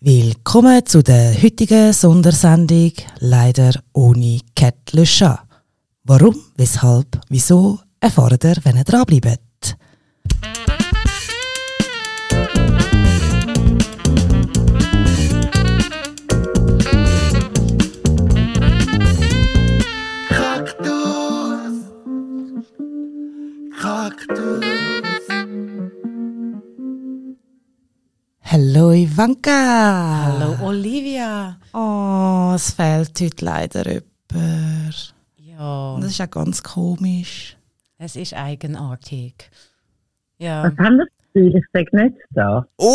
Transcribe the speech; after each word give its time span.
Willkommen 0.00 0.86
zu 0.86 1.02
der 1.02 1.34
heutigen 1.42 1.92
Sondersendung, 1.92 2.92
leider 3.18 3.72
ohne 3.92 4.38
Cat 4.54 4.92
Le. 4.92 5.04
Warum, 6.04 6.36
weshalb, 6.56 7.20
wieso, 7.28 7.80
erfahrt 7.98 8.44
ihr, 8.44 8.58
wenn 8.62 8.76
ihr 8.76 8.84
dranbleibt. 8.84 9.47
Hallo 28.78 28.92
Ivanka! 28.92 30.26
Hallo 30.26 30.54
Olivia. 30.68 31.56
Oh, 31.74 32.52
es 32.54 32.70
fehlt 32.70 33.20
heute 33.20 33.44
leider 33.44 33.84
jemand. 33.84 35.14
Ja, 35.36 35.98
das 36.00 36.10
ist 36.12 36.20
auch 36.20 36.30
ganz 36.30 36.62
komisch. 36.62 37.56
es 37.98 38.14
ist 38.14 38.34
eigenartig. 38.34 39.50
Ja. 40.38 40.62
Was 40.62 40.78
haben 40.78 40.98
das 40.98 41.08
Gefühl? 41.34 41.56
Ich 41.56 41.64
sage 41.72 42.04
nicht 42.04 42.18
da. 42.30 42.68
Wow! 42.78 42.94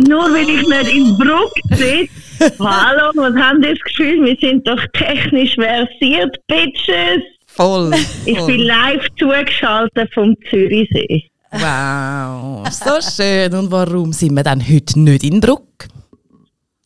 Nur 0.08 0.32
weil 0.32 0.48
ich 0.48 0.66
nicht 0.66 0.94
in 0.96 1.18
Bruck 1.18 1.52
sitze. 1.76 2.58
Hallo, 2.58 3.12
was 3.16 3.34
haben 3.34 3.60
das 3.60 3.78
Gefühl? 3.80 4.24
Wir 4.24 4.36
sind 4.40 4.66
doch 4.66 4.82
technisch 4.94 5.56
versiert, 5.56 6.38
Bitches. 6.46 7.22
Voll! 7.46 7.92
Ich 8.24 8.46
bin 8.46 8.60
live 8.60 9.06
zugeschaltet 9.18 10.14
vom 10.14 10.34
Zürichsee. 10.48 11.30
Wow, 11.58 12.68
so 12.70 13.00
schön. 13.00 13.54
Und 13.54 13.70
warum 13.70 14.12
sind 14.12 14.34
wir 14.34 14.42
dann 14.42 14.60
heute 14.60 15.00
nicht 15.00 15.24
in 15.24 15.40
Bruck? 15.40 15.88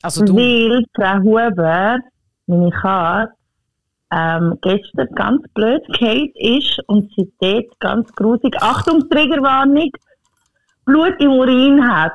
Also 0.02 0.24
du. 0.24 0.34
Weil 0.36 0.84
Frau 0.94 1.18
Huber, 1.18 1.98
meine 2.46 2.70
Katze, 2.70 3.32
ähm, 4.12 4.58
gestern 4.62 5.08
ganz 5.14 5.42
blöd 5.54 5.82
gefallen 5.86 6.32
ist 6.34 6.80
und 6.86 7.10
sie 7.14 7.30
dort 7.40 7.78
ganz 7.80 8.12
grusig, 8.14 8.56
Achtung, 8.60 9.08
Triggerwarnung, 9.08 9.90
Blut 10.84 11.14
im 11.20 11.30
Urin 11.30 11.86
hat. 11.88 12.12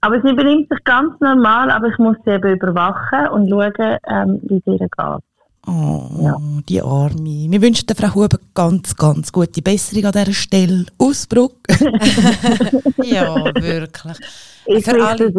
Aber 0.00 0.20
sie 0.22 0.34
benimmt 0.34 0.68
sich 0.68 0.82
ganz 0.84 1.18
normal, 1.20 1.70
aber 1.70 1.88
ich 1.88 1.98
muss 1.98 2.16
sie 2.24 2.32
eben 2.32 2.56
überwachen 2.56 3.28
und 3.28 3.48
schauen, 3.48 3.98
ähm, 4.08 4.40
wie 4.42 4.56
es 4.56 4.66
ihr 4.66 4.78
geht. 4.78 5.24
Oh, 5.68 6.08
Ja. 6.22 6.36
die 6.68 6.80
Arme. 6.80 7.46
Wir 7.50 7.60
wünschen 7.62 7.86
der 7.86 7.96
Frau 7.96 8.14
Huber 8.14 8.38
ganz, 8.54 8.96
ganz 8.96 9.30
gute 9.30 9.60
Besserung 9.62 10.06
an 10.06 10.12
dieser 10.12 10.32
Stelle. 10.32 10.86
Aus 10.98 11.26
Bruck. 11.26 11.56
Ja, 13.04 13.44
wirklich. 13.54 14.18
Ich 14.66 14.84
Für 14.84 15.02
alle, 15.06 15.32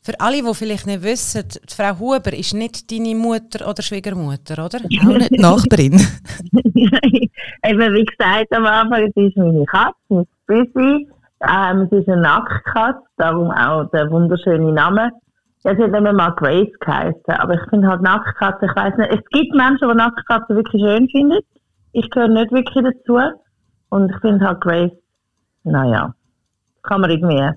für 0.00 0.20
alle, 0.20 0.42
die 0.42 0.54
vielleicht 0.54 0.86
nicht 0.86 1.02
wissen, 1.02 1.44
die 1.48 1.74
Frau 1.74 1.98
Huber 1.98 2.32
ist 2.32 2.54
nicht 2.54 2.90
deine 2.90 3.14
Mutter 3.14 3.68
oder 3.68 3.82
Schwiegermutter, 3.82 4.64
oder? 4.64 4.78
Auch 4.78 5.18
nicht 5.18 5.30
die 5.34 5.38
Nachbarin. 5.38 5.94
Eben, 6.52 7.94
wie 7.94 8.04
gesagt 8.04 8.52
am 8.52 8.66
Anfang, 8.66 9.02
es 9.04 9.16
ist 9.16 9.36
meine 9.36 9.64
Katze, 9.66 10.26
Büssi. 10.46 11.08
Ähm, 11.40 11.82
es 11.82 11.92
ist 11.98 12.08
eine 12.08 12.22
Nacktkatze, 12.22 13.00
darum 13.16 13.50
auch 13.50 13.84
der 13.90 14.10
wunderschöne 14.10 14.72
Name. 14.72 15.10
Ja, 15.64 15.74
sie 15.74 15.82
hat 15.82 15.94
immer 15.94 16.12
mal 16.12 16.30
Grace 16.36 16.72
geheißen, 16.80 17.34
aber 17.36 17.54
ich 17.54 17.68
finde 17.68 17.88
halt 17.88 18.00
Nacktkatze, 18.00 18.66
ich 18.66 18.76
weiß 18.76 18.96
nicht, 18.96 19.10
es 19.10 19.24
gibt 19.30 19.54
Menschen, 19.54 19.88
die 19.88 19.96
Nacktkatze 19.96 20.54
wirklich 20.54 20.80
schön 20.80 21.08
finden. 21.08 21.40
Ich 21.92 22.08
gehöre 22.10 22.28
nicht 22.28 22.52
wirklich 22.52 22.84
dazu. 22.84 23.18
Und 23.90 24.10
ich 24.10 24.20
finde 24.20 24.46
halt 24.46 24.60
Grace, 24.60 24.92
naja, 25.64 26.14
kann 26.82 27.00
man 27.00 27.10
irgendwie, 27.10 27.50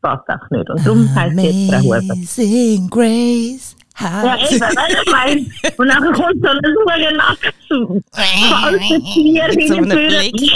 passt 0.00 0.28
einfach 0.28 0.50
nicht. 0.50 0.70
Und 0.70 0.86
darum 0.86 1.14
heisst 1.14 1.38
sie 1.38 1.68
jetzt. 1.68 1.84
Amazing 1.84 2.88
Grace. 2.88 3.76
Ja, 4.00 4.36
eben, 4.36 4.60
weißt 4.60 5.06
du, 5.06 5.10
mein, 5.10 5.52
und 5.76 5.88
dann 5.88 6.12
kommt 6.14 6.42
so 6.42 6.48
eine 6.48 6.60
super 6.62 7.12
nackt 7.14 7.54
zu 7.68 8.00
falsches 8.12 9.02
Tier. 9.12 9.48
Blick. 9.82 10.50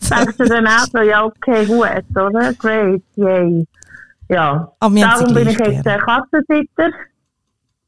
Sagst 0.00 0.38
du 0.40 0.44
dann 0.44 0.66
auch 0.66 0.86
so, 0.92 1.00
ja, 1.00 1.24
okay, 1.24 1.66
gut, 1.66 2.16
oder? 2.16 2.54
Great, 2.54 3.02
yay. 3.16 3.66
Ja, 4.28 4.72
sie 4.90 5.00
darum 5.00 5.34
bin 5.34 5.48
ich 5.48 5.58
jetzt 5.58 5.68
gern. 5.70 5.82
der 5.84 5.98
Katzensitzer. 5.98 6.90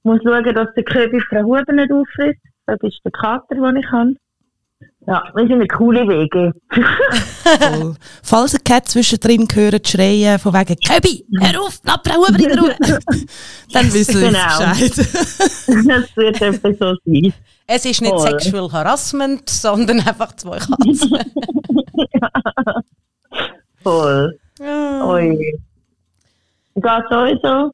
Muss 0.03 0.21
schauen, 0.25 0.55
dass 0.55 0.69
der 0.75 0.85
Köbi 0.85 1.21
Frau 1.21 1.43
Huber 1.43 1.73
nicht 1.73 1.93
auffrisst. 1.93 2.41
Das 2.67 2.79
ist 2.83 3.01
der 3.05 3.13
Kater, 3.13 3.55
den 3.55 3.77
ich 3.77 3.91
habe. 3.93 4.15
Ja, 5.07 5.23
wir 5.35 5.43
sind 5.47 5.53
eine 5.55 5.67
coole 5.67 6.07
Wege. 6.09 6.53
Voll. 7.61 7.95
Falls 8.23 8.55
ihr 8.55 8.61
Cat 8.61 8.89
zwischendrin 8.89 9.47
hört 9.53 9.89
schreien, 9.89 10.39
von 10.39 10.55
wegen 10.55 10.77
«Köbi, 10.77 11.25
hör 11.41 11.61
auf, 11.63 11.81
lass 11.85 11.99
Frau 12.07 12.27
Huber 12.27 12.39
in 12.39 12.59
Ruhe!» 12.59 12.75
Dann 13.73 13.93
wissen 13.93 14.21
wir 14.21 14.29
Genau. 14.29 14.59
Bescheid. 14.73 14.97
das 15.89 16.17
wird 16.17 16.41
etwa 16.43 16.73
so 16.73 16.95
sein. 17.05 17.33
Es 17.67 17.85
ist 17.85 18.01
nicht 18.01 18.11
Voll. 18.11 18.21
Sexual 18.41 18.73
Harassment, 18.73 19.49
sondern 19.51 19.99
einfach 20.01 20.35
zwei 20.37 20.59
Katzen. 20.59 21.19
Voll. 23.83 24.39
Ui. 24.61 25.61
Geht 26.75 27.05
sowieso? 27.11 27.73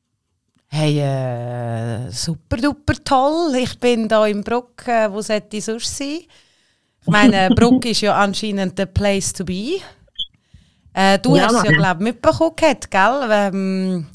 Hey, 0.69 0.99
äh, 1.01 2.11
super 2.11 2.57
duper 2.57 2.95
toll. 3.05 3.55
Ich 3.57 3.79
bin 3.79 4.09
da 4.09 4.27
in 4.27 4.43
Bruck. 4.43 4.87
Äh, 4.89 5.11
wo 5.13 5.21
sollte 5.23 5.57
ich 5.59 5.65
sonst 5.65 5.97
sein? 5.97 6.19
Ich 7.03 7.07
meine, 7.07 7.51
Bruck 7.55 7.85
ist 7.87 8.01
ja 8.01 8.17
anscheinend 8.17 8.77
der 8.79 8.87
Place 8.87 9.33
to 9.33 9.45
be. 9.45 9.79
Äh, 10.93 11.19
du 11.21 11.37
Ja, 11.37 11.45
hast 11.47 11.57
es 11.59 11.63
ja, 11.65 11.73
glaube 11.73 12.01
ich, 12.03 12.05
mitbekommen, 12.13 12.53
gell? 12.57 13.29
Ähm, 13.31 14.07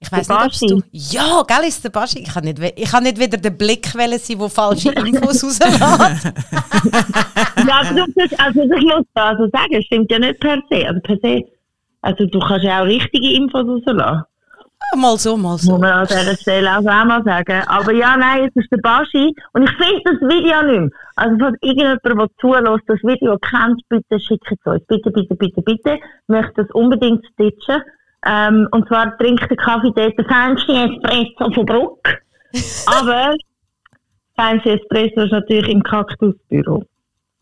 ich 0.00 0.12
weiß 0.12 0.28
nicht, 0.28 0.40
ob 0.40 0.68
du... 0.68 0.82
Ja, 0.92 1.42
gell, 1.48 1.66
ist 1.66 1.82
der 1.82 1.88
Baschi. 1.90 2.20
Ich 2.20 2.32
kann 2.32 2.44
nicht, 2.44 2.60
we- 2.60 2.72
ich 2.76 2.88
kann 2.88 3.02
nicht 3.02 3.18
wieder 3.18 3.36
der 3.38 3.50
Blick 3.50 3.92
wählen 3.96 4.18
sein, 4.20 4.38
der 4.38 4.48
falsche 4.50 4.90
Infos 5.06 5.42
rauslässt. 5.42 5.60
Ja, 7.66 7.80
aber 7.80 7.94
du, 7.94 8.06
musst- 8.14 8.38
also 8.40 8.60
ich 8.62 8.84
muss 8.84 9.04
da 9.14 9.30
also 9.30 9.48
sagen, 9.52 9.82
stimmt 9.82 10.10
ja 10.12 10.18
nicht 10.20 10.38
per 10.38 10.58
se. 10.70 10.86
Also 10.86 11.00
per 11.00 11.16
se, 11.22 11.44
also 12.02 12.26
du 12.26 12.38
kannst 12.38 12.64
ja 12.64 12.82
auch 12.82 12.86
richtige 12.86 13.32
Infos 13.32 13.66
rauslassen. 13.66 14.24
mal 14.96 15.16
so, 15.16 15.36
mal 15.36 15.52
Muss 15.52 15.62
so. 15.62 15.78
man 15.78 15.92
an 15.92 16.06
dieser 16.06 16.36
Stelle 16.36 16.70
auch 16.78 16.86
einmal 16.86 17.22
sagen. 17.24 17.62
Aber 17.66 17.92
ja, 17.92 18.16
nein, 18.16 18.48
es 18.48 18.62
ist 18.62 18.70
der 18.70 18.78
Baschi. 18.78 19.34
Und 19.52 19.64
ich 19.64 19.70
finde 19.70 20.02
das 20.04 20.20
Video 20.20 20.62
nicht 20.62 20.80
mehr. 20.80 20.90
Also 21.16 21.36
falls 21.38 21.56
irgendjemand, 21.60 22.04
der 22.04 22.26
zulässt, 22.40 22.84
das 22.86 23.00
Video 23.02 23.38
kennt, 23.38 23.82
bitte 23.88 24.20
schickt 24.20 24.46
es 24.50 24.58
uns. 24.64 24.84
Bitte, 24.86 25.10
bitte, 25.10 25.34
bitte, 25.34 25.62
bitte. 25.62 25.94
Ich 25.94 26.28
möchte 26.28 26.62
das 26.62 26.70
unbedingt 26.72 27.24
stitchen. 27.32 27.82
Ähm, 28.26 28.68
und 28.72 28.86
zwar 28.88 29.16
trinkt 29.18 29.48
der 29.48 29.56
Kaffee 29.56 29.92
dort 29.94 30.14
Fancy 30.28 30.72
Espresso 30.72 31.52
von 31.52 31.66
Bruck. 31.66 32.08
Aber 32.86 33.34
Fancy 34.36 34.70
Espresso 34.70 35.22
ist 35.22 35.32
natürlich 35.32 35.68
im 35.68 35.82
Kaktusbüro. 35.82 36.84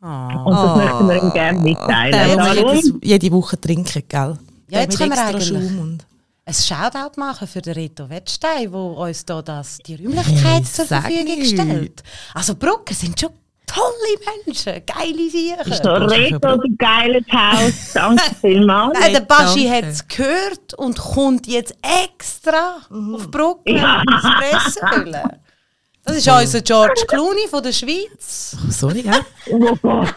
Ah. 0.08 0.42
Und 0.44 0.54
das 0.54 0.76
möchten 0.76 1.08
wir 1.08 1.22
ihm 1.22 1.32
gerne 1.32 1.58
mitteilen. 1.60 2.36
muss 2.36 2.46
Warum? 2.46 2.74
jedes, 2.76 2.92
jede 3.02 3.32
Woche 3.32 3.60
trinken, 3.60 4.02
gell? 4.08 4.38
Ja, 4.68 4.80
jetzt 4.80 4.98
Der 5.00 5.08
können 5.08 5.18
wir 5.18 5.36
extra 5.36 5.56
eigentlich- 5.58 6.00
ein 6.48 6.54
Shoutout 6.54 7.18
machen 7.18 7.48
für 7.48 7.60
den 7.60 7.74
Reto 7.74 8.08
Wettstein, 8.08 8.70
der 8.70 8.80
uns 8.80 9.24
da 9.24 9.42
das, 9.42 9.78
die 9.78 9.96
Räumlichkeit 9.96 10.44
Hey, 10.44 10.62
zur 10.62 10.84
Verfügung 10.86 11.44
stellt. 11.44 12.02
Also 12.34 12.54
Brucker 12.54 12.94
sind 12.94 13.18
schon 13.18 13.30
tolle 13.66 14.44
Menschen, 14.46 14.74
geile 14.86 15.28
So, 15.64 15.82
Sachen. 15.82 16.02
Reto, 16.08 16.38
so 16.52 16.68
geiles 16.78 17.24
Haus. 17.32 17.92
Danke 17.94 18.22
vielmals. 18.40 18.96
Nein, 19.00 19.12
der 19.12 19.20
Baschi 19.22 19.66
hat 19.68 19.84
es 19.86 20.06
gehört 20.06 20.74
und 20.74 20.96
kommt 20.96 21.48
jetzt 21.48 21.74
extra 21.82 22.76
auf 22.90 23.28
Brucker 23.28 23.68
Ja. 23.72 24.02
Espresso 24.06 24.86
füllen. 24.92 25.30
Das 26.06 26.18
ist 26.18 26.28
unser 26.28 26.60
George 26.60 27.04
Clooney 27.08 27.48
von 27.50 27.62
der 27.62 27.72
Schweiz. 27.72 28.56
Oh, 28.64 28.70
sorry, 28.70 29.02
gell? 29.02 29.20
Oh 29.50 29.76
Gott. 29.82 30.14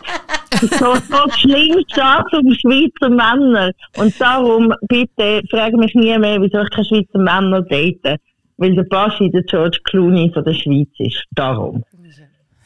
So, 0.62 0.96
so 0.96 1.32
schlimm 1.38 1.84
steht 1.88 2.34
um 2.34 2.54
Schweizer 2.54 3.10
Männer. 3.10 3.72
Und 3.98 4.20
darum, 4.22 4.74
bitte, 4.88 5.42
frage 5.50 5.78
mich 5.78 5.94
nie 5.96 6.18
mehr, 6.18 6.40
wieso 6.42 6.62
ich 6.62 6.70
keine 6.70 6.86
Schweizer 6.86 7.20
Männer 7.20 7.62
date. 7.64 8.20
Weil 8.58 8.76
der 8.76 8.84
Baschi 8.84 9.32
der 9.32 9.42
George 9.44 9.80
Clooney 9.86 10.32
von 10.34 10.44
der 10.44 10.54
Schweiz 10.54 10.90
ist. 11.00 11.24
Darum. 11.32 11.84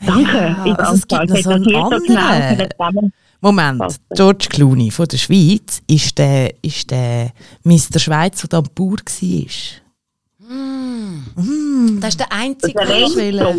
Danke. 0.06 0.56
ich 0.66 0.80
also 0.80 0.94
es 0.96 1.08
gibt 1.08 1.30
noch 1.30 1.38
so 1.38 1.52
hätte 1.52 1.52
einen 1.52 1.64
das 1.90 2.02
nie 2.02 2.68
so 2.78 2.84
anderen. 2.84 3.14
Moment. 3.40 4.00
George 4.16 4.48
Clooney 4.50 4.92
von 4.92 5.06
der 5.08 5.18
Schweiz 5.18 5.82
ist 5.88 6.18
der, 6.18 6.54
ist 6.62 6.92
der 6.92 7.32
Mr. 7.64 8.00
Schweiz, 8.00 8.42
der 8.42 8.60
am 8.60 8.66
Bauer 8.76 8.98
war. 8.98 9.84
Das 12.00 12.10
ist 12.10 12.20
der 12.20 12.32
Einzige, 12.32 12.74
Der 12.74 12.90
Renzo. 12.90 13.16
der- 13.16 13.56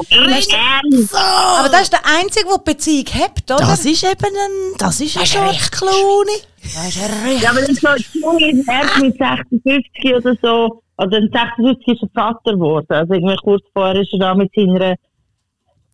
aber 1.59 1.69
das 1.69 1.83
ist 1.83 1.93
der 1.93 2.01
Einzige, 2.21 2.47
der 2.49 2.59
die 2.59 2.65
Beziehung 2.73 3.07
hat, 3.15 3.43
oder? 3.51 3.57
Das 3.67 3.85
ist 3.85 4.05
eben 4.05 4.25
ein, 4.25 4.79
das 4.79 5.01
ist 5.01 5.17
ein 5.17 5.21
Das 5.21 5.29
ist 5.29 5.33
George 5.35 5.51
richtig 5.51 5.71
Clooney. 5.73 6.39
Das 6.63 6.89
ist 6.89 6.99
richtig. 7.27 7.43
Ja, 7.43 7.51
aber 7.51 7.61
der 7.63 7.75
George 7.75 8.05
Clooney 8.13 8.51
ist 8.61 8.69
erst 8.69 8.99
mit 9.01 9.17
56 9.19 10.15
oder 10.15 10.35
so, 10.43 10.83
oder 10.99 11.21
mit 11.21 11.33
56 11.33 11.89
ist 11.89 12.03
er 12.03 12.09
Vater 12.15 12.53
geworden. 12.53 12.87
Also 12.89 13.15
irgendwie 13.15 13.37
kurz 13.43 13.65
vorher 13.73 14.01
ist 14.01 14.13
er 14.13 14.19
da 14.21 14.35
mit 14.35 14.53
seiner 14.55 14.95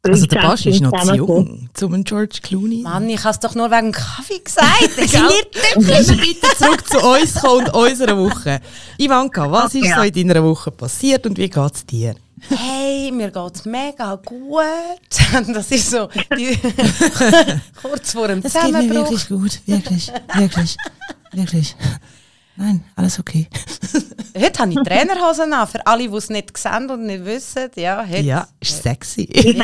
Also 0.02 0.24
der 0.24 0.40
Basch 0.40 0.64
ist 0.64 0.80
noch 0.80 0.98
zu 1.04 1.14
jung, 1.14 1.68
zum 1.74 2.02
George 2.04 2.38
Clooney. 2.42 2.80
Mann, 2.82 3.06
ich 3.10 3.18
habe 3.22 3.30
es 3.32 3.38
doch 3.40 3.54
nur 3.54 3.70
wegen 3.70 3.92
Kaffee 3.92 4.38
gesagt. 4.38 4.90
Ich 4.96 6.16
bitte 6.16 6.48
zurück 6.56 6.86
zu 6.88 6.98
uns 7.00 7.34
kommen 7.34 7.66
und 7.66 7.74
unserer 7.74 8.16
Woche. 8.16 8.60
Ivanka, 8.98 9.50
was 9.52 9.74
ist 9.74 9.84
Ja. 9.84 9.96
so 9.96 10.02
in 10.02 10.28
deiner 10.28 10.42
Woche 10.42 10.70
passiert 10.70 11.26
und 11.26 11.36
wie 11.36 11.50
geht 11.50 11.74
es 11.74 11.84
dir? 11.84 12.14
Hey, 12.48 13.12
mir 13.12 13.30
geht's 13.30 13.66
mega 13.66 14.14
gut. 14.16 14.62
Das 15.54 15.70
ist 15.70 15.90
so 15.90 16.08
die, 16.36 16.58
kurz 17.82 18.12
vor 18.12 18.28
dem 18.28 18.38
Es 18.42 18.54
geht 18.54 18.62
mir 18.64 18.68
Zusammenbruch. 18.68 18.94
wirklich 19.10 19.28
gut, 19.28 19.60
wirklich, 19.66 20.12
wirklich, 20.34 20.76
wirklich. 21.32 21.76
Nein, 22.60 22.84
alles 22.94 23.18
okay. 23.18 23.46
Heute 24.36 24.58
habe 24.60 24.70
ich 24.72 24.78
Trainerhosen 24.86 25.50
an. 25.54 25.66
Für 25.66 25.86
alle, 25.86 26.06
die 26.08 26.14
es 26.14 26.28
nicht 26.28 26.54
sehen 26.58 26.90
und 26.90 27.06
nicht 27.06 27.24
wissen. 27.24 27.70
Ja, 27.74 28.04
heute. 28.06 28.20
Ja, 28.20 28.46
ist 28.60 28.82
sexy. 28.82 29.26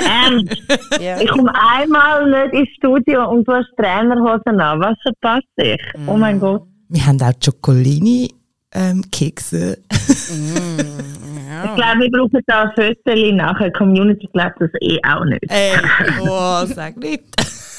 Ja. 1.00 1.20
Ich 1.20 1.28
komme 1.28 1.52
einmal 1.54 2.28
nicht 2.30 2.54
ins 2.54 2.68
Studio 2.78 3.28
und 3.30 3.46
du 3.46 3.52
hast 3.52 3.66
Trainerhosen 3.76 4.58
an. 4.60 4.80
Was 4.80 4.96
verpasst 5.02 5.46
ich? 5.56 5.78
Oh 6.08 6.16
Mm. 6.16 6.20
mein 6.20 6.40
Gott. 6.40 6.62
Wir 6.88 7.04
haben 7.06 7.20
auch 7.20 7.32
Chocolini 7.44 8.32
ähm, 8.72 9.04
Kekse. 9.10 9.78
Ich 9.90 11.74
glaube, 11.74 12.00
wir 12.00 12.10
brauchen 12.10 12.40
da 12.46 12.62
ein 12.62 12.94
Foto 13.04 13.32
nachher. 13.32 13.66
Die 13.66 13.72
Community 13.72 14.26
glaubt 14.32 14.56
das 14.60 14.70
eh 14.80 14.98
auch 15.06 15.24
nicht. 15.26 15.44
Ey, 15.48 15.72
oh, 16.22 16.64
sag 16.66 16.96
nicht. 16.96 17.24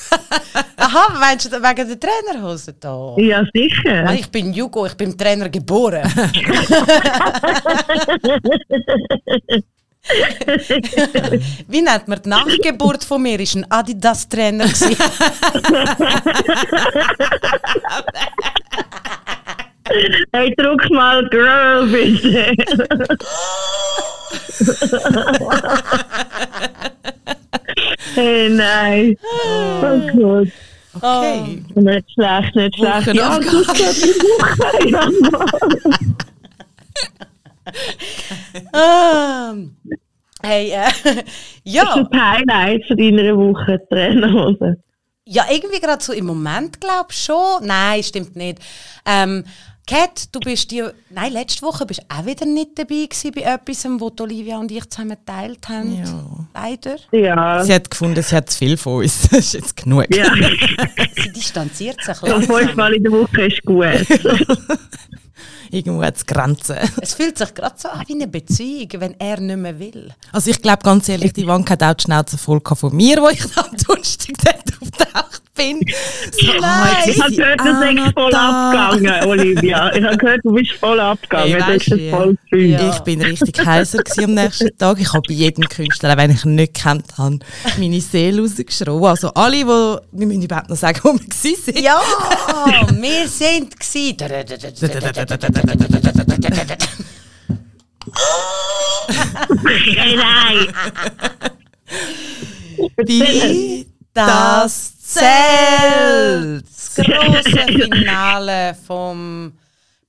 Aha, 0.77 1.18
meinst 1.19 1.51
du 1.51 1.57
wegen 1.62 1.88
der 1.88 2.00
Trainerhosen 2.00 2.75
da? 2.80 3.15
Ja, 3.18 3.44
sicher. 3.54 4.04
Nein, 4.04 4.19
ich 4.19 4.30
bin 4.30 4.54
Jugo, 4.54 4.86
ich 4.86 4.95
bin 4.95 5.18
Trainer 5.18 5.50
geboren. 5.50 6.04
Wie 11.68 11.81
nennt 11.81 12.07
man 12.07 12.21
die 12.21 12.30
Nachgeburt 12.30 13.04
von 13.04 13.21
mir? 13.21 13.38
Ist 13.39 13.56
ein 13.56 13.69
Adidas-Trainer. 13.69 14.68
Hey, 20.33 20.53
druck 20.57 20.89
mal 20.89 21.27
Girl, 21.30 21.88
bitte. 21.88 22.51
Nein. 28.57 29.18
Oh 29.81 30.00
Gott. 30.18 30.48
Okay. 30.94 31.63
Nicht 31.75 32.12
schlecht, 32.12 32.56
nicht 32.56 32.75
schlecht. 32.75 33.06
Geht 33.06 33.15
die 33.15 33.19
Woche. 34.19 34.89
Ja. 34.89 35.09
Ah. 38.71 39.54
Hey, 40.42 40.69
äh, 40.71 40.83
ja. 41.63 41.83
Das 41.83 41.98
ist 41.98 42.12
ein 42.12 42.21
Highlight 42.21 42.86
von 42.86 42.98
deiner 42.98 43.36
Woche, 43.38 43.81
Trainerhose. 43.89 44.77
ja, 45.25 45.45
irgendwie 45.51 45.80
gerade 45.80 46.03
so 46.03 46.13
im 46.13 46.25
Moment 46.25 46.80
glaube 46.80 47.07
ich 47.10 47.18
schon. 47.18 47.65
Nein, 47.65 48.03
stimmt 48.03 48.36
nicht. 48.36 48.60
Ähm, 49.06 49.44
Kat, 49.88 50.28
du 50.34 50.42
bist 50.42 50.69
die, 50.72 50.84
nein, 51.12 51.31
letzte 51.31 51.62
Woche 51.62 51.86
bist 51.86 52.01
du 52.01 52.06
auch 52.13 52.25
wieder 52.25 52.45
nicht 52.45 52.72
dabei 52.78 53.07
gewesen 53.10 53.31
bei 53.34 53.42
etwas, 53.42 53.86
was 53.86 54.16
die 54.18 54.22
Olivia 54.24 54.57
und 54.57 54.69
ich 54.69 54.89
zusammen 54.89 55.18
geteilt 55.25 55.69
haben. 55.69 55.98
Ja. 55.98 56.48
Leider. 56.54 56.98
Ja. 57.12 57.63
Sie 57.63 57.74
hat 57.74 57.89
gefunden, 57.89 58.22
sie 58.22 58.36
hat 58.36 58.50
zu 58.50 58.57
viel 58.57 58.75
von 58.75 59.01
uns. 59.04 59.30
Das 59.31 59.39
ist 59.39 59.54
jetzt 59.54 59.78
genug. 59.78 60.13
Ja, 60.13 60.25
Sie 61.16 61.31
distanziert 61.31 62.04
sich 62.04 62.22
langsam. 62.22 62.57
fünfmal 62.57 62.94
in 62.95 63.04
der 63.04 63.12
Woche 63.13 63.48
ist 63.48 63.63
gut. 63.63 63.86
Irgendwo 65.72 66.04
hat 66.04 66.18
es 66.18 66.25
Grenzen. 66.25 66.78
Es 67.01 67.13
fühlt 67.13 67.38
sich 67.38 67.54
gerade 67.54 67.75
so 67.78 67.88
an 67.88 68.04
wie 68.07 68.13
eine 68.13 68.28
Beziehung, 68.28 68.89
wenn 68.95 69.16
er 69.19 69.39
nicht 69.39 69.57
mehr 69.57 69.80
will. 69.80 70.13
Also 70.31 70.51
ich 70.51 70.62
glaube 70.62 70.84
ganz 70.84 71.07
ehrlich, 71.07 71.34
die 71.34 71.44
Ivanka 71.44 71.74
hat 71.74 71.84
auch 71.84 71.94
die 71.94 72.04
Schnauze 72.04 72.38
voll 72.38 72.62
von 72.62 72.95
mir, 72.95 73.22
wo 73.22 73.30
ich 73.30 73.44
am 73.57 73.75
Donnerstag 73.86 74.36
dort 74.97 75.07
auftaucht 75.18 75.41
bin. 75.56 75.81
So, 76.31 76.51
Nein, 76.62 76.95
jetzt 77.06 77.18
Ich 77.18 77.21
habe 77.21 77.35
gehört, 77.35 77.59
du 77.62 77.79
bist 77.79 78.13
voll 78.13 78.31
da. 78.31 78.89
abgegangen, 78.89 79.24
Olivia. 79.25 79.95
Ich 79.95 80.03
habe 80.03 80.18
gehört, 80.18 80.41
du 80.44 80.53
bist 80.53 80.71
voll 80.74 81.00
abgegangen. 81.00 81.47
Hey, 81.47 81.59
das 81.59 81.68
weisst 81.68 81.88
ist 81.88 82.09
voll 82.09 82.38
Gefühl. 82.44 82.69
Ja. 82.69 82.89
Ich 82.89 83.00
bin 83.00 83.21
richtig 83.21 83.65
heiser 83.65 84.00
gewesen 84.00 84.24
am 84.25 84.33
nächsten 84.33 84.77
Tag. 84.77 85.00
Ich 85.00 85.13
habe 85.13 85.21
bei 85.27 85.33
jedem 85.33 85.68
Künstler, 85.68 86.13
auch 86.13 86.18
wenn 86.18 86.31
ich 86.31 86.45
ihn 86.45 86.56
nicht 86.56 86.74
kennt 86.74 87.18
habe, 87.18 87.39
meine 87.77 88.01
Seele 88.01 88.41
rausgeschrien. 88.41 89.03
Also 89.03 89.29
alle, 89.33 89.57
die, 89.57 89.65
wir 89.65 90.27
müssen 90.27 90.44
überhaupt 90.44 90.69
noch 90.69 90.77
sagen, 90.77 91.00
wo 91.03 91.13
wir 91.13 91.19
sind. 91.33 91.79
Ja, 91.79 92.00
wir 92.91 93.27
sind 93.27 93.79
gsi. 93.79 94.15
Hey, 99.65 100.15
nein. 100.15 100.74
Bei 102.95 103.97
Das 104.25 105.00
zählt. 105.00 106.66
Das 106.66 106.96
große 106.96 107.68
Finale 107.92 108.75
vom 108.86 109.54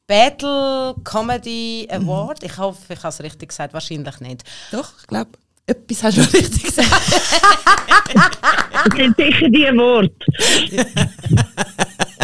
Battle 0.07 0.95
Comedy 1.05 1.87
Award. 1.91 2.43
Ich 2.43 2.57
hoffe, 2.57 2.95
ich 2.95 2.99
habe 2.99 3.09
es 3.09 3.23
richtig 3.23 3.51
gesagt. 3.51 3.75
Wahrscheinlich 3.75 4.21
nicht. 4.21 4.45
Doch, 4.73 4.89
ich 5.01 5.07
glaube, 5.07 5.31
etwas 5.67 6.03
hast 6.03 6.17
du 6.17 6.23
richtig 6.39 6.63
gesagt. 6.63 6.91
Das 8.73 8.97
sind 8.97 9.17
sicher 9.17 9.49
die 9.51 9.77
Worte. 9.77 10.15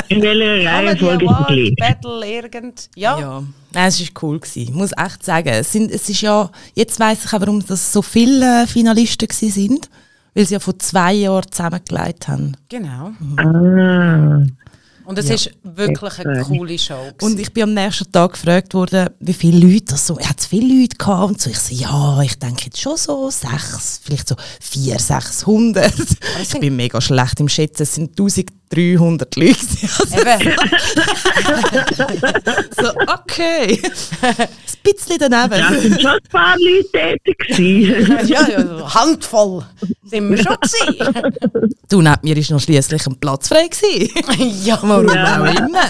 In 0.08 0.22
welcher 0.22 0.70
Reihenfolge 0.70 1.26
ist 1.26 1.70
es? 1.70 1.76
Battle, 1.76 2.26
irgend. 2.26 2.88
Ja. 2.96 3.18
Ja, 3.20 3.42
Nein, 3.72 3.88
es 3.88 4.00
war 4.00 4.22
cool. 4.22 4.40
Gewesen. 4.40 4.62
Ich 4.62 4.70
muss 4.70 4.92
echt 4.96 5.24
sagen, 5.24 5.48
es, 5.48 5.72
sind, 5.72 5.90
es 5.90 6.08
ist 6.08 6.22
ja, 6.22 6.50
jetzt 6.74 6.98
weiss 7.00 7.24
ich 7.24 7.32
auch, 7.34 7.40
warum 7.40 7.64
das 7.66 7.92
so 7.92 8.00
viele 8.00 8.66
Finalisten 8.66 9.28
gewesen 9.28 9.50
sind, 9.52 9.90
weil 10.34 10.46
sie 10.46 10.54
ja 10.54 10.60
vor 10.60 10.78
zwei 10.78 11.12
Jahren 11.14 11.50
zusammengelegt 11.50 12.28
haben. 12.28 12.56
Genau. 12.68 13.12
Ah. 13.36 14.42
Und 15.06 15.18
es 15.18 15.28
Ja. 15.28 15.34
ist 15.34 15.50
wirklich 15.62 16.18
eine 16.18 16.42
coole 16.44 16.78
Show. 16.78 16.94
Und 16.94 17.18
gewesen. 17.18 17.38
ich 17.40 17.52
bin 17.52 17.64
am 17.64 17.74
nächsten 17.74 18.10
Tag 18.10 18.32
gefragt 18.32 18.72
worden, 18.72 19.10
wie 19.20 19.34
viele 19.34 19.58
Leute 19.66 19.84
das 19.90 20.06
so, 20.06 20.18
hat 20.18 20.40
es 20.40 20.46
viele 20.46 20.80
Leute 20.80 20.96
gehabt? 20.96 21.28
Und 21.30 21.40
so, 21.42 21.50
ich 21.50 21.58
so, 21.58 21.74
ja, 21.74 22.22
ich 22.22 22.38
denke 22.38 22.64
jetzt 22.64 22.80
schon 22.80 22.96
so 22.96 23.28
sechs, 23.28 24.00
vielleicht 24.02 24.28
so 24.28 24.34
vier, 24.60 24.98
600. 24.98 25.92
Ich 26.40 26.58
bin 26.58 26.74
mega 26.74 27.02
schlecht 27.02 27.38
im 27.38 27.50
Schätzen, 27.50 27.82
es 27.82 27.94
sind 27.96 28.18
1300 28.18 29.36
Leute. 29.36 29.58
Also 29.98 30.16
Eben. 30.16 30.56
so, 32.80 32.88
okay. 33.12 33.82
Bisschen 34.84 35.16
daneben. 35.18 35.58
Ja, 35.58 35.80
sind 35.80 36.00
schon 36.00 36.10
ein 36.12 36.18
paar 36.30 36.56
Leute 36.58 36.88
tätig 36.92 37.38
gewesen. 37.38 38.28
ja, 38.28 38.48
ja, 38.48 38.94
Handvoll 38.94 39.64
sind 40.04 40.30
wir 40.30 40.36
schon 40.36 40.56
gewesen. 40.60 41.36
Du, 41.88 42.02
neben 42.02 42.16
mir 42.22 42.36
war 42.36 42.44
noch 42.56 42.60
schliesslich 42.62 43.06
ein 43.06 43.16
Platz 43.16 43.48
frei. 43.48 43.66
Gewesen. 43.68 44.62
ja, 44.64 44.78
Warum 44.82 45.08
Ja. 45.08 45.40
auch 45.40 45.46
immer. 45.46 45.88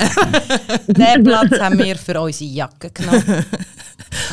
den 0.87 1.25
Platz 1.25 1.59
haben 1.61 1.79
wir 1.79 1.97
für 1.97 2.21
unsere 2.21 2.51
Jacke 2.51 2.91
genommen. 2.91 3.45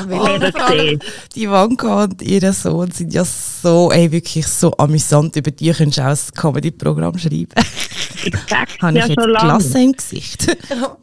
Gesehen. 0.07 0.99
Die 1.35 1.49
Wanka 1.49 2.03
und 2.03 2.21
ihr 2.21 2.53
Sohn 2.53 2.91
sind 2.91 3.13
ja 3.13 3.23
so, 3.25 3.91
ey, 3.91 4.11
wirklich 4.11 4.45
so 4.45 4.75
amüsant. 4.77 5.35
Über 5.35 5.49
die 5.51 5.71
könntest 5.71 5.97
du 5.97 6.01
auch 6.03 6.07
ein 6.09 6.17
Comedy-Programm 6.35 7.17
schreiben. 7.17 7.49
Sag's 8.47 8.73
Habe 8.81 8.97
ja 8.97 9.03
ich 9.05 9.09
jetzt 9.09 9.21
schon 9.21 9.29
lange. 9.31 9.45
Klasse 9.49 9.79
im 9.81 9.91
Gesicht? 9.93 10.57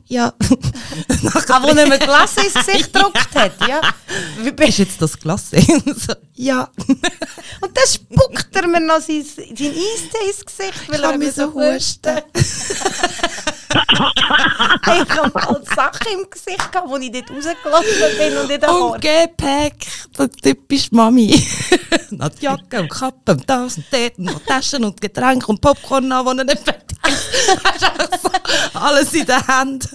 ja. 0.07 0.33
Ah, 1.51 1.63
wo 1.63 1.73
nicht 1.75 1.89
mehr 1.89 1.99
Glas 1.99 2.37
ins 2.37 2.55
Gesicht 2.55 2.93
gedruckt 2.93 3.29
hat, 3.35 3.48
ja. 3.67 3.81
Wie 4.39 4.49
Ist 4.49 4.57
bist 4.57 4.79
jetzt 4.79 5.03
das 5.03 5.19
Klasse? 5.19 5.61
so, 5.97 6.15
ja. 6.35 6.69
Und 7.61 7.77
dann 7.77 7.87
spuckt 7.87 8.55
er 8.55 8.67
mir 8.67 8.81
noch 8.81 9.01
sein, 9.01 9.25
sein 9.25 9.47
Eistee 9.49 10.27
ins 10.27 10.45
Gesicht, 10.45 10.89
weil 10.89 11.01
Ich 11.01 11.05
er 11.05 11.19
mir 11.19 11.33
so 11.33 11.53
husten. 11.53 12.21
Ich 13.71 15.17
habe 15.17 15.31
mal 15.35 15.63
Sachen 15.75 16.21
im 16.21 16.31
Gesicht 16.31 16.73
gehabt, 16.73 16.89
wo 16.89 16.97
ich 16.97 17.13
dort 17.13 17.31
rausgelaufen 17.31 18.19
bin 18.19 18.37
und 18.39 18.51
in 18.51 18.61
der 18.61 18.71
Und. 18.71 19.01
Gepäck, 19.01 19.87
der 20.19 20.31
typisch 20.31 20.91
Mami. 20.91 21.47
noch 22.11 22.29
die 22.31 22.45
Jacke 22.45 22.81
und 22.81 22.89
Kappe 22.89 23.33
und 23.33 23.49
das 23.49 23.77
und 23.77 23.87
dort 23.91 24.19
und 24.19 24.47
Taschen 24.47 24.85
und 24.85 25.01
Getränke 25.01 25.47
und 25.47 25.61
Popcorn 25.61 26.11
an, 26.13 26.25
die 26.25 26.39
er 26.39 26.45
nicht 26.45 26.65
fertig 26.65 26.99
ist. 27.07 27.65
Hast 27.65 27.85
einfach 27.85 28.19
so 28.23 28.79
alles 28.79 29.13
in 29.13 29.27
der 29.27 29.47
Hand. 29.47 29.89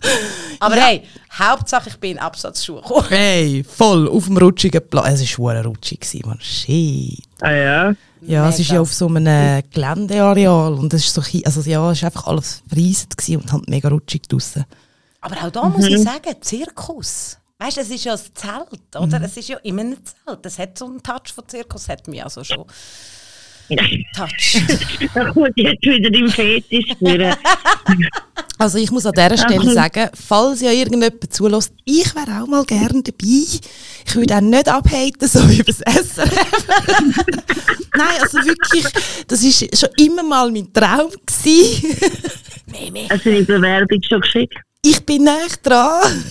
Aber 0.59 0.75
hey, 0.75 1.03
Hauptsache 1.37 1.89
ich 1.89 1.99
bin 1.99 2.11
in 2.11 2.19
Absatzschuhe 2.19 2.81
gekommen. 2.81 3.05
Hey, 3.09 3.63
voll 3.63 4.07
auf 4.07 4.25
dem 4.25 4.37
rutschigen 4.37 4.87
Platz. 4.87 5.21
Es 5.21 5.37
war 5.37 5.53
schwer 5.53 5.65
rutschig, 5.65 6.25
man. 6.25 6.39
Shit. 6.39 7.23
Ah 7.41 7.51
ja. 7.51 7.93
Ja, 8.21 8.47
es 8.47 8.59
ist 8.59 8.67
Mega. 8.67 8.75
ja 8.75 8.81
auf 8.81 8.93
so 8.93 9.07
einem 9.07 9.63
Geländeareal 9.71 10.73
und 10.73 10.93
es 10.93 11.05
ist 11.05 11.13
so, 11.13 11.21
also 11.43 11.69
ja, 11.69 11.91
es 11.91 11.97
ist 11.97 12.03
einfach 12.05 12.27
alles 12.27 12.63
gewesen 12.69 13.41
und 13.41 13.51
halt 13.51 13.67
mega 13.67 13.89
rutschig 13.89 14.23
draussen. 14.29 14.65
Aber 15.19 15.35
auch 15.43 15.51
da 15.51 15.69
muss 15.69 15.85
ich 15.85 16.01
sagen, 16.01 16.35
Zirkus. 16.41 17.37
Weißt 17.59 17.77
du, 17.77 17.81
es 17.81 17.89
ist 17.89 18.03
ja 18.03 18.13
ein 18.13 18.19
Zelt, 18.33 18.95
oder? 18.97 19.21
Es 19.21 19.37
ist 19.37 19.47
ja 19.47 19.57
immer 19.63 19.81
ein 19.81 19.97
Zelt. 20.03 20.45
Es 20.45 20.59
hat 20.59 20.77
so 20.77 20.85
einen 20.85 21.01
Touch 21.01 21.33
von 21.33 21.47
Zirkus, 21.47 21.87
hat 21.87 22.07
mich 22.07 22.23
also 22.23 22.43
schon. 22.43 22.65
Touch. 24.15 24.61
da 25.13 25.31
kommt 25.31 25.53
jetzt 25.55 25.83
wieder 25.83 26.13
im 26.13 26.29
Fetisch 26.29 26.95
führen. 26.97 27.35
Also 28.59 28.77
ich 28.77 28.91
muss 28.91 29.05
an 29.05 29.11
dieser 29.11 29.37
Stelle 29.37 29.73
sagen, 29.73 30.09
falls 30.13 30.61
ja 30.61 30.71
irgendjemand 30.71 31.33
zulässt, 31.33 31.73
ich 31.83 32.15
wäre 32.15 32.41
auch 32.41 32.47
mal 32.47 32.63
gerne 32.63 33.03
dabei. 33.03 33.17
Ich 33.19 34.15
würde 34.15 34.37
auch 34.37 34.41
nicht 34.41 34.69
abhaten, 34.69 35.27
so 35.27 35.49
wie 35.49 35.59
übers 35.59 35.79
SRF. 35.79 36.31
Nein, 37.95 38.21
also 38.21 38.37
wirklich, 38.37 38.85
das 39.27 39.43
war 39.43 39.77
schon 39.77 39.89
immer 39.97 40.23
mal 40.23 40.49
mein 40.49 40.71
Traum. 40.71 41.11
Gewesen. 41.25 41.97
Hast 43.09 43.25
du 43.25 43.31
die 43.33 43.41
Bewerbung 43.43 44.01
schon 44.07 44.21
geschickt? 44.21 44.55
Ich 44.81 45.03
bin 45.05 45.23
nicht 45.23 45.59
dran. 45.63 46.23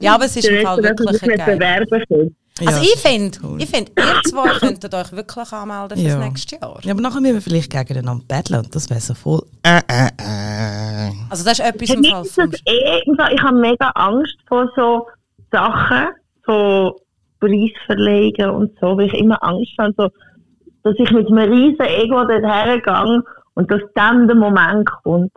Ja, 0.00 0.14
aber 0.14 0.24
es 0.26 0.36
ist 0.36 0.48
im 0.48 0.62
Fall 0.64 0.82
wirklich 0.82 1.06
du 1.06 1.12
dich 1.12 1.20
geil. 1.22 1.36
nicht 1.36 1.46
bewerben 1.46 1.86
kannst. 1.90 2.32
Also 2.60 2.80
Ja, 2.80 2.82
ich 2.82 3.00
finde, 3.00 3.38
cool. 3.42 3.62
ich 3.62 3.68
find, 3.70 3.88
ihr 3.98 4.22
zwei 4.30 4.48
könntet 4.60 4.94
euch 4.94 5.12
wirklich 5.12 5.52
anmelden 5.52 5.98
fürs 5.98 6.12
Ja. 6.12 6.18
nächste 6.18 6.56
Jahr. 6.56 6.78
Ja, 6.82 6.92
aber 6.92 7.00
nachher 7.00 7.20
müssen 7.20 7.34
wir 7.34 7.40
vielleicht 7.42 7.70
gegeneinander 7.70 8.24
battlen 8.28 8.60
und 8.60 8.74
das 8.74 8.90
wäre 8.90 9.00
so 9.00 9.14
voll. 9.14 9.42
Äh, 9.62 9.80
äh, 9.88 10.06
äh. 10.18 11.12
Also 11.30 11.44
das 11.44 11.58
ist 11.58 11.60
etwas 11.60 11.88
Für 11.90 11.96
im 11.96 12.04
Fall 12.04 12.24
vom... 12.24 12.50
eh, 12.66 13.00
ich 13.34 13.42
habe 13.42 13.58
mega 13.58 13.88
Angst 13.94 14.36
vor 14.46 14.70
so 14.76 15.06
Sachen, 15.50 16.08
so 16.46 17.00
Preisverlegen 17.40 18.50
und 18.50 18.70
so, 18.80 18.96
weil 18.96 19.06
ich 19.06 19.14
immer 19.14 19.42
Angst 19.42 19.72
habe, 19.78 19.94
so, 19.96 20.08
dass 20.84 20.94
ich 20.98 21.10
mit 21.10 21.26
einem 21.28 21.50
riesen 21.52 21.80
Ego 21.86 22.24
dort 22.24 22.44
hergehe 22.44 23.22
und 23.54 23.70
dass 23.70 23.80
dann 23.94 24.26
der 24.26 24.36
Moment 24.36 24.88
kommt, 25.02 25.32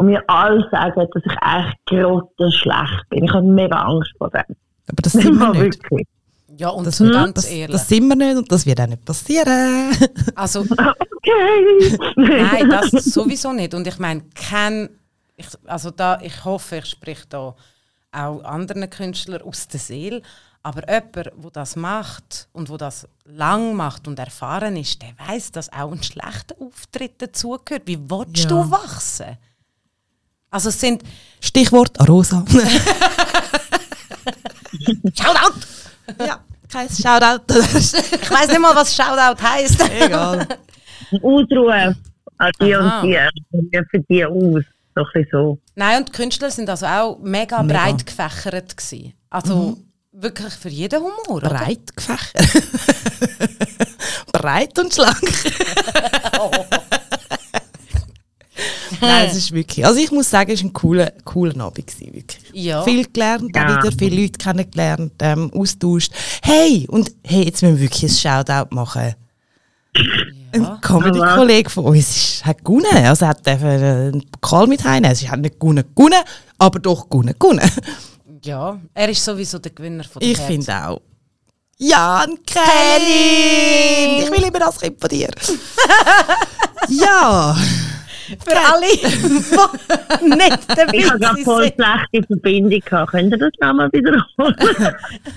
wo 0.00 0.04
mir 0.04 0.22
alle 0.30 0.66
sagen, 0.70 1.06
dass 1.12 1.22
ich 1.26 1.32
echt 1.32 1.76
grottenschlecht 1.86 3.08
bin. 3.10 3.24
Ich 3.24 3.32
habe 3.32 3.46
mega 3.46 3.82
Angst 3.82 4.12
vor 4.16 4.30
dem. 4.30 4.44
Aber 4.88 5.02
das 5.02 5.12
sind 5.22 5.34
wir 5.38 5.50
nicht. 5.52 5.60
Wirklich. 5.82 6.06
Ja, 6.56 6.70
und 6.70 6.86
Das, 6.86 6.98
ganz 6.98 7.34
das, 7.34 7.44
ehrlich. 7.46 7.72
das 7.76 7.88
sind 7.88 8.08
wir 8.08 8.16
nicht 8.16 8.36
und 8.36 8.50
das 8.50 8.64
wird 8.64 8.80
auch 8.80 8.86
nicht 8.86 9.04
passieren. 9.04 9.94
also 10.34 10.64
Okay. 11.22 11.98
Nein, 12.16 12.70
das 12.70 12.90
sowieso 13.04 13.52
nicht. 13.52 13.74
Und 13.74 13.86
ich 13.86 13.98
meine, 13.98 14.22
kein, 14.34 14.88
ich, 15.36 15.46
also 15.66 15.90
da, 15.90 16.18
ich 16.22 16.46
hoffe, 16.46 16.78
ich 16.78 16.86
spreche 16.86 17.26
da 17.28 17.54
auch 18.12 18.42
anderen 18.42 18.88
Künstlern 18.88 19.42
aus 19.42 19.68
der 19.68 19.80
Seele. 19.80 20.22
Aber 20.62 20.80
jemand, 20.88 21.14
der 21.16 21.32
das 21.52 21.76
macht 21.76 22.48
und 22.54 22.70
wo 22.70 22.78
das 22.78 23.06
lang 23.26 23.74
macht 23.76 24.08
und 24.08 24.18
erfahren 24.18 24.76
ist, 24.78 25.02
der 25.02 25.10
weiß, 25.28 25.52
dass 25.52 25.70
auch 25.72 25.92
ein 25.92 26.02
schlechter 26.02 26.54
Auftritt 26.58 27.20
dazugehört. 27.20 27.82
Wie 27.86 27.98
willst 27.98 28.44
Ja. 28.44 28.48
du 28.48 28.70
wachsen? 28.70 29.36
Also 30.50 30.68
es 30.70 30.80
sind 30.80 31.02
Stichwort 31.40 31.98
Arosa. 32.00 32.44
Shoutout! 35.14 35.60
ja, 36.18 36.40
kein 36.70 36.88
Shoutout. 36.88 37.44
Ich 37.54 38.30
weiß 38.30 38.48
nicht 38.48 38.60
mal, 38.60 38.74
was 38.74 38.94
Shoutout 38.94 39.40
heisst. 39.42 39.80
Egal. 40.00 40.46
Ausruhen 41.22 41.96
an 42.38 42.50
die 42.60 42.74
Aha. 42.74 43.00
und 43.00 43.08
die. 43.08 43.18
Und 43.52 43.72
wir 43.72 43.84
für 43.90 44.00
die 44.00 44.24
aus. 44.24 44.64
So 44.96 45.02
ein 45.02 45.06
bisschen 45.12 45.28
so. 45.30 45.58
Nein, 45.76 45.98
und 45.98 46.08
die 46.08 46.12
Künstler 46.12 46.50
sind 46.50 46.68
also 46.68 46.84
auch 46.86 47.18
mega, 47.20 47.62
Mega. 47.62 47.78
breit 47.78 48.04
gefächert 48.04 48.76
gewesen. 48.76 49.12
Also 49.30 49.78
wirklich 50.12 50.52
für 50.54 50.68
jeden 50.68 51.00
Humor. 51.00 51.40
Breit 51.40 51.96
gefächert. 51.96 52.44
Breit 54.32 54.76
und 54.78 54.92
schlank. 54.92 55.20
Nein, 59.00 59.26
es 59.28 59.36
ist 59.36 59.52
wirklich. 59.52 59.84
Also 59.86 60.00
ich 60.00 60.10
muss 60.10 60.28
sagen, 60.30 60.50
es 60.50 60.62
war 60.62 60.70
ein 60.70 60.72
cooler, 60.72 61.12
cooler 61.24 61.58
Abend. 61.64 61.86
Gewesen, 61.86 62.14
wirklich. 62.14 62.42
Ja. 62.52 62.82
Viel 62.82 63.06
gelernt, 63.06 63.54
Ja. 63.54 63.64
auch 63.78 63.84
wieder 63.84 63.96
viele 63.96 64.22
Leute 64.22 64.38
kennengelernt, 64.38 65.12
ähm, 65.20 65.50
austauscht. 65.54 66.12
Hey, 66.42 66.86
und 66.88 67.12
hey, 67.24 67.44
jetzt 67.44 67.62
müssen 67.62 67.76
wir 67.76 67.82
wirklich 67.82 68.10
ein 68.10 68.16
Shoutout 68.16 68.74
machen. 68.74 69.14
Ein 70.52 70.80
Comedy-Kollege 70.80 71.70
von 71.70 71.84
uns 71.84 71.98
ist, 72.16 72.44
hat 72.44 72.64
gewonnen. 72.64 72.86
Also 72.92 73.24
er 73.24 73.28
hat 73.30 73.46
einen 73.46 74.24
Pokal 74.30 74.66
mit 74.66 74.82
heimnehmen. 74.84 75.10
Also 75.10 75.26
er 75.26 75.32
hat 75.32 75.40
nicht 75.40 75.58
gewonnen, 75.60 75.84
gewonnen, 75.94 76.22
aber 76.58 76.78
doch 76.78 77.08
gewonnen, 77.08 77.34
gewonnen. 77.38 77.70
Ja, 78.44 78.80
er 78.94 79.08
ist 79.08 79.24
sowieso 79.24 79.58
der 79.58 79.72
Gewinner 79.72 80.04
von 80.04 80.20
der 80.20 80.30
Ich 80.30 80.38
finde 80.38 80.72
auch. 80.86 81.00
Jan 81.82 82.36
Kelly! 82.44 84.22
Ich 84.24 84.30
will 84.30 84.42
immer 84.44 84.58
das 84.58 84.78
Kind 84.78 85.00
von 85.00 85.08
dir. 85.08 85.30
ja. 86.88 87.56
Für 88.44 88.56
alle, 88.56 88.86
die 90.20 90.28
nicht 90.28 90.68
dabei 90.68 90.92
Ich 90.96 91.10
habe 91.10 91.18
gerade 91.18 91.42
voll 91.42 91.64
schlechte 91.64 92.26
Verbindung 92.26 92.80
gehabt. 92.80 93.10
Könnt 93.12 93.32
ihr 93.32 93.38
das 93.38 93.50
nochmal 93.60 93.90
wiederholen? 93.92 94.56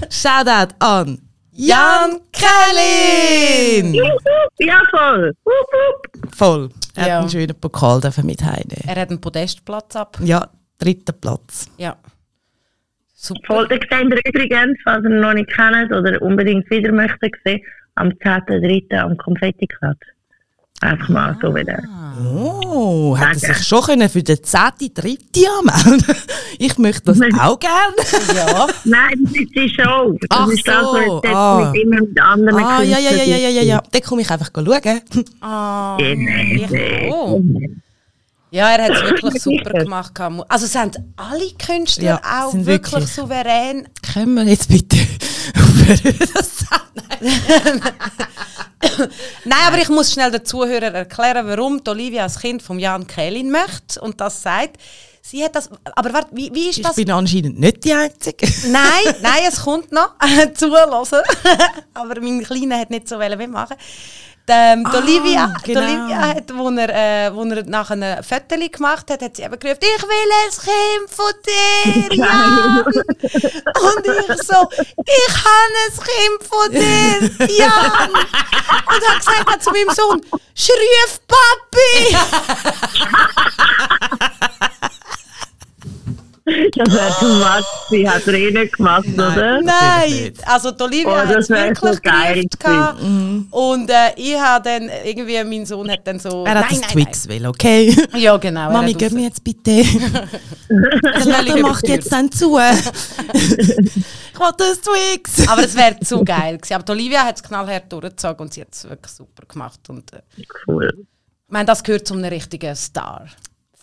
Shoutout 0.10 0.76
an 0.80 1.20
Jan 1.56 2.20
Kelly! 2.32 4.02
ja, 4.60 4.82
voll. 4.90 5.34
Voll. 6.36 6.70
Er 6.96 7.08
Ja. 7.08 7.14
hat 7.16 7.20
einen 7.22 7.30
schönen 7.30 7.60
Pokal 7.60 8.02
mit 8.24 8.44
heimnehmen. 8.44 8.84
Er 8.88 8.96
hat 9.02 9.10
einen 9.10 9.22
Podestplatz 9.22 9.96
ab. 9.96 10.18
Ja, 10.24 10.48
dritter 10.80 11.14
Platz. 11.14 11.68
Ja. 11.78 11.96
Super. 13.14 13.42
Voll, 13.46 13.68
seht 13.70 13.90
ihr 13.92 14.20
übrigens, 14.26 14.78
falls 14.84 15.04
ihr 15.06 15.12
ihn 15.12 15.20
noch 15.20 15.34
nicht 15.34 15.50
kennt 15.50 15.92
oder 15.94 16.22
unbedingt 16.22 16.70
wieder 16.70 16.92
möchtet 16.92 17.34
am 17.96 18.10
10.3. 18.10 18.96
am 18.98 19.16
Konfetti-Klatsch. 19.18 20.08
Einfach 20.82 21.10
mal 21.10 21.38
so 21.42 21.56
wieder. 21.56 21.82
Oh, 22.22 23.16
hätte 23.18 23.40
sich 23.40 23.66
schon 23.66 23.82
können 23.84 24.10
für 24.10 24.22
den 24.22 24.44
10. 24.44 24.60
dritte 24.94 25.42
anmelden 25.60 26.16
Ich 26.60 26.78
möchte 26.78 27.14
das 27.14 27.20
auch 27.40 27.60
gerne. 27.60 27.96
Ja. 28.36 28.68
Nein, 28.84 29.20
das 29.24 29.34
ist 29.34 29.56
die 29.56 29.70
Show. 29.70 30.18
Das 30.20 30.30
Ach 30.30 30.48
ist 30.48 30.68
das, 30.68 30.82
so, 30.82 30.94
was 30.94 31.24
jetzt 31.24 31.34
ah. 31.36 31.72
mit 31.72 31.82
immer 31.82 32.02
mit 32.02 32.22
anderen 32.22 32.64
Ah, 32.64 32.82
ja, 32.82 33.00
ja, 33.00 33.12
ja, 33.12 33.24
ja, 33.24 33.38
ja, 33.38 33.50
ja, 33.50 33.62
ja. 33.62 33.84
Dann 33.92 34.02
komme 34.02 34.22
ich 34.22 34.30
einfach 34.30 34.50
schauen. 34.54 35.02
Ah, 35.42 35.98
ich 36.00 37.12
auch. 37.12 37.42
Ja, 38.54 38.70
er 38.70 38.84
hat 38.84 38.92
es 38.96 39.02
wirklich 39.04 39.42
super 39.42 39.72
gemacht. 39.72 40.12
Also 40.48 40.66
es 40.66 40.76
haben 40.76 40.92
alle 41.16 41.50
Künstler 41.58 42.04
Ja, 42.04 42.22
auch 42.44 42.52
sind 42.52 42.68
wirklich, 42.68 42.94
wirklich. 42.94 43.12
souverän. 43.12 43.88
Können 44.14 44.36
wir 44.36 44.44
jetzt 44.44 44.70
bitte 44.70 44.98
Nein, 49.46 49.60
aber 49.68 49.78
ich 49.80 49.90
muss 49.90 50.12
schnell 50.12 50.32
den 50.32 50.46
Zuhörern 50.46 50.94
erklären, 50.96 51.48
warum 51.48 51.82
Olivia 51.88 52.24
als 52.24 52.40
Kind 52.40 52.62
von 52.62 52.80
Jan 52.80 53.08
Kählin 53.08 53.50
möchte 53.52 54.02
und 54.02 54.20
das 54.20 54.42
sagt. 54.42 54.78
Sie 55.26 55.42
hat 55.44 55.56
das. 55.56 55.70
Aber 55.96 56.12
warte, 56.12 56.28
wie, 56.34 56.54
wie 56.54 56.70
ist 56.70 56.80
Ich 56.80 56.84
das? 56.84 56.96
bin 56.98 57.10
anscheinend 57.10 57.58
nicht 57.58 57.86
die 57.86 57.94
Einzige. 57.94 58.46
Nein, 58.68 59.16
nein, 59.22 59.44
es 59.48 59.62
kommt 59.62 59.90
noch. 59.94 60.16
Zuhören. 60.54 60.92
Aber 61.94 62.20
mein 62.20 62.44
Kleiner 62.44 62.80
hat 62.80 62.90
nicht 62.90 63.08
so 63.08 63.18
wollen 63.18 63.38
mitmachen. 63.38 63.78
Ähm, 64.46 64.86
Ah, 64.86 64.98
Olivia, 64.98 65.54
genau. 65.64 65.80
Olivia 65.82 66.18
hat, 66.20 66.54
wo 66.54 66.70
er, 66.72 66.90
äh, 67.28 67.34
wo 67.34 67.44
er 67.46 67.64
nach 67.64 67.90
einem 67.92 68.22
Foto 68.22 68.58
gemacht 68.58 69.10
hat, 69.10 69.22
hat 69.22 69.38
sie 69.38 69.44
eben 69.44 69.58
gerufen, 69.58 69.80
ich 69.80 70.04
will 70.04 70.32
ein 70.44 70.52
Kind 70.52 71.10
von 71.10 71.34
dir, 71.46 72.14
Jan. 72.18 72.84
Und 72.86 74.06
ich 74.06 74.44
so, 74.46 74.70
ich 75.06 75.36
habe 75.46 75.76
ein 75.80 75.94
Kind 75.96 76.44
von 76.50 76.72
dir, 76.72 77.48
Jan. 77.56 78.10
Und 78.12 79.02
hat 79.08 79.20
gesagt 79.20 79.50
hat 79.50 79.64
zu 79.64 79.72
meinem 79.72 79.96
Sohn, 79.96 80.22
schrief 80.54 81.22
Papi. 81.26 82.18
Das 86.76 86.94
wäre 86.94 87.16
too 87.20 87.28
much. 87.28 87.66
Sie 87.90 88.10
hat 88.10 88.26
nicht 88.28 88.78
gemacht, 88.78 89.06
oder? 89.14 89.62
Nein, 89.62 90.34
also 90.46 90.72
die 90.72 90.84
Olivia 90.84 91.08
Oh, 91.12 91.16
hat 91.16 91.30
das 91.30 91.46
es 91.46 91.50
wär 91.50 91.70
wirklich 91.70 91.94
so 91.94 92.00
geil 92.02 92.46
gehabt. 92.60 93.02
Und 93.52 93.90
äh, 93.90 94.14
ich 94.16 94.36
habe 94.40 94.64
dann, 94.70 94.90
irgendwie, 95.04 95.44
mein 95.44 95.66
Sohn 95.66 95.90
hat 95.92 96.06
dann 96.06 96.20
so... 96.20 96.44
Er 96.46 96.56
hat 96.56 96.70
nein, 96.72 96.82
das 96.82 96.82
nein, 96.82 96.90
Twix 97.06 97.28
will, 97.28 97.46
okay? 97.48 97.96
nein. 98.12 98.22
Ja, 98.22 98.38
genau. 98.38 98.72
Mami, 98.72 98.94
gib 98.94 99.12
mir 99.14 99.24
jetzt 99.24 99.44
bitte. 99.44 99.84
Der 100.70 101.26
Laden 101.26 101.62
macht 101.62 101.88
jetzt 101.88 102.12
dann 102.12 102.32
zu. 102.32 102.58
ich 103.34 103.76
will 104.40 104.52
das 104.58 104.82
Twix. 104.82 105.48
Aber 105.48 105.64
es 105.64 105.76
wäre 105.76 106.00
zu 106.00 106.24
geil 106.24 106.58
gewesen. 106.58 106.74
Aber 106.74 106.84
die 106.84 106.92
Olivia 106.92 107.24
hat 107.26 107.36
es 107.38 107.44
knallhart 107.44 107.92
durchgezogen 107.92 108.46
und 108.46 108.54
sie 108.54 108.62
hat 108.62 108.70
es 108.74 108.84
wirklich 108.90 109.12
super 109.12 109.44
gemacht. 109.48 109.80
Und 109.90 110.12
äh, 110.14 110.22
ich 110.38 110.48
Cool. 110.68 111.06
meine, 111.48 111.66
das 111.66 111.84
gehört 111.84 112.08
zu 112.08 112.14
einem 112.14 112.26
richtigen 112.26 112.76
Star. 112.76 113.26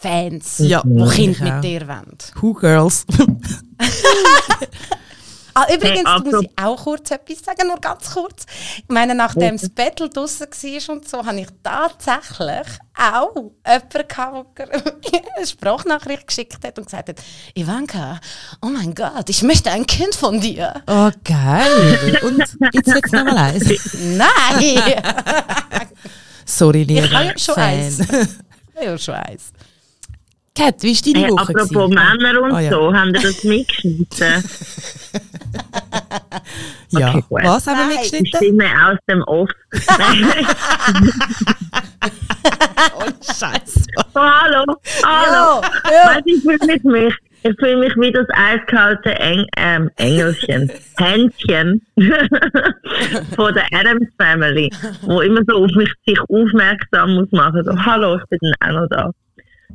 Fans, 0.01 0.59
Ja, 0.59 0.83
die 0.85 1.11
Kinder 1.11 1.55
mit 1.55 1.65
dir 1.65 1.87
wollen. 1.87 2.17
Who 2.41 2.55
Girls? 2.55 3.05
Ah, 5.53 5.67
übrigens 5.75 6.09
Hey, 6.09 6.21
muss 6.21 6.43
ich 6.43 6.51
auch 6.57 6.85
kurz 6.85 7.11
etwas 7.11 7.39
sagen, 7.45 7.67
nur 7.67 7.81
ganz 7.81 8.11
kurz. 8.15 8.47
Ich 8.79 8.85
meine, 8.89 9.15
nachdem 9.15 9.57
das 9.57 9.69
Battle 9.69 10.09
draussen 10.09 10.47
war 10.47 10.95
und 10.95 11.09
so, 11.09 11.27
habe 11.27 11.41
ich 11.41 11.49
tatsächlich 11.63 12.79
auch 12.97 13.35
jemanden 13.35 14.09
gehabt, 14.09 14.59
der 14.59 14.69
eine 15.37 15.47
Sprachnachricht 15.47 16.27
geschickt 16.29 16.65
hat 16.65 16.79
und 16.79 16.85
gesagt 16.85 17.09
hat, 17.09 17.21
Ivanka, 17.55 18.21
oh 18.63 18.69
mein 18.69 18.95
Gott, 18.95 19.29
ich 19.29 19.43
möchte 19.43 19.71
ein 19.71 19.87
Kind 19.87 20.15
von 20.15 20.41
dir. 20.41 20.83
Oh, 20.87 21.11
geil. 21.25 22.19
Und 22.23 22.45
jetzt 22.73 22.87
jetzt 22.87 23.13
noch 23.13 23.25
mal 23.25 23.37
eins. 23.37 23.97
Nein! 23.99 25.03
Sorry, 26.45 26.85
lieber 26.85 27.05
ich 27.07 27.13
habe 27.13 27.25
ja 27.27 27.39
schon 27.39 27.55
Fan. 27.55 27.65
eins. 27.65 27.99
Ich 28.01 28.07
habe 28.09 28.85
ja 28.85 28.99
schon 28.99 29.15
eins. 29.15 29.53
Kat, 30.61 30.83
wie 30.83 30.95
war 30.95 31.13
deine 31.15 31.25
Hey, 31.25 31.31
Woche? 31.33 31.41
apropos 31.41 31.69
gewesen? 31.91 32.23
Männer 32.23 32.43
und 32.43 32.53
Ah, 32.53 32.61
ja. 32.61 32.71
so, 32.71 32.93
haben 32.93 33.13
die 33.13 33.23
das 33.23 33.45
mitgeschnitten? 33.45 34.45
Ja, 36.93 37.11
Okay, 37.15 37.25
was 37.31 37.67
haben 37.69 37.79
wir. 37.79 37.85
Die 37.89 37.95
mitgeschnitten? 38.03 38.27
Stimme 38.37 38.65
aus 38.87 38.99
dem 39.09 39.23
Off. 39.23 39.49
Oh, 42.97 43.05
Scheiße. 43.23 43.85
Oh, 44.15 44.21
hallo, 44.21 44.65
hallo. 45.05 45.63
Ja, 45.85 45.93
ja. 45.93 46.07
Weißt 46.17 46.23
ich 46.27 46.43
fühle 46.43 46.67
mich, 46.67 46.83
mich, 46.85 47.15
ich 47.43 47.55
fühle 47.59 47.77
mich 47.77 47.95
wie 47.97 48.13
das 48.13 48.27
eiskalte 48.33 49.15
Eng, 49.19 49.47
ähm, 49.57 49.91
Engelchen, 49.97 50.71
Händchen 50.99 51.81
von 53.37 53.55
der 53.55 53.65
Adams 53.73 54.09
Family, 54.19 54.71
wo 55.03 55.21
immer 55.21 55.41
so 55.47 55.65
auf 55.65 55.71
mich 55.77 55.93
sich 56.07 56.19
aufmerksam 56.29 57.15
muss 57.15 57.31
machen. 57.33 57.63
So, 57.65 57.77
hallo, 57.85 58.17
ich 58.19 58.25
bin 58.39 58.53
auch 58.61 58.73
noch 58.73 58.87
da. 58.91 59.11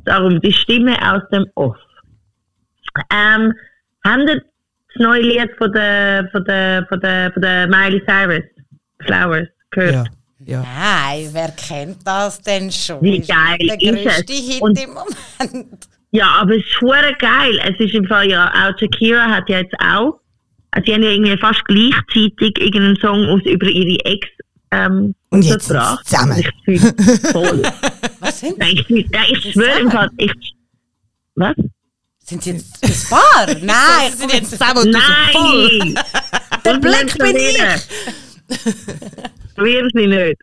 Darum 0.04 0.40
die 0.40 0.52
Stimme 0.52 0.96
aus 1.12 1.22
dem 1.32 1.46
Off. 1.54 1.76
Ähm, 3.12 3.52
haben 4.04 4.28
ihr 4.28 4.36
das 4.36 4.96
neue 5.02 5.22
Lied 5.22 5.50
von 5.58 5.72
der, 5.72 6.28
von 6.32 6.44
der, 6.44 6.86
von 6.88 7.00
der, 7.00 7.32
von 7.32 7.42
der 7.42 7.66
Miley 7.68 8.02
Cyrus, 8.06 8.44
Flowers, 9.04 9.48
gehört? 9.70 9.94
Ja, 9.94 10.04
ja. 10.44 10.60
Nein, 10.62 11.28
wer 11.32 11.48
kennt 11.50 12.06
das 12.06 12.40
denn 12.40 12.70
schon? 12.70 13.02
Wie 13.02 13.18
Ist 13.18 13.28
geil 13.28 13.58
Der 13.58 13.80
ist 13.82 14.04
grösste 14.04 14.32
es? 14.32 14.38
Hit 14.52 14.62
Und- 14.62 14.80
im 14.82 14.90
Moment. 14.90 15.88
Ja, 16.12 16.28
aber 16.40 16.56
es 16.56 16.64
ist 16.64 16.80
hure 16.80 17.14
geil. 17.18 17.58
Es 17.64 17.78
ist 17.80 17.94
im 17.94 18.06
Fall 18.06 18.30
ja 18.30 18.48
auch 18.48 18.78
Shakira 18.78 19.24
hat 19.28 19.48
ja 19.50 19.58
jetzt 19.58 19.74
auch, 19.80 20.20
also 20.70 20.86
sie 20.86 20.94
haben 20.94 21.02
ja 21.02 21.10
irgendwie 21.10 21.36
fast 21.36 21.62
gleichzeitig 21.66 22.58
irgendeinen 22.58 22.96
Song 22.96 23.26
aus 23.26 23.42
über 23.44 23.66
ihre 23.66 23.98
Ex 24.06 24.26
ähm, 24.70 25.14
Und 25.30 25.42
jetzt 25.42 25.66
sind 25.68 25.80
zusammen. 26.04 26.38
Ich 26.38 26.50
fühle 26.64 26.94
voll. 27.32 27.62
Was 28.20 28.40
sind 28.40 28.58
Nein, 28.58 28.74
ich, 28.88 28.88
ja, 29.12 29.20
ich 29.30 29.52
schwöre 29.52 29.80
im 29.80 29.90
Fall, 29.90 30.08
ich, 30.18 30.32
was? 31.34 31.54
Sind 32.24 32.42
sie 32.42 32.52
jetzt 32.52 32.82
ein 32.82 33.10
Paar? 33.10 33.46
Nein, 33.62 34.10
Sie 34.12 34.16
sind 34.18 34.32
jetzt 34.32 34.50
zusammen 34.50 34.78
und 34.78 34.92
du 34.92 34.98
so 34.98 35.38
voll. 35.38 35.78
Nein! 35.78 35.94
Der 36.64 36.78
Blick 36.78 37.18
bin 37.18 37.36
verlieren. 37.36 37.80
Wir 39.56 39.88
sie 39.94 40.06
nicht. 40.06 40.40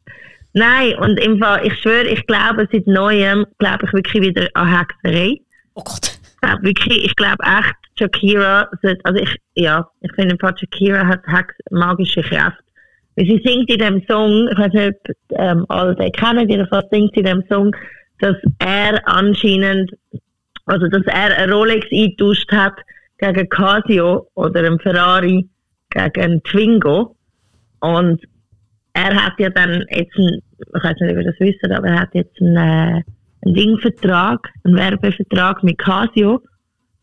Nein, 0.53 0.95
und 0.99 1.17
im 1.19 1.39
Fall, 1.39 1.65
ich 1.65 1.73
schwöre, 1.81 2.07
ich 2.07 2.25
glaube 2.27 2.67
seit 2.71 2.85
Neuem, 2.87 3.45
glaube 3.59 3.85
ich 3.85 3.93
wirklich 3.93 4.23
wieder 4.23 4.47
an 4.53 4.67
Hexerei. 4.77 5.39
Oh 5.73 5.83
Gott. 5.83 6.19
Ich 6.23 6.41
glaube 6.41 6.63
wirklich, 6.63 7.05
ich 7.05 7.15
glaube 7.15 7.43
echt, 7.43 7.75
Shakira, 7.97 8.69
sollte- 8.81 9.03
also 9.03 9.19
ich, 9.21 9.35
ja, 9.55 9.87
ich 10.01 10.11
finde 10.13 10.33
im 10.35 10.39
Fall, 10.39 10.55
Shakira 10.57 11.05
hat 11.07 11.21
Hex 11.27 11.53
magische 11.71 12.21
Kraft. 12.21 12.57
Sie 13.15 13.41
singt 13.43 13.69
in 13.69 13.79
dem 13.79 14.03
Song, 14.07 14.47
ich 14.51 14.57
weiß 14.57 14.73
nicht, 14.73 14.93
ob 15.09 15.39
ähm, 15.39 15.65
alle 15.69 15.95
den 15.95 16.11
kennen, 16.11 16.49
jedenfalls 16.49 16.87
singt 16.91 17.13
sie 17.13 17.19
in 17.19 17.25
dem 17.25 17.43
Song, 17.49 17.75
dass 18.19 18.35
er 18.59 19.01
anscheinend, 19.07 19.91
also 20.65 20.87
dass 20.87 21.03
er 21.05 21.37
eine 21.37 21.53
Rolex 21.53 21.85
eingetauscht 21.91 22.51
hat 22.51 22.75
gegen 23.19 23.49
Casio 23.49 24.27
oder 24.33 24.61
einen 24.61 24.79
Ferrari 24.79 25.47
gegen 25.91 26.21
einen 26.21 26.43
Twingo. 26.43 27.15
Und 27.81 28.21
er 28.93 29.15
hat 29.15 29.33
ja 29.39 29.49
dann 29.49 29.83
jetzt 29.89 30.17
ein, 30.17 30.39
ich 30.59 30.83
weiß 30.83 30.95
nicht, 30.99 31.11
ob 31.11 31.17
ihr 31.17 31.23
das 31.23 31.39
wisst, 31.39 31.63
aber 31.63 31.87
er 31.87 31.99
hat 32.01 32.13
jetzt 32.13 32.39
einen, 32.41 32.55
äh, 32.55 33.03
einen 33.45 33.55
Dingvertrag, 33.55 34.49
einen 34.63 34.77
Werbevertrag 34.77 35.63
mit 35.63 35.77
Casio 35.77 36.41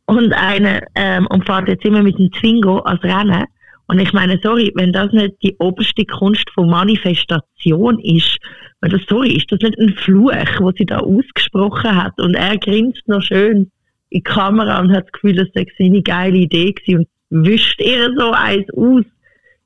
und 0.07 0.33
eine 0.33 0.83
ähm, 0.95 1.27
und 1.29 1.45
fährt 1.47 1.69
jetzt 1.69 1.85
immer 1.85 2.03
mit 2.03 2.19
dem 2.19 2.31
Twingo 2.33 2.79
als 2.79 3.03
Rennen. 3.05 3.45
Und 3.91 3.99
ich 3.99 4.13
meine, 4.13 4.39
sorry, 4.41 4.71
wenn 4.77 4.93
das 4.93 5.11
nicht 5.11 5.35
die 5.43 5.57
oberste 5.59 6.05
Kunst 6.05 6.49
von 6.55 6.71
Manifestation 6.71 7.99
ist, 7.99 8.39
wenn 8.81 8.93
das, 8.93 9.01
sorry, 9.09 9.33
ist 9.33 9.51
das 9.51 9.59
nicht 9.63 9.77
ein 9.81 9.97
Fluch, 9.97 10.31
was 10.31 10.75
sie 10.79 10.87
da 10.87 10.99
ausgesprochen 10.99 11.97
hat? 11.97 12.17
Und 12.21 12.37
er 12.37 12.57
grinst 12.57 13.03
noch 13.09 13.21
schön 13.21 13.73
in 14.11 14.19
die 14.19 14.23
Kamera 14.23 14.79
und 14.79 14.93
hat 14.93 15.07
das 15.07 15.13
Gefühl, 15.13 15.35
das 15.35 15.49
sei 15.55 15.67
seine 15.77 16.03
geile 16.03 16.37
Idee 16.37 16.71
gewesen 16.71 17.09
und 17.31 17.45
wischt 17.45 17.81
ihr 17.81 18.15
so 18.17 18.31
eins 18.31 18.69
aus. 18.77 19.03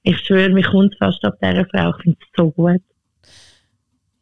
Ich 0.05 0.19
schwöre, 0.21 0.49
mich 0.49 0.69
kommt 0.69 0.97
fast 0.99 1.23
ab 1.23 1.35
dieser 1.43 1.67
Frau. 1.67 1.91
Ich 1.91 2.03
finde 2.05 2.19
es 2.19 2.29
so 2.35 2.51
gut. 2.51 2.81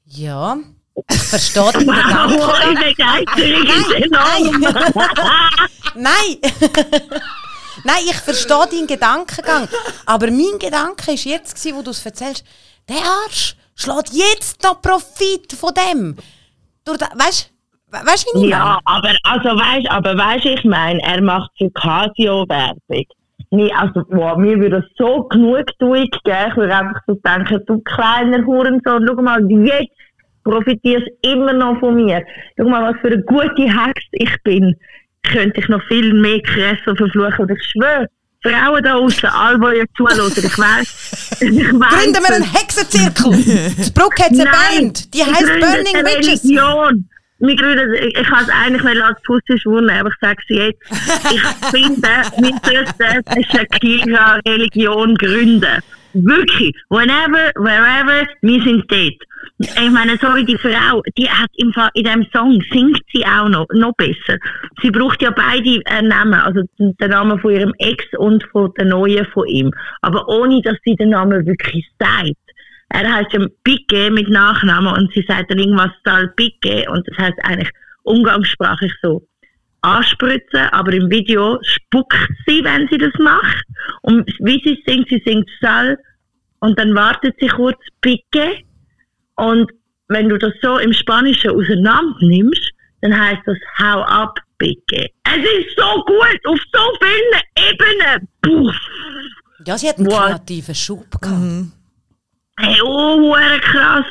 Ja, 0.06 0.58
ich 1.12 1.16
verstehe 1.16 1.72
den 1.78 1.86
Wow, 1.86 2.74
Begeisterung 2.74 3.66
ist 3.66 3.92
enorm. 4.04 4.60
Nein! 5.94 6.38
Nein, 6.40 6.50
ich 8.04 8.16
verstehe 8.16 8.66
deinen 8.70 8.86
Gedankengang. 8.86 9.68
Aber 10.06 10.26
mein 10.26 10.58
Gedanke 10.58 11.12
ist 11.12 11.24
jetzt, 11.24 11.64
wo 11.74 11.82
du 11.82 11.90
es 11.90 12.04
erzählst, 12.04 12.44
der 12.88 12.96
Arsch 12.96 13.56
schlägt 13.74 14.12
jetzt 14.12 14.62
noch 14.62 14.80
Profit 14.82 15.52
von 15.52 15.72
dem. 15.74 16.16
Weißt 16.86 17.50
du, 17.86 17.92
weißt, 17.92 18.26
wie 18.34 18.44
ich 18.44 18.50
Ja, 18.50 18.78
aber, 18.84 19.12
also 19.24 19.48
weißt, 19.50 19.90
aber 19.90 20.16
weißt, 20.16 20.46
ich 20.46 20.64
meine, 20.64 21.00
er 21.02 21.22
macht 21.22 21.50
für 21.58 21.70
Casio 21.70 22.46
Werbung. 22.48 23.06
Nee, 23.50 23.70
also, 23.74 24.02
wow, 24.08 24.36
mir 24.38 24.58
würde 24.58 24.82
so 24.96 25.24
genugtuung 25.24 26.08
geben. 26.24 26.48
Ich 26.50 26.56
würde 26.56 26.74
einfach 26.74 27.00
so 27.06 27.14
denken, 27.14 27.60
du 27.66 27.80
kleiner 27.80 28.46
Hurensohn, 28.46 29.06
schau 29.06 29.22
mal, 29.22 29.46
jetzt 29.50 29.92
profitierst 30.42 31.08
immer 31.20 31.52
noch 31.52 31.78
von 31.78 31.94
mir. 31.96 32.24
Schau 32.56 32.68
mal, 32.68 32.90
was 32.90 33.00
für 33.02 33.08
eine 33.08 33.22
gute 33.24 33.62
Hex 33.62 34.02
ich 34.12 34.42
bin. 34.42 34.74
Könnte 35.22 35.60
ich 35.60 35.68
noch 35.68 35.82
viel 35.86 36.12
mehr 36.14 36.40
Kresse 36.42 36.96
verfluchen. 36.96 37.38
Und 37.38 37.50
ich 37.50 37.64
schwöre, 37.64 38.08
Frauen 38.42 38.82
da 38.82 38.94
außen, 38.94 39.28
alle, 39.28 39.58
die 39.58 39.78
ihr 39.78 39.86
zuhören, 39.96 40.32
ich 40.36 40.58
weiss, 40.58 41.36
ich 41.40 41.72
weiss, 41.72 42.02
Gründen 42.02 42.22
wir 42.22 42.34
einen 42.34 42.52
Hexenzirkel! 42.52 43.72
Das 43.78 43.90
Bruck 43.92 44.18
hat 44.18 44.32
es 44.32 44.38
erwähnt. 44.38 45.14
Die 45.14 45.20
gründen 45.20 45.60
Burning 45.60 46.04
Witches. 46.04 46.44
Religion. 46.44 47.08
Wir 47.44 47.56
gründen, 47.56 47.92
ich, 47.94 48.16
ich 48.16 48.26
kann 48.28 48.44
es 48.44 48.50
eigentlich 48.50 48.84
nicht 48.84 49.02
als 49.02 49.20
Pussy 49.22 49.58
schwunden, 49.58 49.90
aber 49.90 50.10
ich 50.10 50.14
sage 50.20 50.40
es 50.48 50.56
jetzt. 50.56 50.82
Ich 51.32 51.42
finde, 51.70 52.08
wir 52.38 52.86
sollten 52.96 53.26
eine 53.26 53.44
Shakira-Religion 53.44 55.16
gründen. 55.16 55.82
Wirklich. 56.14 56.76
Whenever, 56.88 57.50
wherever, 57.56 58.28
wir 58.42 58.62
sind 58.62 58.84
dort. 58.88 59.16
Ich 59.58 59.90
meine, 59.90 60.16
sorry, 60.18 60.44
die 60.44 60.56
Frau, 60.56 61.02
die 61.18 61.28
hat 61.28 61.50
im 61.56 61.72
Fall, 61.72 61.90
in 61.94 62.04
diesem 62.04 62.26
Song 62.32 62.62
singt 62.70 63.00
sie 63.12 63.24
auch 63.24 63.48
noch, 63.48 63.66
noch 63.72 63.92
besser. 63.96 64.38
Sie 64.80 64.92
braucht 64.92 65.20
ja 65.20 65.30
beide 65.30 65.80
äh, 65.86 66.02
Namen, 66.02 66.34
also 66.34 66.62
den 66.78 67.10
Namen 67.10 67.40
von 67.40 67.52
ihrem 67.52 67.74
Ex 67.78 68.04
und 68.18 68.44
von 68.52 68.72
der 68.78 68.86
neuen 68.86 69.26
von 69.26 69.48
ihm. 69.48 69.72
Aber 70.00 70.28
ohne, 70.28 70.62
dass 70.62 70.76
sie 70.84 70.94
den 70.94 71.10
Namen 71.10 71.44
wirklich 71.44 71.86
sagt. 71.98 72.36
Er 72.94 73.10
heißt 73.10 73.32
ja 73.32 73.46
Piquet 73.64 74.10
mit 74.10 74.28
Nachnamen 74.28 74.92
und 74.94 75.12
sie 75.14 75.24
sagt 75.26 75.50
dann 75.50 75.58
irgendwas 75.58 75.90
Sal 76.04 76.28
Piquet 76.36 76.86
und 76.88 77.06
das 77.08 77.16
heißt 77.18 77.38
eigentlich 77.42 77.70
umgangssprachlich 78.02 78.92
so 79.02 79.26
anspritzen, 79.80 80.60
aber 80.72 80.92
im 80.92 81.10
Video 81.10 81.58
spuckt 81.62 82.16
sie, 82.46 82.62
wenn 82.62 82.86
sie 82.88 82.98
das 82.98 83.12
macht. 83.18 83.64
Und 84.02 84.30
wie 84.40 84.60
sie 84.64 84.82
singt, 84.86 85.08
sie 85.08 85.22
singt 85.24 85.48
Sal 85.60 85.98
und 86.60 86.78
dann 86.78 86.94
wartet 86.94 87.34
sie 87.40 87.48
kurz 87.48 87.78
Piquet 88.02 88.64
und 89.36 89.70
wenn 90.08 90.28
du 90.28 90.36
das 90.36 90.52
so 90.60 90.76
im 90.78 90.92
Spanischen 90.92 91.50
auseinander 91.50 92.14
nimmst, 92.20 92.70
dann 93.00 93.18
heißt 93.18 93.42
das 93.46 93.58
Hau 93.78 94.02
ab, 94.02 94.38
Piquet. 94.58 95.10
Es 95.24 95.38
ist 95.38 95.76
so 95.76 96.04
gut, 96.04 96.38
auf 96.44 96.60
so 96.72 96.80
vielen 97.00 97.70
Ebenen. 97.70 98.28
Puh. 98.42 98.70
Ja, 99.66 99.78
sie 99.78 99.88
hat 99.88 99.98
einen 99.98 100.08
Wow. 100.08 100.26
kreativen 100.26 100.74
Schub 100.74 101.10
gehabt. 101.20 101.40
Hey, 101.40 101.64
oh, 102.82 103.20
hure 103.20 103.60
krass. 103.60 104.06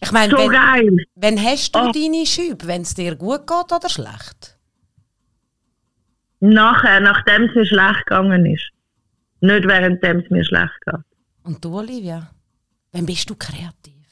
Ich 0.00 0.12
meine, 0.12 0.30
So 0.30 0.38
wenn, 0.38 0.50
geil. 0.50 0.96
wenn 1.16 1.42
hast 1.42 1.74
du 1.74 1.78
Oh. 1.80 1.92
deine 1.92 2.24
Schübe, 2.26 2.66
wenn 2.66 2.82
es 2.82 2.94
dir 2.94 3.16
gut 3.16 3.46
geht 3.46 3.72
oder 3.72 3.88
schlecht? 3.88 4.56
Nachher, 6.40 7.00
nachdem 7.00 7.44
es 7.44 7.54
mir 7.54 7.66
schlecht 7.66 8.06
gegangen 8.06 8.46
ist. 8.46 8.70
Nicht 9.40 9.66
währenddem 9.66 10.20
es 10.20 10.30
mir 10.30 10.44
schlecht 10.44 10.80
geht. 10.84 11.00
Und 11.42 11.64
du, 11.64 11.76
Olivia? 11.78 12.30
Wann 12.92 13.06
bist 13.06 13.28
du 13.28 13.34
kreativ? 13.34 14.06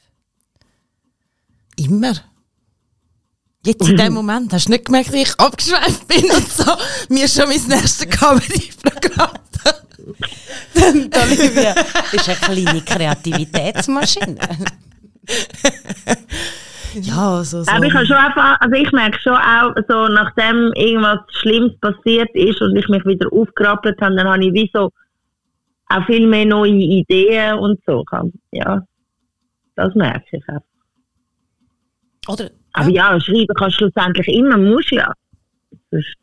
Immer. 1.77 2.13
Jetzt 3.67 3.89
in 3.89 3.97
dem 3.97 4.13
Moment 4.13 4.53
hast 4.53 4.67
du 4.67 4.71
nicht 4.71 4.85
gemerkt, 4.85 5.11
wie 5.11 5.23
ich 5.23 5.37
abgeschweift 5.37 6.07
bin 6.07 6.23
und 6.31 6.47
so 6.47 6.71
mir 7.09 7.27
schon 7.27 7.49
mein 7.49 7.61
nächstes 7.67 8.07
Comedy-Programm. 8.07 9.31
Die 10.73 11.09
Olivia 11.19 11.75
ist 12.13 12.29
eine 12.29 12.37
kleine 12.37 12.81
Kreativitätsmaschine. 12.81 14.37
Ja, 16.93 17.43
so, 17.43 17.63
so. 17.63 17.69
Aber 17.69 17.85
ich 17.85 17.93
habe 17.93 18.05
schon 18.05 18.15
einfach, 18.15 18.57
also 18.61 18.73
ich 18.73 18.89
merke 18.93 19.19
schon 19.21 19.35
auch, 19.35 19.75
so 19.89 20.07
nachdem 20.07 20.71
irgendwas 20.75 21.19
Schlimmes 21.41 21.77
passiert 21.81 22.29
ist 22.35 22.61
und 22.61 22.73
ich 22.77 22.87
mich 22.87 23.05
wieder 23.05 23.27
aufgerappelt 23.33 23.99
habe, 23.99 24.15
dann 24.15 24.29
habe 24.29 24.45
ich 24.45 24.53
wie 24.53 24.71
so 24.73 24.91
auch 25.89 26.05
viel 26.05 26.25
mehr 26.25 26.45
neue 26.45 26.71
Ideen 26.71 27.59
und 27.59 27.81
so. 27.85 28.05
Ja, 28.51 28.81
das 29.75 29.93
merke 29.93 30.37
ich 30.37 30.43
auch. 30.47 30.63
Oder? 32.31 32.49
Aber 32.79 32.89
ja, 32.89 33.19
schreiben 33.19 33.47
kannst 33.57 33.79
du 33.81 33.85
schlussendlich 33.85 34.27
immer, 34.27 34.57
musst 34.57 34.91
ja. 34.91 35.11
Sonst, 35.91 36.15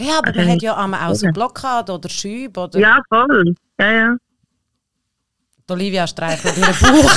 Ja, 0.00 0.18
aber 0.18 0.28
Also 0.28 0.38
man 0.40 0.46
hat 0.48 0.54
nicht- 0.54 0.62
ja 0.62 0.76
einmal 0.76 1.10
auch 1.10 1.14
so 1.14 1.26
Blockade 1.28 1.92
oder 1.92 2.08
Schübe. 2.08 2.60
Oder 2.60 2.78
ja, 2.78 3.00
voll. 3.08 3.54
Ja, 3.80 3.90
ja. 3.92 4.16
Die 5.66 5.72
Olivia 5.72 6.06
streichelt 6.06 6.58
ihren 6.58 6.74
Bauch. 6.78 7.10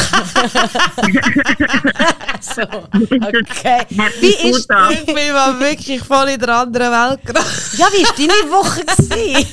so, 2.39 2.61
okay. 2.61 3.85
Wie 4.21 4.49
ist, 4.49 4.69
ich 4.89 5.05
bin 5.05 5.33
mal 5.33 5.59
wirklich 5.59 6.01
voll 6.01 6.29
in 6.29 6.39
der 6.39 6.55
anderen 6.55 6.89
Welt 6.89 7.19
gerade. 7.25 7.45
ja, 7.75 7.87
wie 7.91 8.05
war 8.05 8.13
deine 8.15 8.49
Woche? 8.49 8.85
gewesen? 8.85 9.45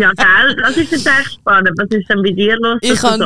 Ja, 0.00 0.10
gell, 0.10 0.56
das 0.56 0.76
ist 0.76 0.90
jetzt 0.90 1.06
echt 1.06 1.34
spannend. 1.34 1.78
Was 1.78 1.86
ist 1.90 2.10
denn 2.10 2.24
bei 2.24 2.32
dir 2.32 2.56
los? 2.56 2.78
Ich 2.80 2.98
so 2.98 3.08
habe 3.08 3.24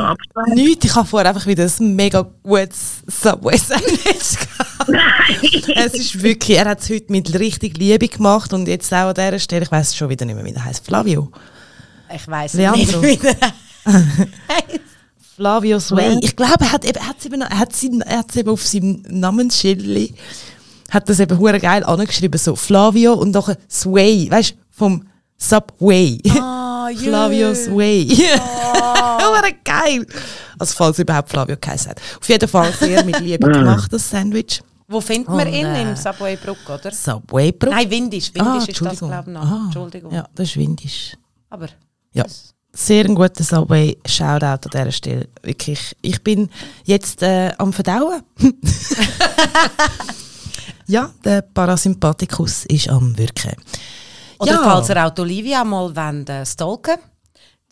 nichts. 0.55 0.85
Ich 0.85 0.95
habe 0.95 1.09
vorher 1.09 1.31
einfach 1.31 1.47
wieder 1.47 1.65
ein 1.65 1.97
mega 1.97 2.31
gutes 2.43 3.03
Subway-Sandwich 3.07 4.41
gehabt. 4.41 4.89
Nein. 4.89 5.39
Es 5.75 5.95
ist 5.95 6.23
wirklich, 6.23 6.59
er 6.59 6.67
hat 6.67 6.81
es 6.81 6.91
heute 6.91 7.11
mit 7.11 7.33
richtig 7.39 7.79
Liebe 7.79 8.09
gemacht 8.09 8.53
und 8.53 8.69
jetzt 8.69 8.93
auch 8.93 9.09
an 9.09 9.15
dieser 9.15 9.39
Stelle, 9.39 9.63
ich 9.63 9.73
weiß 9.73 9.97
schon 9.97 10.11
wieder 10.11 10.27
nicht 10.27 10.35
mehr, 10.35 10.45
wie 10.45 10.53
er 10.53 10.67
heißt. 10.67 10.85
Flavio. 10.85 11.33
Ich 12.15 12.29
weiss 12.29 12.53
Leandro. 12.53 13.01
nicht, 13.01 13.23
wie 13.23 13.27
der 13.27 13.37
Flavio 15.39 15.79
Sway. 15.79 16.19
Ich 16.21 16.35
glaube, 16.35 16.57
er 16.65 16.73
hat 16.73 16.85
eben, 16.85 16.99
er 16.99 17.07
hat 17.09 17.17
es 17.21 17.25
eben, 17.27 17.41
er 17.41 17.59
hat 17.59 17.75
sein, 17.75 18.01
er 18.01 18.19
hat 18.19 18.37
eben 18.37 18.51
auf 18.51 18.67
seinem 18.67 19.03
Namensschild 19.09 20.13
hat 20.91 21.09
das 21.09 21.21
eben 21.21 21.39
hure 21.39 21.61
geil 21.61 21.85
angeschrieben, 21.85 22.39
so 22.39 22.57
Flavio 22.57 23.13
und 23.15 23.31
nachher 23.31 23.57
Sway, 23.71 24.29
weißt 24.31 24.51
du, 24.53 24.55
vom 24.71 25.07
Subway. 25.37 26.19
Ah, 26.41 26.89
jö. 26.93 27.05
Flavio 27.11 27.55
Sway. 27.55 28.09
Hure 28.09 29.53
geil. 29.65 30.05
Also 30.59 30.75
falls 30.75 30.99
überhaupt 30.99 31.29
Flavio 31.29 31.57
geheißen 31.61 31.91
hat. 31.91 32.01
Auf 32.21 32.29
jeden 32.29 32.49
Fall 32.49 32.73
sehr 32.73 33.05
mit 33.05 33.21
Liebe 33.21 33.47
gemacht, 33.53 33.93
das 33.93 34.11
Sandwich. 34.11 34.61
Wo 34.89 35.01
findet 35.01 35.29
man 35.29 35.47
Und, 35.47 35.53
ihn? 35.55 35.67
äh, 35.67 35.83
Im 35.83 35.95
Subway 35.97 36.37
Bruck, 36.37 36.59
oder? 36.69 36.91
Subway 36.91 37.53
Bro. 37.53 37.71
Nein, 37.71 37.91
Windisch. 37.91 38.33
Windisch 38.35 38.43
Ah, 38.53 38.57
ist 38.57 38.63
das, 38.63 38.69
Entschuldigung. 38.69 39.09
glaube 39.11 39.31
ich, 39.31 39.35
noch. 39.37 39.43
Ah, 39.51 39.63
Entschuldigung. 39.67 40.13
Ja, 40.15 40.27
das 40.35 40.49
ist 40.49 40.57
windisch. 40.57 41.17
Aber 41.51 41.69
Ja. 42.15 42.23
das- 42.25 42.55
Sehr 42.81 43.05
ein 43.07 43.15
guter 43.17 43.43
Subway. 43.43 43.99
Shoutout 44.07 44.47
an 44.47 44.71
dieser 44.73 44.93
Stelle. 44.93 45.29
Wirklich. 45.43 45.97
Ich 46.01 46.23
bin 46.23 46.49
jetzt 46.85 47.23
äh, 47.25 47.51
am 47.59 47.73
Verdauen. 47.73 48.23
ja, 50.87 51.11
der 51.25 51.43
Parasympathikus 51.43 52.67
ist 52.67 52.89
am 52.89 53.19
Wirken. 53.19 53.57
Oder 54.39 54.53
Ja. 54.53 54.63
falls 54.63 54.89
ihr 54.91 55.05
auch 55.05 55.11
die 55.11 55.21
Olivia 55.23 55.65
mal 55.65 55.95
wollt, 55.95 56.29
äh, 56.31 56.47
stalken 56.47 56.99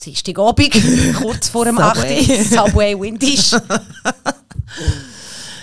Dienstagabend, 0.03 0.75
kurz 1.23 1.49
vor 1.51 1.65
dem 1.67 1.77
Subway. 1.77 2.41
8. 2.41 2.51
Subway 2.51 3.01
Windisch. 3.01 3.53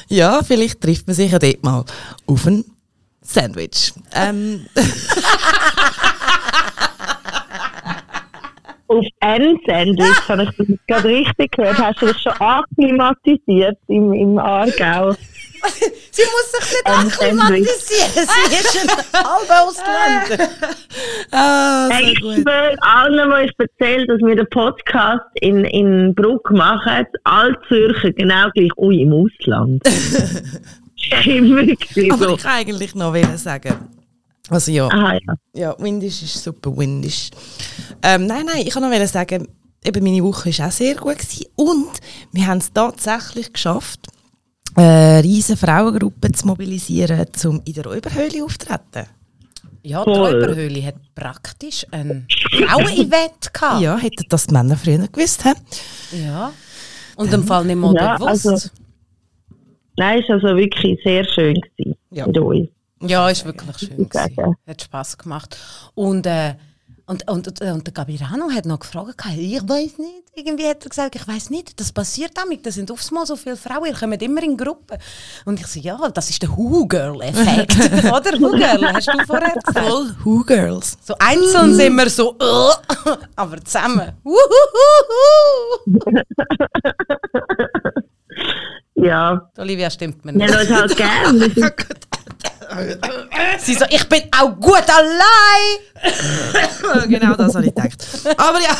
Ja, 0.10 0.42
vielleicht 0.44 0.80
trifft 0.80 1.08
man 1.08 1.16
sich 1.16 1.32
ja 1.32 1.40
dort 1.40 1.64
mal 1.64 1.84
auf 2.28 2.46
ein 2.46 2.64
Sandwich. 3.22 3.94
Ähm, 4.14 4.68
Auf 8.94 9.06
ein 9.22 9.60
Sandwich 9.66 10.28
habe 10.30 10.44
ich 10.44 10.50
das 10.58 10.68
gerade 10.88 11.08
richtig 11.08 11.52
gehört. 11.56 11.78
Hast 11.80 12.02
du 12.02 12.08
das 12.08 12.22
schon 12.22 12.34
akklimatisiert 12.34 13.78
im, 13.88 14.14
im 14.14 14.38
Aargau? 14.38 15.14
Sie 16.12 16.22
muss 16.22 16.52
sich 16.52 16.72
nicht 16.74 16.86
akklimatisieren. 16.86 18.12
Sie 18.14 18.56
ist 18.56 18.90
ein 19.14 19.24
halber 19.24 19.64
Ausländer. 19.64 20.50
ah, 21.32 21.88
Hey, 21.90 22.12
ich 22.12 22.20
schwöre 22.20 22.76
allen, 22.82 23.32
die 23.32 23.46
ich 23.46 23.52
erzähle, 23.58 24.08
dass 24.08 24.20
wir 24.20 24.36
den 24.36 24.50
Podcast 24.50 25.24
in, 25.36 25.64
in 25.66 26.14
Bruck 26.14 26.52
machen, 26.52 27.06
alle 27.24 27.58
Zürcher 27.70 28.12
genau 28.12 28.50
gleich, 28.54 28.72
ui, 28.78 29.02
im 29.02 29.14
Ausland. 29.14 29.82
Immer 31.26 31.62
Aber 32.12 32.28
so. 32.28 32.36
ich 32.36 32.44
kann 32.44 32.52
eigentlich 32.54 32.96
noch 32.96 33.16
sagen. 33.38 33.76
Also 34.50 34.72
ja, 34.72 34.88
Aha, 34.88 35.14
ja. 35.14 35.36
ja 35.54 35.76
Windisch 35.80 36.22
ist 36.22 36.44
super 36.44 36.76
Windisch. 36.76 37.30
Ähm, 38.02 38.26
nein, 38.28 38.46
nein, 38.46 38.64
ich 38.66 38.72
kann 38.74 38.84
noch 38.84 39.08
sagen, 39.08 39.48
eben 39.86 40.04
meine 40.04 40.24
Woche 40.24 40.50
war 40.58 40.68
auch 40.68 40.72
sehr 40.72 40.96
gut 40.96 41.18
gewesen. 41.20 41.46
und 41.56 41.92
wir 42.32 42.48
haben 42.48 42.58
es 42.58 42.72
tatsächlich 42.74 43.54
geschafft, 43.54 44.08
eine 44.76 45.22
riesige 45.24 45.58
Frauengruppe 45.58 46.32
zu 46.32 46.48
mobilisieren, 46.48 47.26
um 47.46 47.62
in 47.64 47.74
der 47.74 47.86
Räuberhöhle 47.86 48.44
aufzutreten. 48.44 49.06
Ja, 49.84 50.04
die. 50.04 50.10
Räuberhöhle 50.12 50.86
hat 50.86 50.96
praktisch 51.14 51.86
ein 51.92 52.26
Frauen-Event 52.52 53.54
gehabt. 53.54 53.82
Ja, 53.82 53.98
hätten 53.98 54.26
das 54.30 54.48
die 54.48 54.54
Männer 54.54 54.78
früher 54.78 55.08
gewusst. 55.08 55.44
He? 55.44 56.24
ja. 56.26 56.52
Und 57.16 57.32
im 57.32 57.44
Fall 57.44 57.66
nicht 57.66 57.76
mal 57.76 57.94
Ja, 57.96 58.16
bewusst. 58.18 58.48
also- 58.48 58.70
Nein, 59.98 60.22
es 60.24 60.30
war 60.30 60.36
also 60.36 60.58
wirklich 60.58 61.00
sehr 61.04 61.24
schön 61.26 61.56
gewesen 61.78 61.96
Ja. 62.12 62.26
mit 62.26 62.38
uns. 62.38 62.70
Ja, 63.08 63.30
ist 63.30 63.46
wirklich 63.46 63.78
schön. 63.78 64.10
Gewesen. 64.10 64.56
Hat 64.68 64.82
Spass 64.82 65.18
gemacht. 65.18 65.58
Und, 65.96 66.26
äh, 66.26 66.56
und, 67.06 67.30
und, 67.30 67.48
und, 67.48 67.62
und 67.62 67.86
der 67.88 67.94
Gabirano 67.94 68.50
hat 68.50 68.66
noch 68.66 68.80
gefragt, 68.80 69.22
ich 69.38 69.62
weiß 69.62 69.98
nicht. 69.98 70.24
Irgendwie 70.36 70.68
hat 70.68 70.84
er 70.84 70.90
gesagt, 70.90 71.16
ich 71.16 71.28
weiß 71.28 71.50
nicht, 71.52 71.80
das 71.80 71.92
passiert 71.92 72.32
damit. 72.36 72.66
Da 72.66 72.72
sind 72.72 72.90
aufs 72.90 73.12
Mal 73.12 73.26
so 73.26 73.36
viele 73.36 73.56
Frauen, 73.58 73.86
ihr 73.88 73.94
kommt 73.94 74.20
immer 74.22 74.42
in 74.42 74.58
Gruppen. 74.58 74.98
Und 75.46 75.60
ich 75.60 75.68
so, 75.68 75.80
ja, 75.80 75.98
das 76.10 76.30
ist 76.32 76.42
der 76.42 76.50
Who-Girl-Effekt. 76.50 77.76
Oder? 78.06 78.40
Who-Girl, 78.40 78.94
hast 78.94 79.08
du 79.10 79.26
vorher 79.28 79.52
gesagt. 79.54 79.78
Voll 79.86 80.16
Who 80.24 80.44
Girls. 80.44 80.98
So 81.04 81.14
einzeln 81.20 81.76
sind 81.76 81.94
wir 81.96 82.10
so, 82.10 82.36
äh, 82.40 83.12
aber 83.36 83.64
zusammen. 83.64 84.14
Ja, 88.96 89.50
Die 89.58 89.62
Olivia 89.62 89.90
stimmt 89.90 90.24
mir 90.24 90.32
nicht. 90.34 90.52
haben 90.54 90.62
uns 90.62 90.72
halt 90.72 90.96
gern. 90.98 91.74
Sie 93.60 93.74
so, 93.76 93.86
ich 93.90 94.08
bin 94.10 94.22
auch 94.38 94.52
gut 94.60 94.84
allein. 94.90 95.80
genau 97.10 97.36
das 97.36 97.56
habe 97.56 97.66
ich 97.66 97.74
gedacht. 97.76 98.06
Aber 98.38 98.60
ja, 98.60 98.76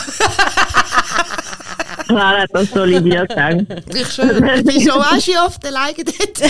Klar 2.08 2.38
hat 2.42 2.50
das 2.54 2.76
Olivia 2.76 3.26
gesagt. 3.26 3.66
ich 3.96 4.12
schwöre, 4.12 4.56
ich 4.56 4.66
bin 4.66 4.82
schon 4.82 5.02
auch 5.02 5.20
schon 5.20 5.38
oft 5.46 5.66
alleine 5.66 5.96
dort. 5.98 6.42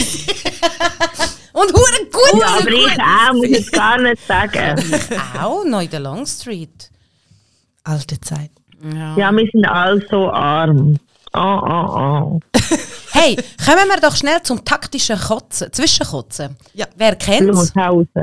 Und 1.53 1.71
hure 1.71 2.05
gut. 2.11 2.41
Ja, 2.41 2.47
aber 2.59 2.69
ich 2.71 2.99
auch, 2.99 3.33
muss 3.33 3.45
ich 3.45 3.71
gar 3.71 3.99
nicht 3.99 4.25
sagen. 4.27 4.81
Auch 5.39 5.63
noch 5.63 5.81
in 5.81 5.89
der 5.91 5.99
Long 5.99 6.25
Street. 6.25 6.89
Alte 7.83 8.19
Zeit. 8.21 8.49
Ja. 8.81 9.15
Ja, 9.15 9.31
wir 9.31 9.47
sind 9.51 9.65
alle 9.65 10.03
so 10.09 10.31
arm. 10.31 10.97
Oh, 11.33 11.39
oh, 11.39 11.85
oh. 11.95 12.39
Hey, 13.15 13.35
kommen 13.63 13.87
wir 13.89 13.99
doch 14.01 14.15
schnell 14.15 14.41
zum 14.41 14.65
taktischen 14.65 15.19
Kotzen, 15.19 15.71
Zwischenkotzen. 15.71 16.57
Ja. 16.73 16.87
Wer 16.97 17.15
kennt's? 17.15 17.71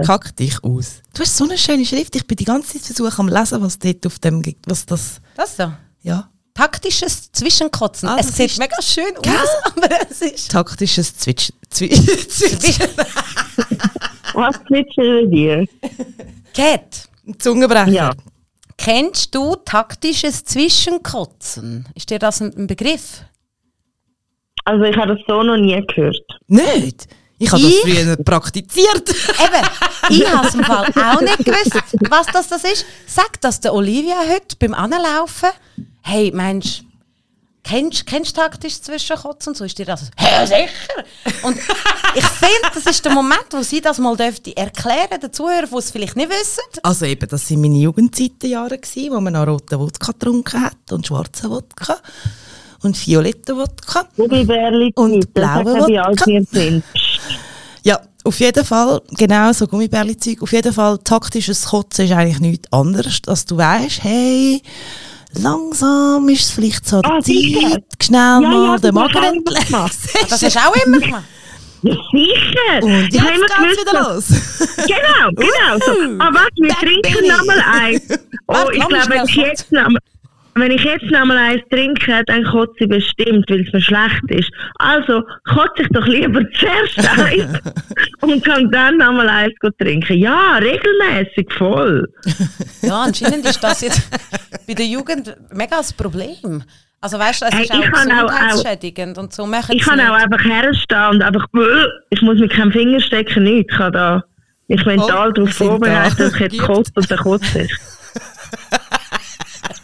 Kack 0.04 0.34
dich 0.36 0.62
aus. 0.64 1.00
Du 1.14 1.22
hast 1.22 1.36
so 1.36 1.44
eine 1.44 1.56
schöne 1.56 1.86
Schrift. 1.86 2.16
Ich 2.16 2.26
bin 2.26 2.36
die 2.36 2.44
ganze 2.44 2.72
Zeit 2.72 2.82
versucht 2.82 3.18
am 3.20 3.28
lesen, 3.28 3.62
was 3.62 3.78
dort 3.78 4.04
auf 4.06 4.18
dem 4.18 4.42
gibt. 4.42 4.68
Was 4.68 4.84
das. 4.86 5.20
Das 5.36 5.56
so. 5.56 5.72
Ja. 6.02 6.28
Taktisches 6.54 7.30
Zwischenkotzen. 7.30 8.08
Ah, 8.08 8.16
es 8.18 8.26
das 8.26 8.36
sieht 8.36 8.50
ist- 8.50 8.58
mega 8.58 8.82
schön 8.82 9.16
aus, 9.16 9.48
aber 9.76 9.88
es 10.10 10.20
ist. 10.22 10.50
Taktisches 10.50 11.16
Zwitsch. 11.16 11.50
Zwi 11.70 11.88
Zwitsch. 12.28 12.80
Was 14.34 14.56
zwitschern 14.66 15.30
dir? 15.30 15.66
Cat, 16.52 17.08
Zungenbrecher. 17.38 17.88
Ja. 17.90 18.10
kennst 18.76 19.34
du 19.34 19.54
taktisches 19.56 20.44
Zwischenkotzen? 20.44 21.88
Ist 21.94 22.10
dir 22.10 22.18
das 22.18 22.40
ein 22.40 22.66
Begriff? 22.66 23.22
Also 24.70 24.84
ich 24.84 24.96
habe 24.96 25.16
das 25.16 25.24
so 25.26 25.42
noch 25.42 25.56
nie 25.56 25.84
gehört. 25.84 26.24
Nicht? 26.46 27.08
Ich 27.40 27.50
habe 27.50 27.60
das 27.60 27.72
Ich? 27.72 27.80
früher 27.80 28.16
propraktiziert. 28.16 29.08
Eben, 29.08 29.66
ich 30.10 30.32
habe 30.32 30.46
es 30.46 30.54
im 30.54 30.62
Fall 30.62 30.86
auch 30.94 31.20
nicht 31.20 31.38
gewusst, 31.38 31.74
was 32.08 32.26
das, 32.28 32.48
das 32.48 32.62
ist. 32.62 32.86
Sag 33.04 33.40
das 33.40 33.58
der 33.58 33.74
Olivia 33.74 34.14
heute 34.32 34.54
beim 34.60 34.74
Anlaufen. 34.74 35.48
Hey, 36.02 36.30
meinst 36.32 36.84
Kennst 37.64 38.06
kennst 38.06 38.36
du 38.36 38.40
taktisch 38.40 38.80
Zwischenkotzen 38.80 39.50
und 39.50 39.56
so? 39.56 39.64
Ist 39.64 39.76
dir 39.76 39.84
das? 39.84 40.10
Ja, 40.18 40.46
sicher! 40.46 40.68
Und 41.42 41.58
ich 42.14 42.24
finde, 42.24 42.70
das 42.72 42.86
ist 42.86 43.04
der 43.04 43.12
Moment, 43.12 43.46
wo 43.50 43.62
sie 43.62 43.80
das 43.80 43.98
mal 43.98 44.16
dürfte 44.16 44.56
erklären, 44.56 45.20
den 45.20 45.32
Zuhörern, 45.32 45.68
die 45.70 45.76
es 45.76 45.90
vielleicht 45.90 46.16
nicht 46.16 46.30
wissen. 46.30 46.62
Also 46.82 47.04
eben, 47.04 47.28
das 47.28 47.50
waren 47.50 47.60
meine 47.60 47.76
Jugendzeitenjahre, 47.76 48.78
wo 49.10 49.20
man 49.20 49.34
noch 49.34 49.46
roten 49.46 49.78
Wodka 49.78 50.12
getrunken 50.12 50.62
hat 50.62 50.90
und 50.90 51.06
schwarzen 51.06 51.50
Wodka 51.50 51.98
und 52.82 53.06
violetten 53.06 53.56
Wodka. 53.56 54.04
Gummibärli 54.16 54.92
Und 54.96 55.32
blaue 55.34 55.64
das 55.64 55.88
wie 55.88 55.98
alt 55.98 56.20
Wodka. 56.20 56.82
Ja, 57.82 58.00
auf 58.24 58.38
jeden 58.40 58.64
Fall, 58.64 59.00
genau 59.16 59.52
so 59.52 59.66
Gummibärli-Zeug. 59.66 60.42
Auf 60.42 60.52
jeden 60.52 60.72
Fall, 60.72 60.98
taktisches 60.98 61.66
Kotzen 61.66 62.04
ist 62.06 62.12
eigentlich 62.12 62.40
nichts 62.40 62.72
anderes, 62.72 63.22
dass 63.22 63.44
du 63.46 63.56
weißt, 63.56 64.02
hey, 64.04 64.62
langsam 65.34 66.28
ist 66.28 66.44
es 66.44 66.50
vielleicht 66.50 66.86
so 66.86 67.00
Ah, 67.02 67.20
die 67.20 67.54
sicher. 67.54 67.70
Zeit, 67.70 67.84
schnell 68.02 68.20
Ja, 68.20 68.40
mal 68.40 68.66
ja, 68.66 68.76
den 68.78 68.94
das 68.94 69.02
hast 69.04 69.14
Magen 69.14 69.14
du 69.14 69.18
auch 69.20 69.32
immer 69.32 69.64
gemacht. 69.64 69.96
Ah, 70.14 70.26
Das 70.28 70.42
hast 70.42 70.54
du 70.56 70.58
auch 70.60 70.86
immer 70.86 70.98
gemacht. 70.98 71.24
Ja, 71.82 71.92
sicher! 72.12 72.82
Und 72.84 73.14
ich 73.14 73.18
habe 73.20 73.30
immer 73.32 73.46
jetzt 73.46 73.76
geht's 73.76 73.80
wieder 73.80 74.02
los. 74.14 74.24
Genau, 74.86 75.30
genau. 75.34 75.78
So. 75.86 76.16
Ah, 76.18 76.30
was, 76.32 76.48
wir 76.56 76.74
trinken 76.74 77.26
nochmal 77.28 77.62
eins. 77.66 78.02
Oh, 78.52 78.68
ich 78.72 78.82
lass 78.90 79.08
mich 79.08 79.34
glaube, 79.70 79.98
wenn 80.54 80.70
ich 80.72 80.82
jetzt 80.84 81.04
noch, 81.04 81.20
nochmal 81.20 81.36
eins 81.38 81.62
trinke, 81.70 82.22
dann 82.26 82.44
kotze 82.44 82.74
ich 82.80 82.88
bestimmt, 82.88 83.48
weil 83.48 83.60
es 83.66 83.72
mir 83.72 83.80
schlecht 83.80 84.22
ist. 84.28 84.50
Also 84.78 85.22
kotze 85.48 85.82
ich 85.82 85.88
doch 85.90 86.06
lieber 86.06 86.40
zuerst 86.58 87.18
eins 87.18 87.58
und 88.20 88.44
kann 88.44 88.70
dann 88.70 88.98
nochmal 88.98 89.28
eins 89.28 89.54
gut 89.60 89.76
trinken. 89.78 90.18
Ja, 90.18 90.56
regelmäßig 90.58 91.52
voll. 91.56 92.06
Ja, 92.82 93.02
anscheinend 93.02 93.44
ist 93.46 93.62
das 93.62 93.80
jetzt 93.82 94.02
bei 94.66 94.74
der 94.74 94.86
Jugend 94.86 95.34
mega 95.52 95.76
das 95.78 95.92
Problem. 95.92 96.62
Also 97.02 97.18
weißt 97.18 97.40
du, 97.42 97.46
es 97.46 97.54
Hey, 97.54 97.62
ist 97.64 97.72
auch 97.72 97.80
kann 97.92 98.12
auch- 98.12 98.26
gesundheitsschädigend 98.28 99.16
und 99.18 99.32
so 99.32 99.46
machen 99.46 99.74
Ich 99.74 99.82
kann 99.82 99.98
auch 100.00 100.12
einfach 100.14 100.44
herstehen 100.44 101.08
und 101.12 101.22
einfach, 101.22 101.46
"Bäh", 101.52 101.86
ich 102.10 102.20
muss 102.20 102.38
mit 102.38 102.52
keinem 102.52 102.72
Finger 102.72 103.00
stecken, 103.00 103.44
nichts. 103.44 103.72
Ich 103.72 103.78
kann 103.78 103.92
da 103.94 104.22
mich 104.68 104.84
mental 104.84 105.28
Oh, 105.30 105.32
darauf 105.32 105.50
vorbereiten, 105.54 106.14
da. 106.18 106.24
dass 106.24 106.34
ich 106.34 106.40
jetzt 106.40 106.58
kotze 106.58 106.92
und 106.96 107.10
dann 107.10 107.18
kotze 107.18 107.62
ich. 107.62 107.72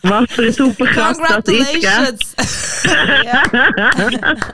Was 0.08 0.30
für 0.32 0.42
eine 0.42 0.52
super 0.52 0.86
Kraft 0.86 1.20
das 1.20 1.46
ist, 1.46 1.46
gell? 1.46 1.82
Congratulations! 1.82 2.34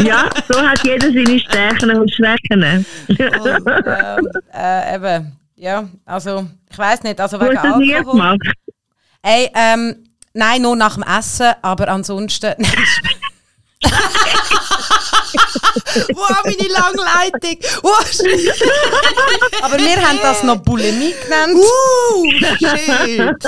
Ja, 0.00 0.28
so 0.48 0.60
hat 0.60 0.82
jeder 0.84 1.06
seine 1.06 1.38
Stärken 1.38 1.90
und 1.96 2.12
Schwächen. 2.12 2.84
Und, 3.08 3.08
ähm, 3.08 4.28
äh, 4.52 4.94
eben, 4.96 5.36
ja, 5.54 5.88
also, 6.04 6.46
ich 6.70 6.78
weiß 6.78 7.02
nicht, 7.04 7.20
also 7.20 7.40
wegen 7.40 7.54
das 7.54 7.76
nie 7.76 7.94
Alkohol. 7.94 8.12
gemacht. 8.12 8.40
Ey, 9.22 9.50
ähm, 9.54 10.04
nein, 10.34 10.62
nur 10.62 10.74
nach 10.76 10.94
dem 10.94 11.04
Essen, 11.04 11.52
aber 11.62 11.88
ansonsten. 11.88 12.54
wow, 16.14 16.42
meine 16.44 16.68
Langleitung! 16.72 17.58
Wow, 17.82 18.10
schön! 18.12 18.50
aber 19.62 19.78
wir 19.78 19.96
haben 20.08 20.18
das 20.22 20.42
noch 20.42 20.56
Bulimie 20.58 21.14
genannt. 21.24 21.54
Uh, 21.54 22.30
shit! 22.40 22.58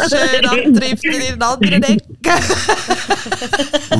Schön 0.09 0.47
abdriften 0.47 1.13
in 1.13 1.33
einer 1.35 1.49
anderen 1.49 1.83
Ecke. 1.83 2.03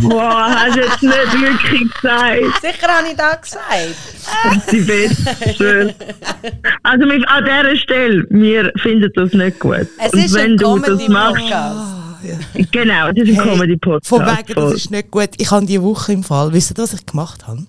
Boah, 0.03 0.49
hast 0.51 0.77
du 0.77 0.81
jetzt 0.81 1.03
nicht 1.03 1.41
wirklich 1.41 1.93
gesagt. 1.95 2.41
Sicher 2.63 2.89
habe 2.89 3.09
ich 3.09 3.17
das 3.17 3.41
gesagt. 3.43 4.73
Die 4.73 4.81
Beste. 4.81 5.55
Schön. 5.57 5.95
Also 6.83 7.07
mit, 7.07 7.27
an 7.29 7.45
dieser 7.45 7.77
Stelle, 7.77 8.27
wir 8.31 8.73
finden 8.83 9.11
das 9.15 9.33
nicht 9.33 9.59
gut. 9.61 9.87
Es 9.99 10.13
Und 10.13 10.19
ist 10.25 10.35
wenn 10.35 10.53
ein 10.53 10.57
du 10.57 10.79
das 10.79 11.09
machst, 11.09 11.37
Comedy-Podcast. 11.37 12.73
genau, 12.73 13.13
das 13.13 13.29
ist 13.29 13.39
ein 13.39 13.45
Hey, 13.45 13.53
Comedy-Podcast. 13.55 14.09
Von 14.09 14.27
wegen, 14.27 14.55
das 14.55 14.73
ist 14.75 14.91
nicht 14.91 15.11
gut. 15.11 15.31
Ich 15.39 15.51
habe 15.51 15.67
diese 15.67 15.83
Woche 15.83 16.13
im 16.13 16.25
Fall, 16.25 16.53
wisst 16.53 16.71
ihr, 16.73 16.79
was 16.83 16.93
ich 16.93 17.07
gemacht 17.07 17.47
habe? 17.47 17.65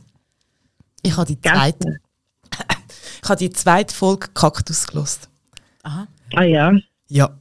Ich 1.01 1.15
habe 1.15 1.25
die 1.27 1.39
zweite, 1.39 1.99
ich 3.23 3.29
habe 3.29 3.39
die 3.39 3.49
zweite 3.49 3.93
Folge 3.93 4.27
Kaktus 4.33 4.87
gelost. 4.87 5.29
Ah 6.35 6.43
ja. 6.43 6.73
Ja. 7.07 7.38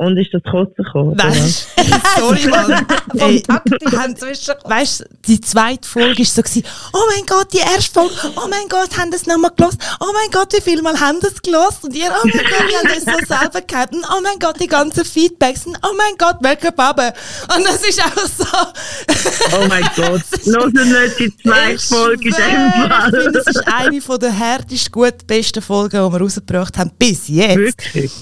Und 0.00 0.16
ist 0.16 0.32
das 0.32 0.42
Kotzen 0.44 0.84
gekommen? 0.84 1.14
Nein, 1.16 1.32
was? 1.32 1.66
sorry, 2.16 2.46
Mann. 2.46 2.86
Ey, 3.18 3.42
weißt 3.48 5.00
du, 5.00 5.04
die 5.26 5.40
zweite 5.40 5.88
Folge 5.88 6.20
war 6.20 6.24
so, 6.24 6.42
gewesen, 6.42 6.62
oh 6.92 7.02
mein 7.12 7.26
Gott, 7.26 7.52
die 7.52 7.58
erste 7.58 7.92
Folge, 7.92 8.14
oh 8.36 8.46
mein 8.48 8.68
Gott, 8.68 8.96
haben 8.96 9.10
das 9.10 9.26
nochmal 9.26 9.50
gelost, 9.56 9.78
oh 9.98 10.12
mein 10.14 10.30
Gott, 10.30 10.52
wie 10.52 10.60
viel 10.60 10.82
Mal 10.82 10.98
haben 11.00 11.18
das 11.20 11.42
gelost? 11.42 11.82
Und 11.82 11.96
ihr, 11.96 12.12
oh 12.12 12.28
mein 12.28 12.32
Gott, 12.32 12.68
wir 12.68 12.78
haben 12.78 13.04
das 13.04 13.12
so 13.12 13.26
selber 13.26 13.60
gehabt, 13.60 13.92
und 13.92 14.04
oh 14.08 14.20
mein 14.22 14.38
Gott, 14.38 14.60
die 14.60 14.68
ganzen 14.68 15.04
Feedbacks, 15.04 15.66
und 15.66 15.76
oh 15.82 15.94
mein 15.96 16.16
Gott, 16.16 16.36
welcher 16.42 16.70
Baba. 16.70 17.08
Und 17.56 17.66
das 17.66 17.82
ist 17.82 18.00
auch 18.00 18.26
so. 18.26 18.44
Oh 19.60 19.66
mein 19.68 19.82
Gott. 19.96 20.22
Hören 20.44 20.72
nicht 20.72 21.18
die 21.18 21.36
zweite 21.42 21.78
Folge 21.78 22.28
in 22.28 22.34
dem 22.34 22.68
Ich 22.68 22.88
Fall. 22.88 23.10
finde, 23.10 23.32
das 23.32 23.46
ist 23.48 23.66
eine 23.66 24.00
von 24.00 24.20
der 24.20 24.30
härtest, 24.30 24.92
gut 24.92 25.26
besten 25.26 25.62
Folgen, 25.62 26.06
die 26.06 26.12
wir 26.12 26.20
rausgebracht 26.20 26.76
haben, 26.78 26.92
bis 26.98 27.26
jetzt. 27.28 27.56
Wirklich? 27.56 28.12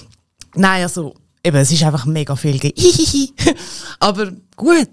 Nein, 0.55 0.83
also, 0.85 1.15
eben, 1.47 1.57
es 1.57 1.71
ist 1.73 1.83
einfach 1.85 2.05
mega 2.07 2.35
viel 2.37 2.59
Hihihi. 2.61 3.33
Aber 4.01 4.33
gut. 4.57 4.89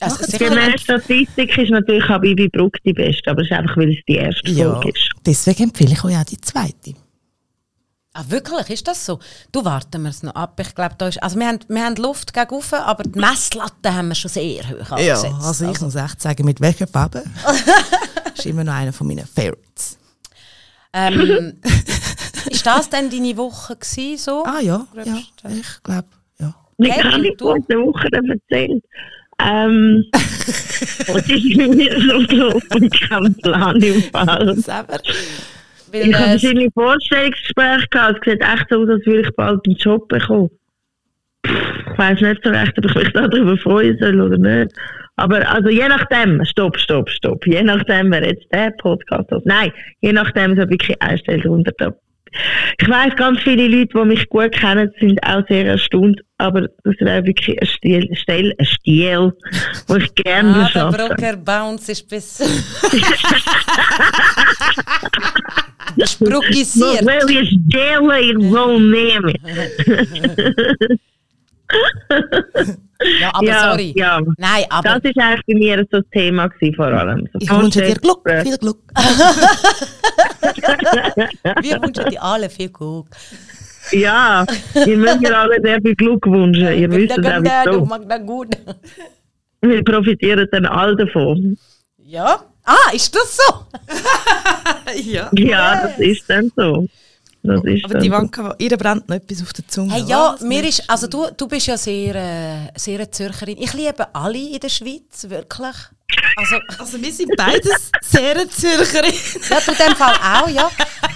Also, 0.00 0.16
Gemäß 0.38 0.82
Statistik 0.82 1.56
ist 1.56 1.70
natürlich 1.70 2.04
auch 2.10 2.20
Bibi 2.20 2.48
Bruck 2.48 2.76
die 2.84 2.92
beste, 2.92 3.30
aber 3.30 3.40
es 3.42 3.48
ist 3.50 3.52
einfach, 3.56 3.76
weil 3.78 3.92
es 3.92 3.98
die 4.06 4.16
erste 4.16 4.50
Ja, 4.50 4.72
Folge 4.72 4.90
ist. 4.90 5.10
deswegen 5.24 5.62
empfehle 5.64 5.92
ich 5.94 6.04
euch 6.04 6.16
auch 6.18 6.24
die 6.24 6.38
zweite. 6.40 6.94
Ah, 8.12 8.24
wirklich? 8.28 8.70
Ist 8.70 8.86
das 8.88 9.04
so? 9.04 9.18
Du 9.52 9.64
warten 9.64 10.02
wir 10.02 10.10
es 10.10 10.22
noch 10.22 10.34
ab. 10.34 10.58
Ich 10.60 10.74
glaube, 10.74 10.94
da 10.98 11.08
ist. 11.08 11.22
Also, 11.22 11.38
wir 11.38 11.46
haben, 11.48 11.60
wir 11.68 11.82
haben 11.84 11.96
Luft 11.96 12.32
gegen 12.34 12.48
rauf, 12.48 12.72
aber 12.74 13.04
die 13.04 13.18
Messlatte 13.18 13.94
haben 13.94 14.08
wir 14.08 14.14
schon 14.14 14.30
sehr 14.30 14.64
hoch 14.68 14.98
Ja, 14.98 15.14
angesetzt. 15.16 15.34
also 15.42 15.70
ich 15.70 15.80
muss 15.80 15.94
echt 15.94 16.20
sagen, 16.22 16.44
mit 16.44 16.60
welcher 16.60 16.86
Baba 16.86 17.22
ist 18.36 18.46
immer 18.46 18.64
noch 18.64 18.74
einer 18.74 18.92
von 18.92 19.06
meinen 19.06 19.26
Favorites. 19.26 19.98
Ähm, 20.92 21.54
ist 22.48 22.66
das 22.66 22.90
denn 22.90 23.10
deine 23.10 23.36
Woche 23.36 23.76
gewesen, 23.76 24.16
so? 24.16 24.44
Ah 24.44 24.60
ja, 24.60 24.86
ja, 25.04 25.16
ich 25.16 25.82
glaube, 25.82 26.08
ja. 26.38 26.54
Wie 26.78 26.88
kann 26.90 27.14
und 27.20 27.24
ich 27.24 27.36
du? 27.36 27.54
der 27.68 27.78
Woche 27.78 28.08
erzählen? 28.12 28.80
Ähm, 29.38 30.04
es 30.12 31.28
ist 31.28 31.56
mir 31.56 32.00
so 32.00 32.26
gelaufen, 32.26 32.90
kein 32.90 33.34
Plan 33.36 33.76
im 33.82 34.02
Fall. 34.04 34.56
Selber. 34.56 34.98
Weil, 35.92 36.08
Ich 36.08 36.14
habe 36.14 36.24
äh, 36.24 36.28
verschiedene 36.38 36.70
Vorstellungsgespräche 36.72 37.86
gehabt. 37.90 38.26
Es 38.26 38.32
sieht 38.32 38.42
echt 38.42 38.66
so 38.70 38.82
aus, 38.82 38.88
als 38.88 39.06
würde 39.06 39.20
ich 39.20 39.36
bald 39.36 39.66
einen 39.66 39.76
Job 39.76 40.08
bekommen. 40.08 40.50
Ich 41.44 41.98
weiß 41.98 42.20
nicht 42.20 42.40
so 42.42 42.50
recht, 42.50 42.72
ob 42.78 42.84
ich 42.86 42.94
mich 42.94 43.12
darüber 43.12 43.56
freuen 43.58 43.96
soll 43.98 44.20
oder 44.20 44.38
nicht. 44.38 44.74
Aber 45.16 45.48
also 45.48 45.68
je 45.68 45.88
nachdem, 45.88 46.44
stopp, 46.44 46.78
stopp, 46.78 47.08
stopp. 47.08 47.46
Je 47.46 47.62
nachdem, 47.62 48.10
wer 48.10 48.26
jetzt 48.26 48.46
der 48.52 48.70
Podcast 48.72 49.30
hat. 49.30 49.46
Nein, 49.46 49.72
je 50.00 50.12
nachdem, 50.12 50.56
so 50.56 50.68
wirklich 50.68 51.00
eine 51.00 51.18
Stelle 51.18 51.42
drunter. 51.42 51.94
Ich 52.78 52.88
weiß, 52.88 53.16
ganz 53.16 53.40
viele 53.40 53.68
Leute, 53.68 53.98
die 53.98 54.04
mich 54.04 54.28
gut 54.28 54.52
kennen, 54.52 54.90
sind 55.00 55.22
auch 55.22 55.42
sehr 55.48 55.66
erstaunt. 55.66 56.20
Aber 56.38 56.68
das 56.84 56.94
wäre 57.00 57.24
wirklich 57.24 57.58
eine 57.58 57.66
Stil, 57.66 58.14
Stelle, 58.14 58.54
ein 58.58 58.66
Stil, 58.66 59.32
wo 59.88 59.96
ich 59.96 60.14
gerne 60.14 60.54
ah, 60.54 60.70
der 60.72 60.84
arbeite. 60.84 61.14
Broker 61.14 61.36
Bounce 61.36 61.92
ist 61.92 62.08
bis. 62.08 62.42
Spruckisiert. 66.04 67.06
Well, 67.06 67.30
it's 67.30 67.56
daily 67.68 68.34
name 68.34 69.30
it. 69.30 69.40
Ja, 73.20 73.30
aber 73.34 73.46
ja, 73.46 73.70
sorry. 73.70 73.92
Ja. 73.94 74.20
Nein, 74.38 74.64
aber. 74.70 74.88
Das 74.88 75.04
ist 75.04 75.18
eigentlich 75.18 75.46
bei 75.46 75.54
mir 75.54 75.78
so 75.90 76.00
das 76.00 76.10
Thema 76.12 76.48
gewesen, 76.48 76.74
vor 76.74 76.86
allem. 76.86 77.28
So 77.32 77.38
Ich 77.40 77.50
wünsche 77.50 77.82
dir 77.82 77.94
Glück, 77.94 78.20
viel 78.42 78.56
Glück. 78.58 78.78
wir 81.62 81.82
wünschen 81.82 82.08
dir 82.08 82.22
alle 82.22 82.48
viel 82.48 82.70
Glück. 82.70 83.06
Ja, 83.92 84.46
ihr 84.74 84.96
müsst 84.96 85.20
mir 85.20 85.36
alle 85.36 85.60
sehr 85.62 85.80
viel 85.80 85.94
Glück 85.94 86.26
wünschen. 86.26 86.72
Ihr 86.72 86.90
wisst 86.90 87.18
es 87.18 87.24
auch 87.24 87.86
magst 87.86 88.10
das 88.10 88.26
gut. 88.26 88.56
Wir 89.60 89.84
profitieren 89.84 90.48
dann 90.50 90.66
alle 90.66 90.96
davon. 90.96 91.56
Ja? 91.98 92.40
Ah, 92.64 92.92
ist 92.92 93.14
das 93.14 93.36
so? 93.36 93.66
ja. 95.10 95.30
Ja, 95.34 95.82
das 95.82 95.98
ist 95.98 96.28
dann 96.28 96.50
so. 96.56 96.86
Das 97.46 97.64
ist 97.64 97.84
Aber 97.84 97.98
die 97.98 98.08
so. 98.08 98.12
Wanka, 98.12 98.54
ihr 98.58 98.76
brennt 98.76 99.08
noch 99.08 99.16
etwas 99.16 99.42
auf 99.42 99.52
der 99.52 99.66
Zunge. 99.68 99.92
Hey, 99.92 100.02
ja, 100.06 100.34
Was? 100.34 100.40
mir 100.40 100.64
ist, 100.64 100.88
also 100.88 101.06
du, 101.06 101.28
du 101.36 101.46
bist 101.46 101.66
ja 101.66 101.76
sehr, 101.76 102.14
äh, 102.14 102.78
sehr 102.78 102.98
eine 102.98 103.10
Zürcherin. 103.10 103.56
Ich 103.58 103.72
liebe 103.72 104.14
alle 104.14 104.38
in 104.38 104.60
der 104.60 104.68
Schweiz, 104.68 105.26
wirklich. 105.28 105.76
Also, 106.36 106.56
Also 106.78 107.00
wir 107.00 107.12
sind 107.12 107.36
beides 107.36 107.90
sehr 108.02 108.48
Zürcherin. 108.48 109.12
ja, 109.50 109.60
du 109.60 109.72
in 109.72 109.78
dem 109.78 109.96
Fall 109.96 110.14
auch, 110.14 110.48
ja. 110.48 110.70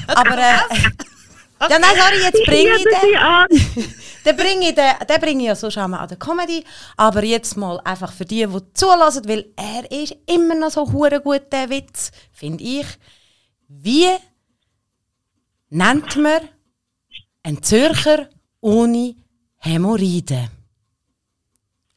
Aber, 0.08 0.38
äh, 0.38 0.58
ja, 1.68 1.78
nein, 1.78 1.96
sorry, 1.96 2.22
jetzt 2.22 2.44
bringe 2.46 2.76
ich 2.76 2.84
den. 2.84 4.00
Den 4.24 4.36
bringe 4.36 4.68
ich, 4.68 4.74
den, 4.74 5.06
den 5.08 5.20
bringe 5.20 5.40
ich 5.42 5.46
ja 5.46 5.54
so 5.54 5.70
schon 5.70 5.90
mal 5.90 5.98
an 5.98 6.08
der 6.08 6.18
Comedy. 6.18 6.64
Aber 6.96 7.24
jetzt 7.24 7.56
mal 7.56 7.80
einfach 7.84 8.12
für 8.12 8.24
die, 8.24 8.46
die 8.46 8.72
zulassen, 8.74 9.26
weil 9.26 9.46
er 9.56 9.90
ist 9.90 10.14
immer 10.26 10.54
noch 10.54 10.70
so 10.70 10.92
hure 10.92 11.20
gut, 11.20 11.50
der 11.52 11.70
Witz, 11.70 12.10
finde 12.32 12.62
ich. 12.62 12.86
Wie 13.68 14.08
nennt 15.70 16.16
man 16.16 16.40
einen 17.42 17.62
Zürcher 17.62 18.28
ohne 18.60 19.14
Hämorrhoiden? 19.58 20.48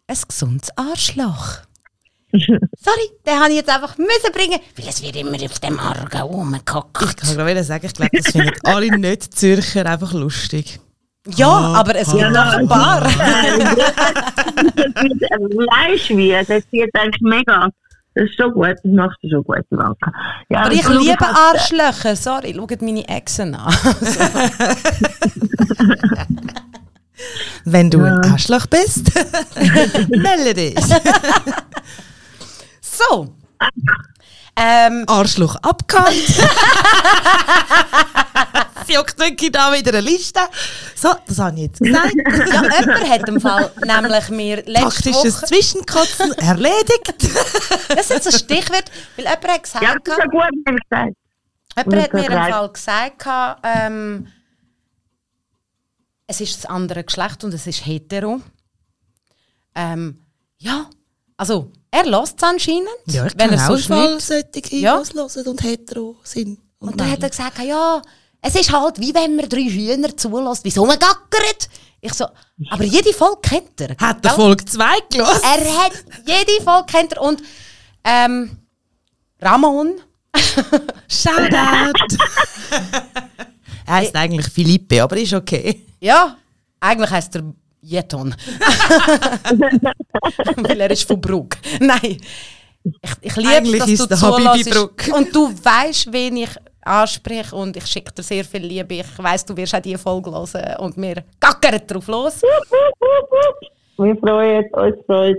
Ein 0.08 0.18
gesundes 0.28 0.70
Arschloch. 0.78 1.58
Sorry, 2.32 3.10
den 3.26 3.40
habe 3.40 3.50
ich 3.50 3.58
jetzt 3.58 3.70
einfach 3.70 3.98
müssen 3.98 4.32
bringen, 4.34 4.60
weil 4.76 4.88
es 4.88 5.02
wird 5.04 5.16
immer 5.16 5.32
auf 5.44 5.60
dem 5.60 5.80
Argen 5.80 6.10
Ich 6.12 6.22
rumgekackt. 6.22 6.94
kann 6.94 7.38
gerade 7.38 7.64
sagen, 7.64 7.86
ich 7.86 7.94
glaube, 7.94 8.18
das 8.18 8.32
finden 8.32 8.54
alle 8.64 8.98
nicht 8.98 9.38
Zürcher 9.38 9.86
einfach 9.86 10.14
lustig. 10.14 10.80
Ja, 11.36 11.48
aber 11.48 11.96
es 11.96 12.12
gibt 12.12 12.32
noch 12.32 12.54
ein 12.54 12.68
paar. 12.68 13.04
Du 15.50 15.66
wie? 16.18 16.32
Das 16.32 16.64
zieht 16.70 16.90
eigentlich 16.96 17.22
mega. 17.22 17.70
Das 18.16 18.30
ist 18.30 18.38
so 18.38 18.52
gut, 18.52 18.76
das 18.84 18.92
machst 18.92 19.18
du 19.24 19.30
so 19.30 19.42
gut, 19.42 19.66
Ivanka. 19.72 20.12
Ja, 20.50 20.62
Aber 20.62 20.72
ich 20.72 20.88
liebe 20.88 21.26
Arschlöcher. 21.26 22.16
Sorry, 22.16 22.54
schaut 22.54 22.82
meine 22.82 23.08
Exen 23.08 23.56
an. 23.56 23.74
Wenn 27.66 27.90
du 27.90 28.04
ein 28.04 28.24
Arschloch 28.26 28.68
bist, 28.68 29.12
melde 30.10 30.54
dich. 30.54 30.76
So. 32.82 33.34
Ähm, 34.56 35.04
Arschloch 35.08 35.56
abgehakt. 35.56 36.14
Sie 38.86 38.94
juckt 38.94 39.18
wirklich 39.18 39.52
da 39.52 39.74
wieder 39.74 39.90
eine 39.92 40.02
Liste. 40.02 40.42
So, 40.96 41.10
das 41.26 41.40
habe 41.40 41.56
ich 41.56 41.62
jetzt 41.64 41.80
gesagt. 41.80 42.14
ja, 42.16 42.80
jemand 42.80 43.10
hat 43.10 43.28
im 43.30 43.42
Fall 43.42 43.72
nämlich 43.84 44.30
mir 44.30 44.58
letzte 44.58 45.12
Taktisches 45.12 45.38
Woche... 45.38 45.46
Zwischenkotzen 45.48 46.34
erledigt. 46.38 47.16
Das 47.90 48.10
sind 48.10 48.24
so 48.24 48.30
Stichwörter, 48.32 48.92
weil 49.16 49.26
jemand 49.26 49.48
hat 49.48 49.64
gesagt, 49.64 49.84
Ja, 49.84 49.96
das 50.04 50.14
ist 50.14 50.20
ja 50.20 50.26
gut, 50.26 50.52
ich 50.56 50.90
gesagt 50.90 51.16
jemand 51.76 52.04
hat 52.04 52.14
mir 52.14 52.30
im. 52.30 52.54
Fall 52.54 52.70
gesagt, 52.70 53.26
ähm, 53.64 54.28
es 56.28 56.42
ist 56.42 56.58
das 56.58 56.66
andere 56.66 57.04
Geschlecht 57.04 57.44
und 57.44 57.54
es 57.54 57.68
ist 57.68 57.86
hetero. 57.86 58.42
Ähm, 59.76 60.24
ja, 60.58 60.90
also 61.38 61.72
er 61.96 62.06
lässt 62.06 62.38
es 62.38 62.44
anscheinend, 62.44 62.88
Ja, 63.06 63.26
ich 63.28 63.34
wenn 63.38 63.52
er 63.52 63.62
auch 63.64 63.68
sonst 63.68 63.86
Fall 63.88 64.16
nicht. 64.16 64.26
solche, 64.26 64.76
Ja. 64.78 65.02
hören 65.16 65.48
und 65.48 65.64
hetero 65.64 66.16
sind. 66.24 66.60
Und 66.80 67.00
dann 67.00 67.10
hat 67.12 67.22
er 67.22 67.30
gesagt, 67.30 67.60
ja, 67.60 68.02
es 68.42 68.56
ist 68.56 68.72
halt 68.74 69.00
wie 69.00 69.14
wenn 69.14 69.36
man 69.36 69.48
drei 69.48 69.62
Hühner 69.64 70.16
zulässt, 70.18 70.66
wie 70.66 70.72
so 70.72 70.86
man 70.86 70.98
gackert. 71.00 71.70
Ich 72.02 72.14
so, 72.14 72.26
aber 72.72 72.84
jede 72.84 73.14
Folge 73.14 73.40
kennt 73.42 73.80
er. 73.80 73.96
Hat 73.98 74.26
der 74.26 74.32
Gell? 74.32 74.40
Folge 74.44 74.66
2 74.66 74.86
gelassen? 75.10 75.42
Er 75.44 75.84
hat 75.84 75.94
jede 76.26 76.62
Folge 76.64 76.86
kennt 76.92 77.14
er. 77.14 77.22
Und 77.22 77.42
ähm, 78.04 78.58
Ramon, 79.42 80.02
Shoutout! 81.08 82.18
er 83.86 83.94
heisst 83.96 84.16
eigentlich 84.16 84.48
Philippe, 84.50 85.02
aber 85.04 85.18
ist 85.18 85.34
okay. 85.34 85.86
ja, 86.02 86.38
eigentlich 86.80 87.10
heißt 87.12 87.36
er 87.36 87.54
Jeton. 87.84 88.34
Weil 90.56 90.82
er 90.82 90.92
ist 90.92 91.04
von 91.04 91.20
Bruck. 91.20 91.58
Nein. 91.80 92.18
Ich, 92.84 93.12
ich 93.22 93.36
liebe 93.36 93.50
Eigentlich 93.50 93.80
dass 93.80 93.90
ist 93.90 94.12
du 94.12 94.16
zulässt. 94.16 95.12
Und 95.14 95.36
du 95.36 95.50
weißt, 95.50 96.12
wen 96.12 96.38
ich 96.38 96.50
anspreche 96.82 97.56
und 97.56 97.76
ich 97.78 97.86
schicke 97.86 98.12
dir 98.14 98.24
sehr 98.24 98.44
viel 98.46 98.66
Liebe. 98.66 98.96
Ich 98.96 99.18
weiss, 99.18 99.46
du 99.46 99.56
wirst 99.56 99.76
auch 99.76 99.82
diese 99.82 99.98
Folge 99.98 100.32
hören 100.32 100.76
und 100.80 100.98
wir 100.98 101.24
gackern 101.40 101.82
drauf 101.88 102.08
los. 102.08 102.42
Wir 103.98 104.16
freuen 104.18 104.64
uns, 104.64 104.74
uns 104.74 105.06
freut 105.06 105.38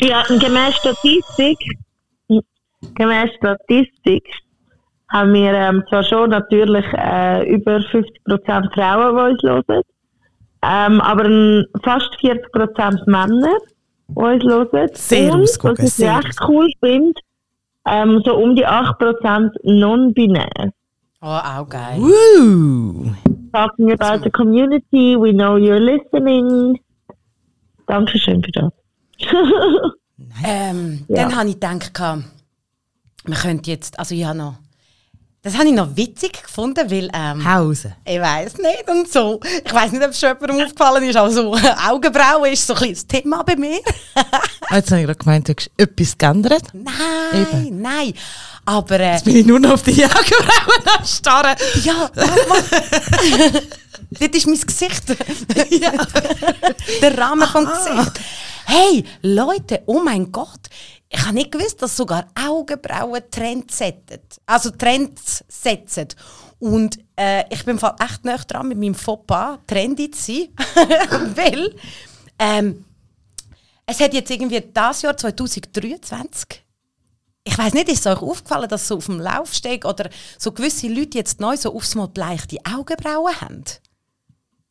Ja, 0.00 0.22
gemäß 0.22 0.76
Statistik, 0.76 1.58
gemäß 2.94 3.30
Statistik 3.36 4.24
haben 5.08 5.32
wir 5.32 5.52
ähm, 5.52 5.84
zwar 5.88 6.02
schon 6.02 6.30
natürlich 6.30 6.86
äh, 6.94 7.48
über 7.48 7.76
50% 7.76 8.74
Frauen, 8.74 9.38
die 9.40 9.46
uns 9.46 9.68
hören, 9.68 9.82
ähm, 10.66 11.00
aber 11.00 11.24
fast 11.82 12.10
40% 12.20 13.10
Männer, 13.10 13.56
die 14.08 14.14
uns 14.14 14.42
hören. 14.44 14.88
Sehr 14.94 15.32
Und, 15.34 15.42
ausgewogen, 15.42 15.78
was 15.78 15.84
ich 15.86 15.94
sehr 15.94 16.18
echt 16.18 16.40
cool 16.48 16.68
finde, 16.80 17.20
ähm, 17.86 18.22
so 18.24 18.34
um 18.36 18.56
die 18.56 18.66
8% 18.66 19.50
non-binär. 19.62 20.72
Oh, 21.20 21.26
auch 21.26 21.68
geil. 21.68 21.98
Woo! 21.98 23.12
Talking 23.52 23.92
about 23.92 24.22
the 24.24 24.30
community, 24.30 25.16
we 25.16 25.32
know 25.32 25.56
you're 25.56 25.78
listening. 25.78 26.78
Dankeschön 27.86 28.42
für 28.42 28.52
das. 28.52 28.72
Ähm, 30.44 31.04
Ja. 31.08 31.24
Dann 31.24 31.36
habe 31.36 31.48
ich 31.48 31.54
gedacht, 31.54 31.92
wir 33.24 33.34
könnten 33.36 33.68
jetzt, 33.70 33.98
also 33.98 34.14
ich 34.14 34.24
habe 34.24 34.38
noch, 34.38 34.54
das 35.44 35.54
habe 35.56 35.66
ich 35.68 35.72
noch 35.74 35.94
witzig 35.94 36.42
gefunden, 36.42 36.90
weil, 36.90 37.08
ähm, 37.14 37.44
Hause. 37.44 37.94
ich 38.04 38.18
weiß 38.20 38.54
nicht 38.58 38.88
und 38.90 39.12
so, 39.12 39.38
ich 39.64 39.72
weiß 39.72 39.92
nicht, 39.92 40.02
ob 40.02 40.10
es 40.10 40.18
schon 40.18 40.30
jemandem 40.30 40.60
aufgefallen 40.66 41.04
ist, 41.04 41.16
aber 41.16 41.30
so 41.30 41.54
Augenbrauen 41.88 42.50
ist 42.52 42.66
so 42.66 42.74
ein 42.74 42.90
das 42.92 43.06
Thema 43.06 43.42
bei 43.44 43.54
mir. 43.54 43.78
Ah, 44.14 44.76
Jetzt 44.76 44.90
habe 44.90 45.00
ich 45.02 45.06
gerade 45.06 45.18
gemeint, 45.18 45.48
du 45.48 45.54
hast 45.56 45.70
etwas 45.76 46.16
geändert. 46.18 46.62
nein, 46.72 47.46
Eben. 47.52 47.82
nein, 47.82 48.14
aber 48.64 48.98
äh, 48.98 49.12
Jetzt 49.12 49.24
bin 49.26 49.36
ich 49.36 49.44
nur 49.46 49.60
noch 49.60 49.72
auf 49.74 49.82
die 49.82 49.92
Augenbrauen 50.04 50.98
am 50.98 51.04
Starren. 51.04 51.56
ja. 51.84 52.10
Dort 54.18 54.34
ist 54.36 54.46
mein 54.46 54.60
Gesicht. 54.60 55.02
Der 57.02 57.18
Rahmen 57.18 57.48
vom 57.48 57.66
Gesicht. 57.66 58.12
Hey, 58.66 59.04
Leute, 59.22 59.82
oh 59.86 60.00
mein 60.04 60.30
Gott. 60.30 60.60
Ich 61.14 61.24
habe 61.24 61.34
nicht 61.34 61.52
gewusst, 61.52 61.80
dass 61.80 61.96
sogar 61.96 62.26
Augenbrauen 62.34 63.22
Trends 63.30 63.78
setzen. 63.78 64.20
Also 64.46 64.70
Trends 64.70 65.44
setzen. 65.46 66.08
Und 66.58 66.98
äh, 67.14 67.44
ich 67.54 67.64
bin 67.64 67.78
Fall 67.78 67.94
echt 68.02 68.24
nah 68.24 68.36
dran 68.36 68.66
mit 68.66 68.78
meinem 68.78 68.96
Fauxpas, 68.96 69.58
trendy 69.64 70.10
zu 70.10 70.32
sein. 70.32 70.48
Weil 71.36 71.76
ähm, 72.38 72.84
es 73.86 74.00
hat 74.00 74.12
jetzt 74.12 74.30
irgendwie 74.30 74.60
das 74.72 75.02
Jahr 75.02 75.16
2023 75.16 76.64
ich 77.46 77.58
weiß 77.58 77.74
nicht, 77.74 77.90
ist 77.90 78.06
es 78.06 78.06
euch 78.06 78.22
aufgefallen, 78.22 78.68
dass 78.68 78.88
so 78.88 78.96
auf 78.96 79.06
dem 79.06 79.20
Laufsteg 79.20 79.84
oder 79.84 80.08
so 80.38 80.50
gewisse 80.52 80.88
Leute 80.88 81.18
jetzt 81.18 81.40
neu 81.40 81.56
so 81.56 81.74
aufs 81.74 81.94
Mal 81.94 82.08
bleichte 82.08 82.56
Augenbrauen 82.64 83.38
haben? 83.40 83.64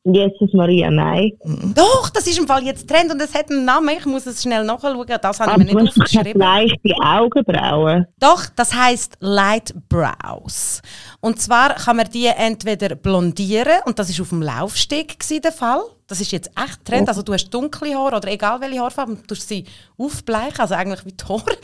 Jesus 0.05 0.51
Maria, 0.51 0.91
nein. 0.91 1.31
Doch, 1.73 2.09
das 2.09 2.27
ist 2.27 2.37
im 2.37 2.45
Fall 2.45 2.63
jetzt 2.63 2.89
Trend 2.89 3.09
und 3.11 3.21
es 3.21 3.33
hat 3.33 3.49
einen 3.49 3.63
Namen. 3.63 3.89
Ich 3.97 4.05
muss 4.05 4.25
es 4.25 4.41
schnell 4.41 4.65
nachschauen. 4.65 5.07
Das 5.21 5.39
habe 5.39 5.51
ich 5.51 5.73
mir 5.73 5.81
nicht 5.81 5.97
aufgeschrieben. 5.97 6.41
leichte 6.41 6.93
Augenbrauen. 7.01 8.05
Doch, 8.19 8.47
das 8.53 8.73
heißt 8.73 9.15
Light 9.21 9.73
Brows. 9.87 10.81
Und 11.21 11.39
zwar 11.39 11.75
kann 11.75 11.95
man 11.97 12.09
die 12.09 12.25
entweder 12.25 12.95
blondieren 12.95 13.79
und 13.85 13.97
das 13.97 14.09
ist 14.09 14.19
auf 14.19 14.29
dem 14.29 14.41
Laufsteg 14.41 15.17
der 15.41 15.53
Fall. 15.53 15.81
Das 16.07 16.19
ist 16.19 16.33
jetzt 16.33 16.49
echt 16.49 16.83
Trend. 16.83 17.07
Also 17.07 17.21
du 17.21 17.33
hast 17.33 17.49
dunkle 17.49 17.95
Haare 17.95 18.17
oder 18.17 18.29
egal 18.29 18.59
welche 18.59 18.81
Haarfarbe, 18.81 19.15
du 19.15 19.21
tust 19.27 19.47
sie 19.47 19.63
aufbleichen, 19.97 20.59
also 20.59 20.75
eigentlich 20.75 21.05
wie 21.05 21.13
die 21.13 21.23
Haare. 21.23 21.57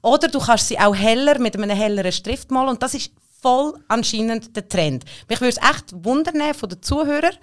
Oder 0.00 0.28
du 0.28 0.38
kannst 0.38 0.68
sie 0.68 0.78
auch 0.78 0.96
heller 0.96 1.38
mit 1.38 1.54
einem 1.54 1.68
helleren 1.68 2.12
Stift 2.12 2.50
malen 2.50 2.70
und 2.70 2.82
das 2.82 2.94
ist 2.94 3.12
voll 3.42 3.74
anscheinend 3.88 4.56
der 4.56 4.66
Trend. 4.66 5.04
Mich 5.28 5.38
würde 5.40 5.50
es 5.50 5.58
echt 5.58 5.92
wundern 5.92 6.54
von 6.54 6.70
den 6.70 6.80
Zuhörern. 6.82 7.34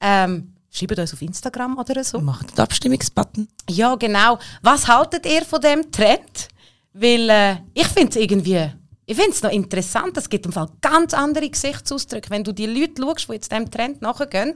Ähm, 0.00 0.52
schreibt 0.70 0.98
uns 0.98 1.12
auf 1.12 1.22
Instagram 1.22 1.78
oder 1.78 2.04
so. 2.04 2.20
Macht 2.20 2.50
den 2.56 2.60
Abstimmungsbutton. 2.60 3.48
Ja, 3.68 3.94
genau. 3.96 4.38
Was 4.62 4.86
haltet 4.86 5.26
ihr 5.26 5.44
von 5.44 5.60
dem 5.60 5.90
Trend? 5.90 6.48
Weil 6.92 7.28
äh, 7.30 7.56
ich 7.74 7.86
finde 7.88 8.10
es 8.10 8.16
irgendwie, 8.16 8.70
ich 9.06 9.16
finde 9.16 9.32
es 9.32 9.42
noch 9.42 9.50
interessant. 9.50 10.16
Es 10.16 10.28
gibt 10.28 10.46
im 10.46 10.52
Fall 10.52 10.68
ganz 10.80 11.14
andere 11.14 11.48
Gesichtsausdrücke. 11.48 12.30
Wenn 12.30 12.44
du 12.44 12.52
die 12.52 12.66
Leute 12.66 13.02
schaust, 13.02 13.28
die 13.28 13.32
jetzt 13.34 13.50
diesem 13.50 13.70
Trend 13.70 14.02
nachgehen, 14.02 14.54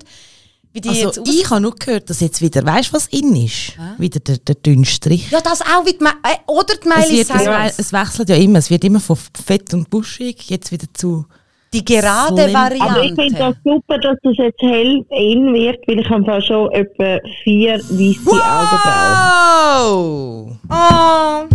wie 0.72 0.80
die 0.80 0.88
jetzt 0.88 1.18
Also 1.18 1.22
aus 1.22 1.28
ich 1.28 1.50
habe 1.50 1.60
nur 1.60 1.74
gehört, 1.74 2.08
dass 2.08 2.20
jetzt 2.20 2.40
wieder, 2.40 2.64
weißt 2.64 2.88
du 2.90 2.92
was 2.94 3.06
in 3.08 3.36
ist? 3.36 3.74
Wieder 3.98 4.20
der, 4.20 4.38
der 4.38 4.54
dünne 4.54 4.86
Strich. 4.86 5.30
Ja, 5.30 5.40
das 5.40 5.60
auch 5.60 5.84
wie 5.84 5.92
die, 5.92 6.04
äh, 6.04 6.38
oder 6.46 6.74
die 6.76 6.88
es, 6.88 6.96
Miley 6.96 7.18
wird, 7.18 7.30
es, 7.30 7.34
we- 7.34 7.44
Cyrus. 7.44 7.72
es 7.78 7.92
wechselt 7.92 8.28
ja 8.30 8.36
immer. 8.36 8.58
Es 8.58 8.70
wird 8.70 8.84
immer 8.84 9.00
von 9.00 9.16
fett 9.44 9.74
und 9.74 9.90
buschig, 9.90 10.48
jetzt 10.50 10.70
wieder 10.72 10.86
zu... 10.94 11.26
Die 11.72 11.84
gerade 11.84 12.34
Slim. 12.34 12.54
Variante. 12.54 12.84
Aber 12.84 13.02
ich 13.02 13.14
finde 13.14 13.38
das 13.38 13.54
super, 13.64 13.98
dass 13.98 14.16
das 14.22 14.36
jetzt 14.36 14.60
hell 14.60 15.06
in 15.10 15.54
wird, 15.54 15.88
weil 15.88 16.00
ich 16.00 16.10
habe 16.10 16.24
fast 16.24 16.46
schon 16.48 16.70
etwa 16.72 17.18
vier 17.42 17.78
weiße 17.78 18.30
Augenbrauen. 18.44 19.08
Oh! 19.80 20.56
oh. 20.70 21.48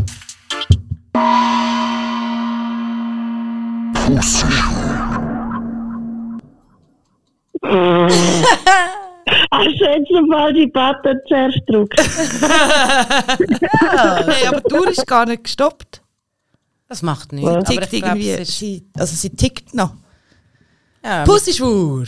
Hast 9.52 9.80
du 9.80 9.86
jetzt 9.86 10.12
mal 10.28 10.54
die 10.54 10.68
Button 10.68 11.20
zuerst 11.28 11.66
gedrückt? 11.68 12.00
Hey, 14.28 14.48
aber 14.48 14.62
die 14.62 14.74
Uhr 14.74 14.88
ist 14.90 15.06
gar 15.06 15.26
nicht 15.26 15.44
gestoppt. 15.44 16.02
Das 16.88 17.02
macht 17.02 17.34
nichts. 17.34 17.50
Aber 17.50 17.64
Tickt 17.64 17.94
irgendwie, 17.94 18.44
sie, 18.46 18.88
also 18.96 19.16
sie 19.16 19.30
tickt 19.30 19.74
noch. 19.74 19.94
Ja, 21.08 21.24
Pussischwur. 21.24 22.06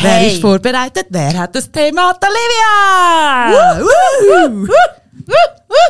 Wer 0.00 0.10
Hey. 0.10 0.32
ist 0.32 0.40
vorbereitet? 0.42 1.06
Wer 1.10 1.38
hat 1.38 1.54
das 1.54 1.70
Thema? 1.70 2.12
Die 2.14 2.26
Olivia! 2.26 3.80
Wuhu! 3.80 4.68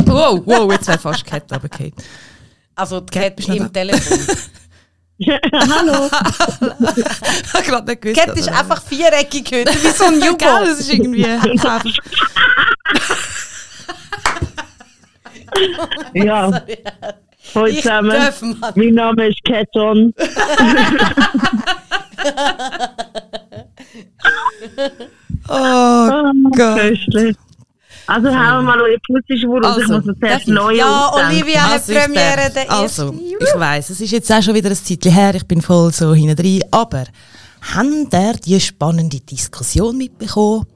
Wow, 0.06 0.42
wow, 0.44 0.72
jetzt 0.72 0.86
wäre 0.88 0.98
fast 0.98 1.20
die 1.20 1.24
Kette 1.30 1.54
runtergefallen. 1.54 1.92
also 2.74 3.00
die 3.00 3.10
Cat 3.12 3.22
Cat 3.24 3.36
bist 3.36 3.48
du 3.48 3.54
noch 3.56 3.66
im 3.66 3.72
Telefon. 3.72 4.18
Hallo. 5.52 6.10
Ich 7.46 7.54
habe 7.54 7.64
gerade 7.64 7.86
nicht 7.90 8.02
gewusst. 8.02 8.20
Cat 8.20 8.36
ist 8.36 8.48
einfach 8.48 8.82
viereckig 8.82 9.50
heute, 9.52 9.72
wie 9.82 9.88
so 9.88 10.04
ein 10.04 10.16
U-Boot. 10.22 10.42
das 10.42 10.80
ist 10.80 10.92
irgendwie... 10.92 11.22
Ja, 16.14 16.62
hallo 17.54 17.72
zusammen. 17.74 18.34
Mein 18.74 18.94
Name 18.94 19.28
ist 19.28 19.42
Keton. 19.44 20.12
oh 25.48 26.32
Gott. 26.56 26.78
Köstlich. 26.78 27.36
Also 28.08 28.28
hauen 28.28 28.36
wir 28.36 28.62
mal 28.62 28.80
eure 28.80 28.98
Putzschwur 29.06 29.60
raus. 29.62 29.76
Ich 29.78 29.82
Also, 29.82 29.94
muss 29.94 30.04
mir 30.04 30.18
zuerst 30.20 30.42
ich? 30.46 30.54
neu 30.54 30.74
Ja, 30.76 31.08
ausdenken. 31.08 31.32
Olivia 31.34 31.60
hat 31.62 31.72
Also, 31.72 31.92
ich 31.92 31.98
Premiere 31.98 32.50
der 32.54 32.70
Also, 32.70 33.14
ich 33.40 33.54
weiss, 33.60 33.90
es 33.90 34.00
ist 34.00 34.12
jetzt 34.12 34.32
auch 34.32 34.42
schon 34.42 34.54
wieder 34.54 34.70
ein 34.70 34.76
Zeitchen 34.76 35.12
her, 35.12 35.34
ich 35.34 35.44
bin 35.44 35.60
voll 35.60 35.92
so 35.92 36.14
hinten 36.14 36.36
drin, 36.36 36.62
aber 36.70 37.04
habt 37.74 38.12
ihr 38.14 38.32
die 38.44 38.60
spannende 38.60 39.18
Diskussion 39.20 39.96
mitbekommen 39.98 40.66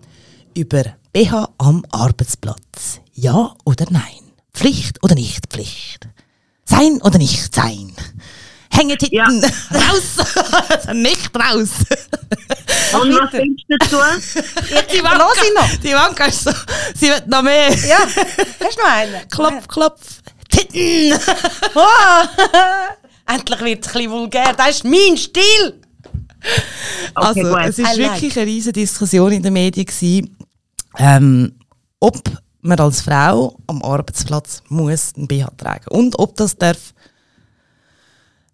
über 0.56 0.82
BH 1.12 1.50
am 1.58 1.84
Arbeitsplatz? 1.92 3.00
Ja 3.14 3.54
oder 3.64 3.86
nein? 3.90 4.02
Pflicht 4.52 4.98
oder 5.04 5.14
nicht 5.14 5.46
Pflicht? 5.52 6.08
Sein 6.64 7.00
oder 7.02 7.18
nicht 7.18 7.54
sein? 7.54 7.92
Hängetitten 8.72 9.16
Ja. 9.16 9.26
raus, 9.74 10.86
nicht 10.94 11.30
raus. 11.34 11.70
Und 13.00 13.14
was 13.14 13.30
findest 13.30 13.66
du 13.68 13.76
dazu? 13.78 13.96
Ich 14.92 15.02
los 15.02 15.36
ich 15.44 15.54
noch. 15.54 15.76
Die 15.82 15.92
Wanka 15.92 16.26
ist 16.26 16.44
so, 16.44 16.50
sie 16.94 17.08
wird 17.08 17.26
noch 17.28 17.42
mehr. 17.42 17.70
Ja, 17.70 17.98
hast 17.98 18.76
du 18.76 18.82
noch 18.82 18.88
einen? 18.88 19.28
Klopf, 19.28 19.68
klopf. 19.68 20.20
Titten! 20.48 21.18
Oh. 21.74 22.26
Endlich 23.26 23.60
wird 23.60 23.86
es 23.86 23.88
ein 23.88 23.92
bisschen 23.92 24.10
vulgär. 24.10 24.52
Das 24.56 24.70
ist 24.70 24.84
mein 24.84 25.16
Stil. 25.16 25.80
Also, 27.14 27.40
gut. 27.42 27.58
es 27.68 27.78
war 27.78 27.94
I 27.94 28.00
like. 28.00 28.12
wirklich 28.12 28.36
eine 28.36 28.46
riesige 28.46 28.72
Diskussion 28.72 29.32
in 29.32 29.42
den 29.42 29.52
Medien, 29.52 29.86
gewesen, 29.86 30.36
ähm, 30.98 31.52
ob 32.00 32.20
man 32.62 32.80
als 32.80 33.02
Frau 33.02 33.56
am 33.66 33.82
Arbeitsplatz 33.82 34.62
muss 34.68 35.12
einen 35.16 35.28
BH 35.28 35.50
tragen 35.56 35.86
und 35.90 36.18
ob 36.18 36.36
das 36.36 36.56
darf 36.56 36.92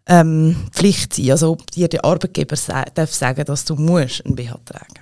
ähm, 0.09 0.69
Pflicht 0.73 1.15
sein, 1.15 1.31
also 1.33 1.51
ob 1.53 1.71
dir 1.71 1.89
der 1.89 2.05
Arbeitgeber 2.05 2.57
sa 2.57 2.85
darf 2.95 3.13
sagen, 3.13 3.45
dass 3.45 3.65
du 3.65 3.75
musst 3.77 4.25
einen 4.25 4.37
BH 4.37 4.59
tragen. 4.65 5.01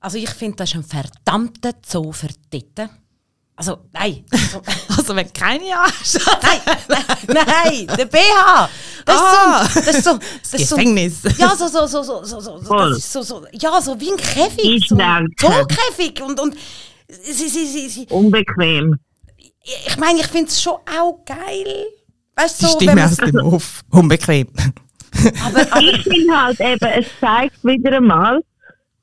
Also 0.00 0.16
ich 0.18 0.30
finde, 0.30 0.56
das 0.58 0.70
ist 0.70 0.76
ein 0.76 0.84
verdammter 0.84 1.72
Zoo 1.84 2.12
für 2.12 2.28
Titten. 2.50 2.88
Also, 3.56 3.78
nein. 3.92 4.24
Also, 4.30 4.62
Also 4.96 5.16
wenn 5.16 5.32
keine 5.32 5.64
hast. 5.74 6.20
nein, 6.42 6.76
nein, 6.88 7.46
nein, 7.86 7.96
der 7.98 8.04
BH. 8.04 8.68
Das 9.04 9.16
Ah. 9.20 9.62
ist 9.64 9.74
so, 9.74 9.80
das 9.80 9.94
ist 9.96 10.04
so, 10.04 10.18
das 10.42 10.54
ist 10.60 10.68
so, 10.68 10.76
Gefängnis. 10.76 11.14
ja, 11.38 11.56
so, 11.56 11.66
so, 11.66 11.86
so, 11.88 12.02
so, 12.04 12.24
so, 12.24 12.40
so, 12.40 12.60
Voll. 12.62 12.90
das 12.90 12.98
ist 12.98 13.12
so, 13.12 13.22
so, 13.22 13.44
ja, 13.52 13.80
so 13.80 13.98
wie 13.98 14.12
ein 14.12 14.16
Käfig, 14.16 14.86
so 14.88 14.96
ein 14.96 15.26
Zookäfig 15.36 16.22
und, 16.22 16.38
und 16.38 16.54
sie, 17.08 17.48
sie, 17.48 17.66
sie, 17.66 17.88
sie, 17.88 18.06
Unbequem. 18.10 18.96
ich 19.86 19.96
meine, 19.96 20.20
ich 20.20 20.26
finde 20.28 20.48
es 20.50 20.62
schon 20.62 20.74
auch 20.96 21.24
geil. 21.24 21.86
Weißt 22.40 22.60
Die 22.62 22.66
so, 22.66 22.78
Stimme 22.78 23.04
aus 23.04 23.16
dem 23.16 23.36
Off. 23.36 23.82
Unbequem. 23.90 24.46
aber, 25.44 25.60
aber, 25.72 25.80
Ich 25.82 26.02
finde 26.02 26.40
halt 26.44 26.60
eben, 26.60 26.88
es 26.98 27.06
zeigt 27.20 27.64
wieder 27.64 27.96
einmal, 27.96 28.40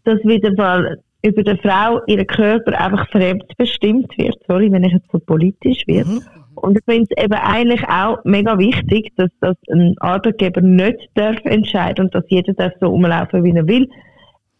dass 0.06 0.20
wieder 0.24 0.54
mal 0.54 1.00
über 1.24 1.44
der 1.44 1.58
Frau 1.58 2.02
ihren 2.08 2.28
Körper 2.28 2.80
einfach 2.80 3.10
fremdbestimmt 3.10 4.16
wird. 4.18 4.36
Sorry, 4.48 4.72
wenn 4.72 4.84
ich 4.84 4.94
jetzt 4.94 5.12
so 5.12 5.20
politisch 5.20 5.82
werde. 5.88 6.10
Mhm. 6.12 6.22
Und 6.56 6.78
ich 6.78 6.84
finde 6.86 7.08
es 7.16 7.24
eben 7.24 7.34
eigentlich 7.34 7.84
auch 7.90 8.18
mega 8.24 8.58
wichtig, 8.58 9.12
dass 9.18 9.30
das 9.42 9.56
ein 9.70 9.96
Arbeitgeber 10.00 10.62
nicht 10.62 10.98
darf 11.16 11.36
entscheiden 11.44 12.06
und 12.06 12.16
dass 12.16 12.24
jeder 12.30 12.54
darf 12.54 12.72
so 12.80 12.90
umlaufen, 12.94 13.44
wie 13.44 13.52
er 13.52 13.68
will. 13.68 13.90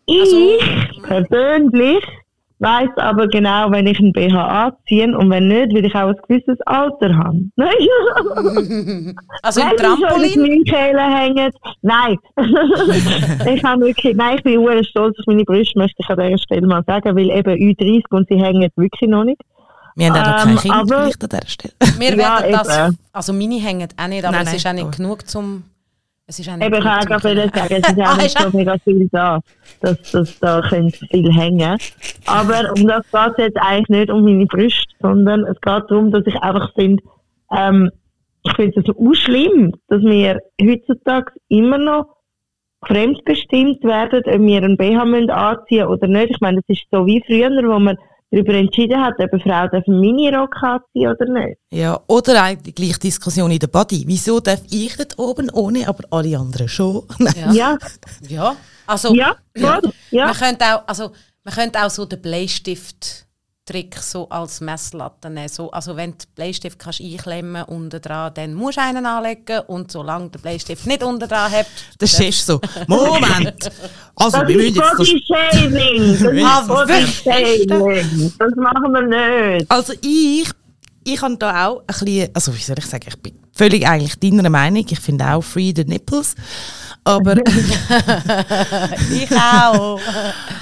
Ich 0.08 0.20
Also- 0.22 1.04
persönlich 1.04 2.04
weiß 2.66 2.90
aber 2.98 3.28
genau, 3.28 3.72
wenn 3.72 3.86
ich 3.88 4.00
einen 4.00 4.12
BH 4.12 4.66
anziehe 4.66 5.16
und 5.18 5.30
wenn 5.30 5.48
nicht, 5.48 5.74
will 5.74 5.86
ich 5.86 5.94
auch 5.96 6.08
ein 6.10 6.16
gewisses 6.28 6.60
Alter 6.66 7.16
haben. 7.16 7.52
also 9.44 9.62
im 9.62 9.68
Wenn 9.68 9.78
Trampolin. 9.78 10.64
Kehlen 10.66 11.16
hängen. 11.16 11.52
Nein. 11.82 12.18
ich 13.56 13.64
habe 13.64 13.82
wirklich, 13.86 14.16
nein, 14.16 14.38
ich 14.38 14.44
bin 14.44 14.66
sehr 14.66 14.84
stolz 14.84 15.18
auf 15.20 15.26
meine 15.28 15.44
Brüste, 15.44 15.78
möchte 15.78 15.96
ich 16.00 16.10
an 16.10 16.18
dieser 16.20 16.38
Stelle 16.40 16.68
mal 16.68 16.84
sagen, 16.86 17.16
weil 17.16 17.30
eben 17.30 17.54
Ü30 17.56 18.04
und 18.10 18.28
sie 18.30 18.42
hängen 18.42 18.70
wirklich 18.76 19.10
noch 19.10 19.24
nicht. 19.24 19.42
Wir 19.96 20.12
haben 20.14 20.22
auch 20.22 20.26
noch 20.26 20.52
Ähm, 20.52 20.56
kein 20.56 20.58
Kind, 20.58 20.74
aber- 20.74 20.88
vielleicht 21.04 21.24
an 21.24 21.30
dieser 21.30 21.48
Stelle. 21.48 21.74
Wir 22.00 22.10
Ja, 22.12 22.42
werden 22.42 22.52
das, 22.52 22.96
also 23.14 23.34
meine 23.34 23.56
hängen 23.62 23.88
auch 23.98 24.08
nicht, 24.08 24.26
aber 24.26 24.38
Nein, 24.38 24.48
es 24.48 24.54
ist 24.56 24.68
auch 24.68 24.74
nicht 24.74 24.98
genug 24.98 25.28
zum, 25.30 25.64
es 26.28 26.40
ist 26.40 26.50
auch 26.50 26.56
nicht 26.56 26.66
Eben, 26.66 26.76
ich 26.76 26.86
auch 26.86 27.06
gerade 27.06 27.52
sagen, 27.54 27.76
es 27.84 27.90
ist 27.90 28.00
Ah, 28.00 28.12
auch 28.12 28.18
nicht 28.18 28.26
ist 28.26 28.40
so 28.40 28.58
mega 28.58 28.78
viel 28.80 29.08
da, 29.12 29.40
dass, 29.82 30.12
dass 30.12 30.40
da 30.40 30.62
könnte 30.62 31.06
viel 31.08 31.32
hängen. 31.32 31.78
Aber 32.26 32.74
um 32.76 32.88
das 32.88 33.06
geht 33.12 33.32
es 33.32 33.38
jetzt 33.38 33.58
eigentlich 33.58 33.90
nicht 33.90 34.10
um 34.10 34.24
meine 34.24 34.46
Brüste, 34.46 34.94
sondern 35.02 35.44
es 35.44 35.60
geht 35.62 35.84
darum, 35.90 36.12
dass 36.12 36.26
ich 36.26 36.36
einfach 36.38 36.74
finde, 36.74 37.04
ähm, 37.52 37.92
ich 38.44 38.54
finde 38.56 38.80
es 38.80 38.86
so 38.86 39.14
schlimm, 39.14 39.74
dass 39.88 40.02
wir 40.02 40.40
heutzutage 40.62 41.32
immer 41.48 41.78
noch 41.78 42.06
fremdbestimmt 42.86 43.84
werden, 43.84 44.24
ob 44.26 44.42
wir 44.42 44.64
einen 44.64 44.78
BH 44.78 45.06
müssen 45.06 45.30
anziehen 45.32 45.88
oder 45.88 46.08
nicht. 46.08 46.32
Ich 46.32 46.42
meine, 46.42 46.58
das 46.58 46.78
ist 46.78 46.86
so 46.92 47.06
wie 47.06 47.24
früher, 47.26 47.50
wo 47.50 47.80
man 47.80 47.98
darüber 48.32 48.54
entschieden 48.54 49.02
hat, 49.02 49.14
ob 49.20 49.34
eine 49.34 49.42
Frau 49.42 49.68
darf 49.68 49.88
einen 49.88 50.00
Minirock 50.00 50.56
anziehen 50.62 51.10
oder 51.10 51.26
nicht. 51.32 51.58
Ja, 51.72 52.00
oder 52.08 52.44
eigentlich 52.44 52.76
gleich 52.76 53.00
Diskussion 53.00 53.52
in 53.52 53.60
der 53.60 53.68
Body. 53.68 54.04
Wieso 54.08 54.40
darf 54.40 54.62
ich 54.70 54.96
dort 54.98 55.18
oben 55.18 55.50
ohne, 55.52 55.88
aber 55.88 56.04
alle 56.12 56.38
anderen 56.38 56.68
schon? 56.68 57.04
Ja. 57.36 57.52
Ja, 57.52 57.78
ja. 58.28 58.56
Also, 58.88 59.14
ja, 59.16 59.36
ja. 59.56 59.80
Man 60.12 60.34
könnte 60.34 60.66
auch, 60.66 60.88
also, 60.88 61.12
man 61.44 61.54
könnte 61.54 61.84
auch 61.84 61.90
so 61.90 62.06
den 62.06 62.22
Bleistift-Trick 63.66 63.98
so 64.02 64.30
als 64.30 64.62
Messlatte 64.62 65.30
nehmen. 65.30 65.50
So, 65.50 65.72
also 65.72 65.96
wenn 65.96 66.12
du 66.12 66.18
den 66.18 66.28
Bleistift 66.36 66.78
kannst 66.80 67.02
einklemmen 67.02 67.64
unten 67.64 68.02
dran, 68.02 68.32
dann 68.34 68.54
musst 68.54 68.78
du 68.78 68.82
einen 68.82 69.06
anlegen 69.06 69.62
und 69.68 69.92
solange 69.92 70.30
der 70.30 70.40
Bleistift 70.40 70.86
nicht 70.86 71.04
unten 71.04 71.28
dran 71.28 71.52
hat, 71.52 71.66
Der 72.00 72.08
Chef 72.08 72.36
so, 72.36 72.62
Moment! 72.88 73.72
Also, 74.16 74.38
Das 74.40 74.48
wir 74.48 74.56
müssen 74.56 74.68
ist 74.70 74.76
jetzt 74.76 74.78
das 74.78 74.98
Body-Shaming. 74.98 76.20
Das 76.20 76.46
Ah, 76.46 76.84
ist. 77.00 78.40
Das 78.40 78.52
machen 78.56 78.94
wir 78.94 79.58
nicht. 79.58 79.72
Also 79.72 79.94
ich, 80.02 80.50
ich 81.04 81.22
habe 81.22 81.38
da 81.38 81.68
auch 81.68 81.80
ein 81.80 81.86
bisschen, 81.88 82.30
also 82.34 82.56
wie 82.56 82.62
soll 82.62 82.78
ich 82.80 82.86
sagen, 82.86 83.06
ich 83.08 83.22
bin 83.22 83.34
völlig 83.56 83.88
eigentlich 83.88 84.20
deiner 84.20 84.50
Meinung. 84.50 84.86
Ich 84.88 85.00
finde 85.00 85.26
auch 85.28 85.42
Free 85.42 85.74
the 85.76 85.86
Nipples. 85.86 86.36
Aber, 87.04 87.38
ich 89.14 89.32
auch. 89.32 90.00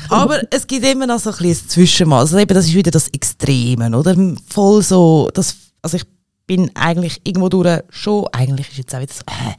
aber 0.10 0.41
es 0.52 0.68
gibt 0.68 0.86
immer 0.86 1.08
noch 1.08 1.20
so 1.20 1.32
ein 1.32 1.38
bisschen 1.38 1.66
ein 1.66 1.70
Zwischenmaß. 1.70 2.22
Also 2.22 2.38
eben, 2.38 2.54
das 2.54 2.66
ist 2.66 2.74
wieder 2.74 2.91
das 2.91 3.08
Extreme, 3.10 3.98
oder? 3.98 4.16
Voll 4.50 4.82
so, 4.82 5.30
das, 5.34 5.56
also 5.82 5.98
ich 5.98 6.04
bin 6.46 6.70
eigentlich 6.76 7.22
irgendwo 7.24 7.48
durch 7.48 7.82
schon, 7.89 8.28
eigentlich 8.34 8.70
ist 8.70 8.78
jetzt 8.78 8.94
auch 8.94 9.00
wieder 9.00 9.14
so, 9.14 9.22
äh. 9.28 9.54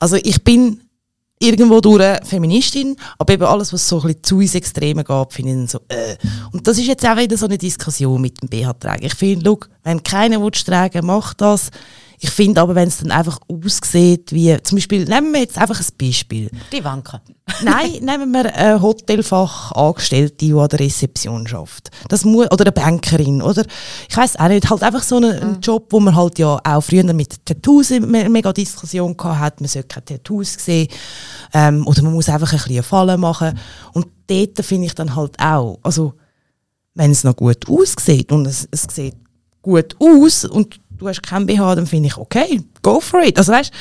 Also 0.00 0.16
ich 0.16 0.42
bin 0.42 0.80
irgendwo 1.38 1.80
durch 1.80 2.18
Feministin, 2.24 2.96
aber 3.18 3.34
eben 3.34 3.44
alles, 3.44 3.72
was 3.72 3.86
so 3.86 4.00
ein 4.00 4.08
bisschen 4.08 4.22
zu 4.24 4.40
ins 4.40 4.54
Extreme 4.56 5.04
geht, 5.04 5.32
finde 5.32 5.50
ich 5.52 5.56
dann 5.56 5.68
so, 5.68 5.78
äh. 5.88 6.16
Und 6.50 6.66
das 6.66 6.78
ist 6.78 6.88
jetzt 6.88 7.06
auch 7.06 7.16
wieder 7.16 7.36
so 7.36 7.46
eine 7.46 7.56
Diskussion 7.58 8.20
mit 8.20 8.42
dem 8.42 8.48
BH-Tragen. 8.48 9.04
Ich 9.06 9.14
finde, 9.14 9.44
look, 9.44 9.68
wenn 9.84 10.02
keiner 10.02 10.42
will 10.42 10.50
tragen 10.50 11.06
macht 11.06 11.40
das. 11.40 11.70
Ich 12.20 12.30
finde 12.30 12.60
aber, 12.62 12.74
wenn 12.74 12.88
es 12.88 12.98
dann 12.98 13.10
einfach 13.10 13.38
aussieht, 13.48 14.32
wie, 14.32 14.56
zum 14.62 14.76
Beispiel, 14.76 15.04
nehmen 15.04 15.32
wir 15.32 15.40
jetzt 15.40 15.58
einfach 15.58 15.78
ein 15.78 15.86
Beispiel. 15.98 16.50
Die 16.72 16.82
Wanken. 16.84 17.20
Nein, 17.62 17.92
nehmen 18.02 18.32
wir 18.32 18.54
eine 18.54 18.80
Hotelfachangestellte, 18.80 20.34
die 20.36 20.52
an 20.52 20.68
der 20.68 20.80
Rezeption 20.80 21.46
schafft. 21.46 21.90
Das 22.08 22.24
muss, 22.24 22.50
oder 22.50 22.64
eine 22.64 22.72
Bankerin, 22.72 23.42
oder 23.42 23.64
ich 24.08 24.16
weiß 24.16 24.36
auch 24.36 24.48
nicht, 24.48 24.68
halt 24.68 24.82
einfach 24.82 25.02
so 25.02 25.16
einen, 25.16 25.38
einen 25.38 25.60
Job, 25.60 25.86
wo 25.90 26.00
man 26.00 26.14
halt 26.16 26.38
ja 26.38 26.58
auch 26.64 26.80
früher 26.80 27.04
mit 27.12 27.44
Tattoos 27.44 27.90
me- 27.90 28.28
mega 28.28 28.52
Diskussion 28.52 29.16
gehabt 29.16 29.38
hat, 29.40 29.60
man 29.60 29.68
sollte 29.68 29.88
keine 29.88 30.04
Tattoos 30.06 30.54
sehen, 30.54 30.88
ähm, 31.52 31.86
oder 31.86 32.02
man 32.02 32.12
muss 32.14 32.28
einfach 32.28 32.52
ein 32.52 32.58
bisschen 32.58 32.82
Fallen 32.82 33.20
machen. 33.20 33.58
Und 33.92 34.06
dort 34.26 34.64
finde 34.64 34.86
ich 34.86 34.94
dann 34.94 35.14
halt 35.14 35.38
auch, 35.38 35.78
also 35.82 36.14
wenn 36.94 37.10
es 37.10 37.24
noch 37.24 37.36
gut 37.36 37.68
aussieht 37.68 38.32
und 38.32 38.46
es, 38.46 38.66
es 38.70 38.86
sieht 38.90 39.16
gut 39.62 39.96
aus 40.00 40.44
und 40.44 40.78
du 40.98 41.08
hast 41.08 41.22
kein 41.22 41.46
BH, 41.46 41.74
dann 41.74 41.86
finde 41.86 42.08
ich, 42.08 42.16
okay, 42.16 42.62
go 42.82 43.00
for 43.00 43.22
it. 43.22 43.38
Also 43.38 43.52
weißt, 43.52 43.72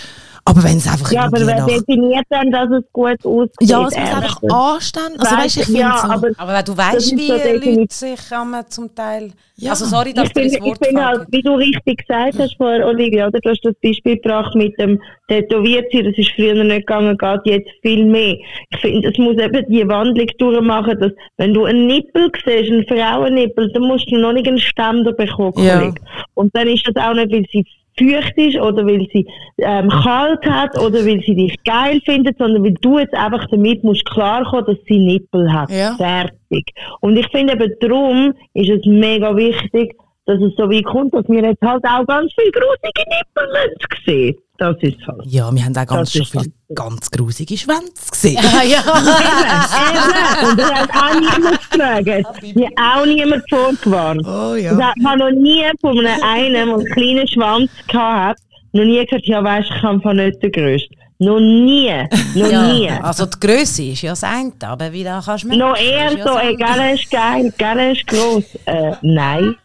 aber 0.48 0.64
wenn 0.64 0.78
es 0.78 0.88
einfach 0.88 1.12
Ja, 1.12 1.26
aber 1.26 1.40
wer 1.40 1.58
nach... 1.58 1.66
definiert 1.66 2.26
dann, 2.30 2.52
dass 2.52 2.70
es 2.70 2.84
gut 2.94 3.26
aussieht? 3.26 3.56
Ja, 3.62 3.88
es 3.88 3.98
muss 3.98 4.16
einfach 4.16 4.44
anstehen. 4.44 5.18
Also 5.18 5.36
weißt, 5.36 5.58
ich 5.58 5.68
ja, 5.70 5.98
so... 5.98 6.08
aber 6.08 6.30
Aber 6.38 6.62
du 6.62 6.78
weißt, 6.78 7.18
wie 7.18 7.28
so 7.28 7.34
Leute 7.34 7.88
sich 7.90 8.32
einmal 8.32 8.68
zum 8.68 8.94
Teil. 8.94 9.32
Ja. 9.58 9.72
Also 9.72 9.86
sorry, 9.86 10.14
dass 10.14 10.28
ich 10.28 10.34
du 10.34 10.42
das 10.42 10.52
finde, 10.52 10.58
ich 10.58 10.64
Wort 10.64 10.86
finde 10.86 11.06
halt, 11.06 11.28
wie 11.32 11.42
du 11.42 11.56
richtig 11.56 12.08
gesagt 12.08 12.38
hast 12.38 12.58
vorher, 12.58 12.86
Olivia, 12.86 13.28
oder? 13.28 13.40
Du 13.40 13.50
hast 13.50 13.62
das 13.62 13.74
Beispiel 13.82 14.18
gebracht 14.18 14.54
mit 14.54 14.78
dem 14.80 15.02
tätowiert 15.28 15.92
sein, 15.92 16.06
das 16.06 16.18
ist 16.18 16.32
früher 16.36 16.64
nicht 16.64 16.86
gegangen, 16.86 17.18
geht 17.18 17.42
jetzt 17.46 17.72
viel 17.82 18.06
mehr. 18.06 18.38
Ich 18.70 18.80
finde, 18.82 19.10
es 19.10 19.18
muss 19.18 19.38
eben 19.38 19.66
die 19.68 19.88
Wandlung 19.88 20.28
durchmachen, 20.38 21.00
dass, 21.00 21.12
wenn 21.38 21.56
du 21.56 21.66
einen 21.66 21.88
Nippel 21.88 22.32
siehst, 22.46 22.72
einen 22.72 22.86
Frauennippel, 22.86 23.72
dann 23.74 23.84
musst 23.84 24.12
du 24.12 24.18
noch 24.18 24.34
nicht 24.34 24.48
einen 24.48 24.60
Ständer 24.60 25.14
bekommen, 25.14 25.54
Ja. 25.58 25.92
Und 26.36 26.56
dann 26.56 26.68
ist 26.68 26.88
das 26.88 27.04
auch 27.04 27.14
nicht, 27.16 27.32
weil 27.32 27.46
sie 27.52 27.66
feucht 27.98 28.34
ist 28.38 28.58
oder 28.58 28.86
weil 28.86 29.08
sie 29.14 29.26
ähm, 29.58 29.90
kalt 29.90 30.46
hat 30.46 30.78
oder 30.78 31.06
weil 31.06 31.22
sie 31.26 31.36
dich 31.36 31.56
geil 31.64 32.02
findet, 32.06 32.38
sondern 32.38 32.64
weil 32.64 32.74
du 32.82 33.00
jetzt 33.00 33.14
einfach 33.14 33.46
damit 33.50 33.84
musst 33.84 34.06
klarkommen, 34.06 34.66
dass 34.66 34.78
sie 34.88 35.00
Nippel 35.00 35.52
hat. 35.52 35.70
Ja. 35.72 35.96
Fertig. 35.96 36.74
Und 37.02 37.18
ich 37.18 37.28
finde 37.30 37.54
eben 37.54 37.74
darum 37.80 38.34
ist 38.54 38.70
es 38.70 38.86
mega 38.86 39.36
wichtig, 39.36 39.96
dass 40.26 40.42
es 40.42 40.56
so 40.58 40.64
weit 40.70 40.86
kommt, 40.86 41.14
dass 41.14 41.28
wir 41.28 41.44
jetzt 41.44 41.62
halt 41.62 41.84
auch 41.86 42.06
ganz 42.06 42.32
viele 42.34 42.52
grusige 42.52 43.04
Nippel 43.10 43.76
sehen. 44.06 44.36
Das 44.58 44.76
ist 44.82 45.06
halt. 45.06 45.22
Ja, 45.26 45.52
wir 45.54 45.66
haben 45.66 45.76
auch 45.76 45.86
ganz 45.86 46.14
Das 46.14 46.28
schon 46.28 46.42
viele 46.42 46.54
ganz 46.74 47.12
grusige 47.12 47.58
Schwänze 47.58 48.10
gesehen. 48.10 48.38
Ah, 48.38 48.64
ja. 48.64 48.80
Eben. 50.42 50.50
Und 50.50 50.60
das 50.60 50.72
hat 50.72 50.90
auch 50.92 51.20
niemand 51.20 51.72
gefragt. 51.72 52.56
Mir 52.56 52.70
auch 52.78 53.06
niemand 53.06 53.44
vorgewarnt. 53.50 54.22
Oh 54.26 54.56
Ich 54.56 54.70
habe 54.70 55.20
noch 55.20 55.32
nie 55.32 55.66
von 55.82 56.00
einem, 56.00 56.24
einen, 56.24 56.54
der 56.54 56.64
einen 56.64 56.86
kleinen 56.86 57.28
Schwanz 57.28 57.70
gehabt 57.88 58.40
noch 58.76 58.84
nie 58.84 59.06
gehört, 59.06 59.26
ja 59.26 59.42
weisst, 59.42 59.72
ich 59.74 59.82
kann 59.82 60.02
von 60.02 60.18
nicht 60.18 60.42
grössten. 60.42 60.96
Noch 61.18 61.40
nie. 61.40 61.90
Noch 62.36 62.52
nie. 62.74 62.88
ja. 62.88 63.00
Also 63.00 63.26
die 63.26 63.40
Größe 63.40 63.84
ist 63.84 64.02
ja 64.02 64.12
das 64.12 64.24
eine, 64.26 64.52
aber 64.64 64.92
wie 64.92 65.06
da 65.06 65.22
kannst 65.24 65.46
du 65.46 65.48
merken, 65.48 65.64
Noch 65.64 65.78
eher 65.78 66.12
ja 66.12 66.28
so, 66.28 66.38
ey, 66.38 66.56
gell, 66.58 66.68
er 66.78 66.94
ist 66.94 67.10
geil, 67.10 67.54
gell, 67.58 67.80
er 67.80 67.92
ist 67.94 68.06
gross. 68.06 68.44
Äh, 68.66 68.92
nein. 69.02 69.56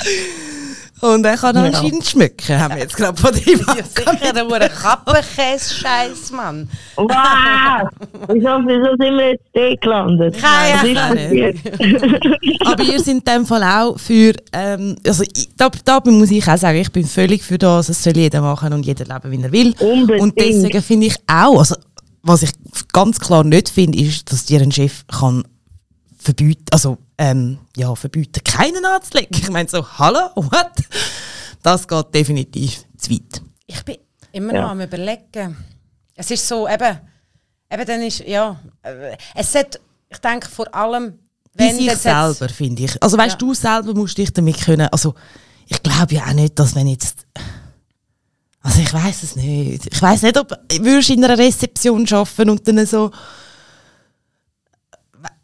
Und 1.02 1.26
er 1.26 1.36
kann 1.36 1.54
Ja. 1.56 1.64
anscheinend 1.64 2.06
schmücken, 2.06 2.58
haben 2.58 2.74
wir 2.74 2.82
jetzt 2.84 2.96
gerade 2.96 3.20
von 3.20 3.34
ihm 3.36 3.60
Ja, 3.66 3.74
sicher, 3.84 4.32
der 4.32 4.46
wurde 4.48 4.70
Kappenkäse-Scheiß, 4.70 6.32
Mann. 6.32 6.68
Wow! 6.96 7.10
wieso, 8.28 8.48
wieso 8.64 8.90
sind 8.98 9.18
wir 9.18 9.30
jetzt 9.32 9.44
da 9.52 9.74
gelandet? 9.74 10.36
Keine 10.40 11.02
Ahnung. 11.02 11.20
Aber 12.64 12.82
ihr 12.82 12.98
seid 12.98 13.08
in 13.08 13.20
dem 13.24 13.44
Fall 13.44 13.62
auch 13.62 13.98
für, 13.98 14.32
ähm, 14.54 14.96
also 15.06 15.22
ich, 15.24 15.50
da, 15.54 15.68
da 15.84 16.00
muss 16.06 16.30
ich 16.30 16.48
auch 16.48 16.56
sagen, 16.56 16.78
ich 16.78 16.90
bin 16.90 17.04
völlig 17.06 17.42
für 17.42 17.58
das, 17.58 17.90
es 17.90 18.02
soll 18.02 18.16
jeder 18.16 18.40
machen 18.40 18.72
und 18.72 18.86
jeder 18.86 19.04
leben, 19.04 19.30
wie 19.32 19.42
er 19.44 19.52
will. 19.52 19.74
Unbedingt. 19.78 20.22
Und 20.22 20.40
deswegen 20.40 20.82
finde 20.82 21.08
ich 21.08 21.16
auch, 21.26 21.58
also 21.58 21.76
was 22.22 22.42
ich 22.42 22.50
ganz 22.92 23.20
klar 23.20 23.44
nicht 23.44 23.68
finde, 23.68 23.98
ist, 23.98 24.32
dass 24.32 24.46
dir 24.46 24.62
ein 24.62 24.72
Chef 24.72 25.06
kann 25.08 25.44
verbieten, 26.18 26.64
also 26.72 26.96
ähm, 27.18 27.58
ja, 27.76 27.94
verbieten, 27.94 28.42
keinen 28.44 28.84
anzulegen. 28.84 29.36
Ich 29.40 29.50
meine 29.50 29.68
so, 29.68 29.86
hallo, 29.98 30.30
what? 30.34 30.72
Das 31.62 31.86
geht 31.88 32.14
definitiv 32.14 32.84
zu 32.98 33.10
weit. 33.10 33.42
Ich 33.66 33.82
bin 33.84 33.96
immer 34.32 34.54
Ja. 34.54 34.62
noch 34.62 34.70
am 34.70 34.80
überlegen. 34.80 35.56
Es 36.14 36.30
ist 36.30 36.46
so, 36.46 36.68
eben, 36.68 36.98
Eben 37.68 37.84
dann 37.84 38.00
ist, 38.02 38.20
ja, 38.20 38.60
äh, 38.82 39.16
es 39.34 39.50
sollte, 39.52 39.80
ich 40.08 40.18
denke 40.18 40.48
vor 40.48 40.72
allem, 40.72 41.18
Bei 41.56 41.64
wenn 41.64 41.76
sich 41.76 41.92
selber, 41.96 42.48
finde 42.48 42.84
ich. 42.84 43.02
Also 43.02 43.18
weißt 43.18 43.32
Ja. 43.32 43.38
du 43.38 43.54
selber 43.54 43.92
musst 43.92 44.16
dich 44.18 44.32
damit 44.32 44.60
können, 44.60 44.88
also 44.92 45.14
ich 45.66 45.82
glaube 45.82 46.14
ja 46.14 46.26
auch 46.26 46.32
nicht, 46.32 46.56
dass 46.56 46.76
wenn 46.76 46.86
jetzt, 46.86 47.26
also 48.62 48.80
ich 48.80 48.92
weiß 48.94 49.22
es 49.24 49.34
nicht. 49.34 49.92
Ich 49.92 50.00
weiß 50.00 50.22
nicht, 50.22 50.38
ob 50.38 50.50
würdest 50.80 51.08
du 51.08 51.14
in 51.14 51.24
einer 51.24 51.36
Rezeption 51.38 52.06
arbeiten 52.08 52.50
und 52.50 52.68
dann 52.68 52.86
so, 52.86 53.10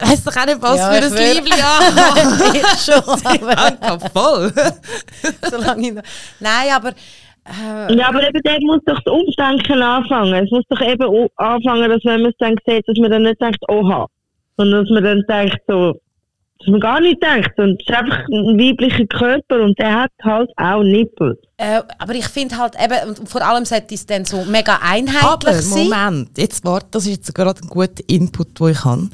weißt 0.03 0.27
doch 0.27 0.37
auch 0.37 0.47
nicht, 0.47 0.63
was 0.63 0.79
Ja, 0.79 0.93
für 0.93 1.07
ein 1.07 1.35
Liebling 1.35 1.61
anhaben. 1.79 2.55
Ich 2.55 2.81
schon, 2.85 3.49
aber 3.81 4.11
voll. 4.11 4.53
solange 5.51 5.87
ich 5.89 5.95
noch, 5.95 6.03
Nein, 6.41 6.69
aber 6.75 6.91
äh, 6.91 7.95
Ja, 7.97 8.09
aber 8.09 8.23
eben, 8.27 8.41
der 8.43 8.59
muss 8.63 8.81
doch 8.87 9.01
das 9.05 9.13
Umdenken 9.13 9.83
anfangen. 9.83 10.45
Es 10.45 10.51
muss 10.51 10.65
doch 10.69 10.81
eben 10.81 11.29
anfangen, 11.37 11.91
dass 11.91 12.05
wenn 12.05 12.23
man 12.23 12.31
es 12.31 12.37
dann 12.39 12.55
sieht, 12.67 12.87
dass 12.87 12.97
man 12.99 13.11
dann 13.11 13.23
nicht 13.23 13.41
denkt, 13.41 13.59
oha. 13.69 14.07
Sondern 14.57 14.85
dass 14.85 14.91
man 14.93 15.03
dann 15.05 15.23
denkt, 15.29 15.59
so, 15.67 15.95
dass 16.59 16.69
man 16.69 16.81
gar 16.81 17.01
nicht 17.01 17.21
denkt. 17.23 17.59
Und 17.59 17.81
es 17.83 17.89
ist 17.89 17.97
einfach 17.97 18.19
ein 18.29 18.59
weiblicher 18.59 19.07
Körper 19.07 19.61
und 19.63 19.77
der 19.79 20.03
hat 20.03 20.11
halt 20.23 20.51
auch 20.57 20.83
Nippel. 20.85 21.37
äh, 21.57 21.81
aber 21.99 22.15
ich 22.15 22.27
finde 22.29 22.59
halt 22.59 22.75
eben, 22.81 23.09
und 23.09 23.29
vor 23.29 23.43
allem 23.43 23.65
sollte 23.65 23.95
es 23.95 24.07
dann 24.07 24.25
so 24.25 24.45
mega 24.45 24.79
einheitlich 24.81 25.23
Aber 25.25 25.53
sein. 25.55 25.89
Moment, 25.89 26.39
jetzt 26.39 26.65
warte, 26.65 26.87
das 26.93 27.07
ist 27.07 27.11
jetzt 27.17 27.35
gerade 27.35 27.61
ein 27.61 27.69
guter 27.69 28.05
Input, 28.07 28.61
den 28.61 28.69
ich 28.69 28.85
habe. 28.85 29.09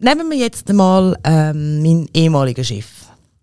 Nehmen 0.00 0.30
wir 0.30 0.38
jetzt 0.38 0.68
einmal 0.70 1.16
ähm, 1.24 1.82
meinen 1.82 2.08
ehemaligen 2.14 2.64
Chef. 2.64 2.86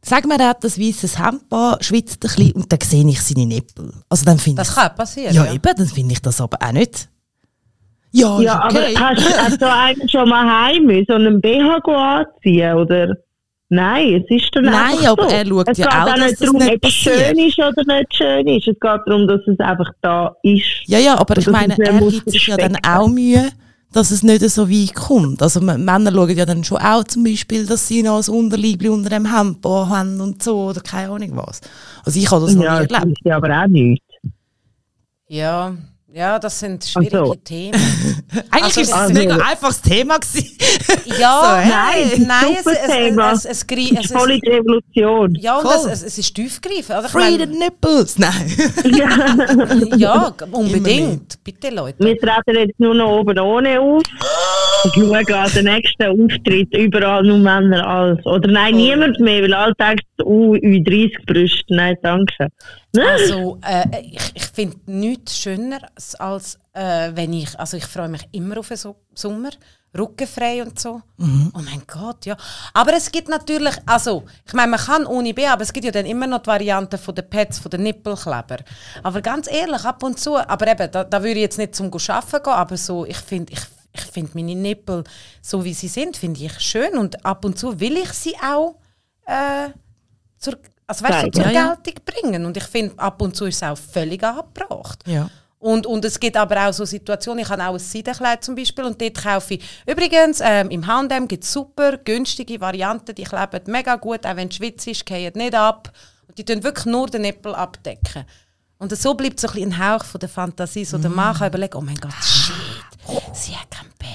Sagen 0.02 0.30
wir, 0.30 0.40
er 0.40 0.50
hat 0.50 0.64
das 0.64 0.80
weißes 0.80 1.20
Hemd 1.20 1.44
an, 1.52 1.76
schwitzt 1.82 2.24
ein 2.24 2.30
bisschen 2.30 2.52
und 2.54 2.72
dann 2.72 2.80
sehe 2.82 3.08
ich 3.08 3.22
seine 3.22 3.46
Nippel. 3.46 3.92
Also 4.10 4.26
dann 4.26 4.40
finde 4.40 4.62
Das 4.62 4.70
ich, 4.70 4.76
kann 4.76 4.96
passieren. 4.96 5.34
ja, 5.36 5.46
Ja, 5.46 5.54
eben, 5.54 5.76
dann 5.76 5.88
finde 5.88 6.14
ich 6.14 6.22
das 6.22 6.40
aber 6.42 6.58
auch 6.66 6.72
nicht. 6.72 7.10
Ja, 8.12 8.40
Ja, 8.40 8.66
okay. 8.66 8.96
aber 8.96 9.10
hast, 9.10 9.38
hast 9.40 9.62
du 9.62 9.70
eigentlich 9.72 10.12
schon 10.12 10.30
mal 10.30 10.46
heim 10.68 10.86
müssen 10.86 11.12
und 11.12 11.28
einen 11.28 11.42
BH 11.42 11.78
anziehen, 11.86 12.74
oder? 12.76 13.16
Nein, 13.70 14.24
es 14.24 14.44
ist 14.44 14.50
dann 14.56 14.64
Nein, 14.64 14.74
einfach 14.98 15.08
aber 15.12 15.30
so. 15.30 15.36
er 15.36 15.46
schaut 15.46 15.68
es 15.70 15.78
ja 15.78 15.86
geht 15.88 15.94
auch, 15.96 16.06
dass 16.06 16.20
nicht 16.32 16.42
darum, 16.42 16.56
nicht 16.58 16.74
ob 16.76 16.86
es 16.86 16.94
schön 16.94 17.38
ist 17.40 17.60
oder 17.60 17.98
nicht 18.00 18.16
schön 18.16 18.48
ist. 18.48 18.68
Es 18.68 18.80
geht 18.80 19.02
darum, 19.06 19.28
dass 19.28 19.42
es 19.46 19.60
einfach 19.60 19.92
da 20.02 20.36
ist. 20.42 20.64
ja, 20.88 21.00
ja, 21.00 21.20
aber 21.20 21.38
ich 21.38 21.48
meine, 21.48 21.78
er 21.78 22.00
gibt 22.00 22.32
sich 22.32 22.48
ja 22.48 22.56
dann 22.56 22.78
auch 22.88 23.10
Mühe, 23.10 23.50
dass 23.94 24.12
es 24.12 24.24
nicht 24.24 24.42
so 24.50 24.70
weit 24.70 24.94
kommt. 24.96 25.42
Also 25.42 25.62
Männer 25.62 26.12
schauen 26.12 26.38
ja 26.38 26.46
dann 26.46 26.64
schon 26.64 26.78
auch 26.80 27.04
zum 27.06 27.24
Beispiel, 27.24 27.66
dass 27.66 27.88
sie 27.88 28.04
noch 28.04 28.22
ein 28.28 28.34
Unterliebli 28.34 28.90
unter 28.90 29.10
dem 29.10 29.34
Hemd 29.36 29.66
haben 29.66 30.22
und 30.22 30.44
so 30.44 30.66
oder 30.70 30.82
keine 30.82 31.12
Ahnung 31.14 31.32
was. 31.38 31.62
Also 32.06 32.20
ich 32.20 32.30
habe 32.32 32.46
das 32.46 32.56
noch 32.56 32.64
Ja, 32.64 32.80
nie 32.80 32.88
das 32.88 33.00
erlebt. 33.00 33.06
ist 33.06 33.22
ja 33.26 33.38
aber 33.38 33.50
auch 33.64 33.68
nichts. 33.68 34.06
ja, 35.28 35.76
ja, 36.14 36.40
das 36.40 36.60
sind 36.60 36.84
schwierige 36.86 37.20
Also. 37.20 37.36
Themen. 37.36 37.74
Eigentlich 38.52 38.64
Also, 38.64 38.82
ist 38.82 38.88
es 38.88 38.94
also- 38.94 39.08
ein 39.10 39.14
mega 39.14 39.36
einfaches 39.38 39.82
Thema 39.82 40.18
gewesen. 40.18 40.58
Ja, 41.20 41.62
So, 41.64 41.70
Nein, 41.70 42.02
es 42.04 42.14
ist 42.14 42.20
ein 42.22 42.28
nein, 42.28 42.58
es, 42.60 42.66
es, 42.66 42.88
Thema. 42.88 43.32
es, 43.32 43.46
es, 43.46 43.46
es, 43.46 43.62
Es 43.62 43.92
es, 43.92 44.06
ist 44.06 44.14
voll 44.14 44.32
es, 44.32 44.40
die 44.42 44.50
Revolution. 44.50 45.36
ja, 45.36 45.58
und 45.58 45.64
Voll. 45.64 45.76
es, 45.92 46.02
es, 46.02 46.04
es 46.04 46.18
ist 46.18 46.34
tiefgreifend. 46.36 47.06
Ich 47.06 47.12
Free 47.12 47.38
the 47.38 47.46
nipples! 47.46 48.18
Nein. 48.20 48.56
ja, 49.98 50.34
unbedingt. 50.52 51.44
Bitte, 51.44 51.70
Leute. 51.70 52.04
Wir 52.04 52.18
treten 52.18 52.58
jetzt 52.58 52.80
nur 52.80 52.94
noch 52.96 53.10
oben 53.20 53.38
ohne 53.40 53.80
auf. 53.80 54.02
Und 54.96 55.28
schauen 55.28 55.34
an 55.34 55.52
den 55.52 55.66
nächsten 55.66 56.04
Auftritt 56.04 56.74
überall 56.74 57.24
nur 57.24 57.38
Männer 57.40 57.86
als. 57.86 58.26
Oder 58.26 58.50
nein, 58.50 58.74
Oh. 58.74 58.78
niemand 58.78 59.20
mehr, 59.20 59.44
weil 59.44 59.54
alle 59.54 59.74
denken, 59.76 60.06
uh, 60.24 60.56
Ü30 60.56 61.26
Brüste. 61.26 61.76
Nein, 61.76 61.98
danke. 62.02 62.48
Also, 62.98 63.60
äh, 63.68 63.86
ich, 64.12 64.32
ich 64.34 64.44
finde 64.46 64.78
nichts 64.86 65.38
schöner 65.40 65.80
als, 66.20 66.58
äh, 66.74 67.12
wenn 67.14 67.34
ich, 67.34 67.60
also 67.60 67.76
ich 67.76 67.86
freue 67.86 68.08
mich 68.08 68.22
immer 68.32 68.60
auf 68.60 68.70
den 68.70 68.78
so 68.78 68.96
Sommer, 69.14 69.50
rückenfrei 69.98 70.64
und 70.64 70.80
so. 70.80 71.02
Oh 71.20 71.60
mein 71.60 71.84
Gott, 71.86 72.26
ja. 72.26 72.38
Aber 72.74 72.94
es 72.94 73.12
gibt 73.12 73.28
natürlich, 73.30 73.76
also, 73.86 74.24
ich 74.46 74.54
meine, 74.54 74.72
man 74.72 74.80
kann 74.80 75.06
ohne 75.06 75.34
B, 75.34 75.46
aber 75.48 75.64
es 75.64 75.74
gibt 75.74 75.86
ja 75.86 75.92
dann 75.92 76.06
immer 76.06 76.28
noch 76.28 76.40
die 76.40 76.48
Variante 76.48 76.98
von 76.98 77.14
den 77.14 77.30
Pads, 77.30 77.60
von 77.60 77.72
den 77.72 77.84
Nippelkleber. 77.84 78.60
Aber 79.04 79.22
ganz 79.22 79.52
ehrlich, 79.52 79.84
ab 79.84 80.02
und 80.04 80.18
zu, 80.18 80.38
aber 80.38 80.68
eben, 80.68 80.90
da, 80.92 81.04
da 81.04 81.20
würde 81.22 81.36
ich 81.36 81.42
jetzt 81.42 81.58
nicht 81.58 81.76
zum 81.76 81.88
Arbeiten 81.88 82.44
gehen, 82.44 82.54
aber 82.54 82.78
so, 82.78 83.06
ich 83.06 83.18
finde, 83.18 83.54
ich, 83.54 83.60
ich 83.98 84.12
finde 84.12 84.32
meine 84.36 84.56
Nippel, 84.56 85.04
so 85.42 85.64
wie 85.64 85.74
sie 85.74 85.88
sind, 85.88 86.18
finde 86.18 86.44
ich 86.44 86.60
schön 86.60 86.98
und 86.98 87.26
ab 87.26 87.46
und 87.46 87.58
zu 87.58 87.80
will 87.80 87.98
ich 87.98 88.12
sie 88.14 88.36
auch 88.38 88.76
äh, 89.26 89.70
zur, 90.38 90.58
also 90.86 91.04
weißt, 91.04 91.20
Zeigen. 91.20 91.34
zur 91.34 91.44
Ja, 91.46 91.52
ja. 91.52 91.76
Geltung 91.76 92.04
bringen. 92.06 92.46
Und 92.46 92.58
ich 92.58 92.64
finde, 92.64 92.98
ab 92.98 93.22
und 93.22 93.36
zu 93.36 93.46
ist 93.46 93.58
es 93.58 93.64
auch 93.64 93.78
völlig 93.78 94.24
angebracht. 94.24 95.04
Ja. 95.06 95.30
Und, 95.60 95.88
und 95.88 96.06
es 96.06 96.20
gibt 96.20 96.38
aber 96.38 96.68
auch 96.68 96.74
so 96.74 96.86
Situationen, 96.86 97.40
ich 97.44 97.50
habe 97.50 97.64
auch 97.64 97.74
ein 97.74 97.80
Seidenkleid 97.80 98.44
zum 98.44 98.56
Beispiel 98.56 98.84
und 98.84 99.02
dort 99.02 99.24
kaufe 99.24 99.56
ich, 99.56 99.64
übrigens, 99.88 100.40
ähm, 100.40 100.70
im 100.70 100.86
H&M 100.86 101.28
gibt 101.28 101.44
es 101.44 101.52
super 101.52 101.98
günstige 101.98 102.62
Varianten, 102.62 103.16
die 103.16 103.24
kleben 103.24 103.62
mega 103.66 103.96
gut, 103.96 104.26
auch 104.26 104.36
wenn 104.36 104.50
es 104.50 104.56
schwitzt 104.56 104.86
ist, 104.88 105.06
gehen 105.06 105.34
nicht 105.36 105.56
ab. 105.56 105.92
Und 106.28 106.38
die 106.38 106.46
tun 106.46 106.64
wirklich 106.64 106.86
nur 106.86 107.08
den 107.08 107.24
Nippel 107.24 107.56
abdecken. 107.56 108.26
Und 108.80 108.96
so 108.96 109.14
bleibt 109.16 109.40
so 109.40 109.48
ein, 109.48 109.54
bisschen 109.54 109.74
ein 109.74 109.80
Hauch 109.94 110.04
von 110.06 110.20
der 110.20 110.30
Fantasie, 110.30 110.86
so 110.86 110.98
der 110.98 111.10
Mann 111.10 111.36
kann 111.36 111.48
überlegen, 111.50 111.76
oh 111.78 111.82
mein 111.82 111.96
Gott, 111.96 112.14
shit, 112.24 112.54
sie 113.34 113.56
hat 113.56 113.70
keinen 113.72 113.92
Bär. 113.98 114.08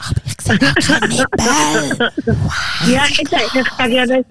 Aber 0.00 0.20
ich 0.26 0.40
sehe 0.40 0.56
auch 0.56 0.74
keine 0.74 1.08
Nippel. 1.08 2.92
Ja, 2.92 3.02
ich, 3.08 3.28
sag- 3.28 3.54
ich 3.54 3.70
sage 3.78 3.94
ja 3.94 4.06
nicht. 4.06 4.24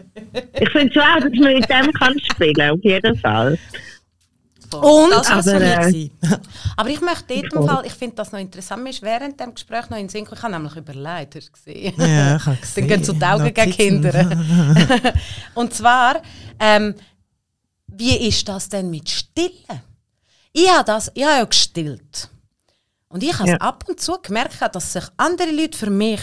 Ich 0.60 0.70
finde 0.72 0.94
schon 0.94 1.02
auch, 1.04 1.20
dass 1.22 1.32
man 1.40 1.54
mit 1.54 1.70
dem 1.70 1.94
kann 1.94 2.20
spielen, 2.32 2.72
auf 2.72 2.80
jeden 2.84 3.18
Fall. 3.20 3.58
Und? 4.72 5.12
Das 5.12 5.32
aber, 5.32 5.62
äh, 5.62 6.10
Aber 6.78 6.90
ich 6.90 7.02
möchte 7.02 7.24
dort 7.42 7.54
im 7.54 7.68
Fall, 7.68 7.86
ich 7.88 7.94
finde 7.94 8.16
das 8.18 8.32
noch 8.32 8.40
interessant, 8.40 8.84
mir 8.84 8.90
ist 8.92 9.02
während 9.02 9.40
dem 9.40 9.54
Gespräch 9.56 9.90
noch 9.90 9.98
in 9.98 10.10
Sinn 10.10 10.28
ich 10.32 10.42
habe 10.44 10.52
nämlich 10.54 10.76
überlegt, 10.76 11.36
hast 11.36 11.48
du 11.48 11.52
gesehen? 11.54 11.94
Ja, 11.98 12.36
ich 12.36 12.46
habe 12.46 12.58
Dann 12.76 12.86
gesehen. 12.86 12.88
gehen 12.88 13.04
so 13.04 13.14
die 13.14 13.26
Augen 13.26 13.52
gegen. 13.54 13.72
Kinder. 13.72 14.30
Und 15.56 15.74
zwar, 15.74 16.22
ähm, 16.60 16.94
wie 18.00 18.28
ist 18.28 18.48
das 18.48 18.70
denn 18.70 18.90
mit 18.90 19.10
Stillen? 19.10 19.82
Ich 20.52 20.70
habe 20.70 20.84
das, 20.86 21.12
ich 21.14 21.24
habe 21.24 21.38
ja 21.38 21.44
gestillt. 21.46 22.30
Und 23.10 23.24
ich 23.24 23.38
habe 23.38 23.50
Ja. 23.50 23.58
ab 23.58 23.84
und 23.88 24.00
zu 24.00 24.18
gemerkt, 24.22 24.58
dass 24.74 24.94
sich 24.94 25.04
andere 25.18 25.52
Leute 25.52 25.78
für 25.78 25.90
mich 25.90 26.22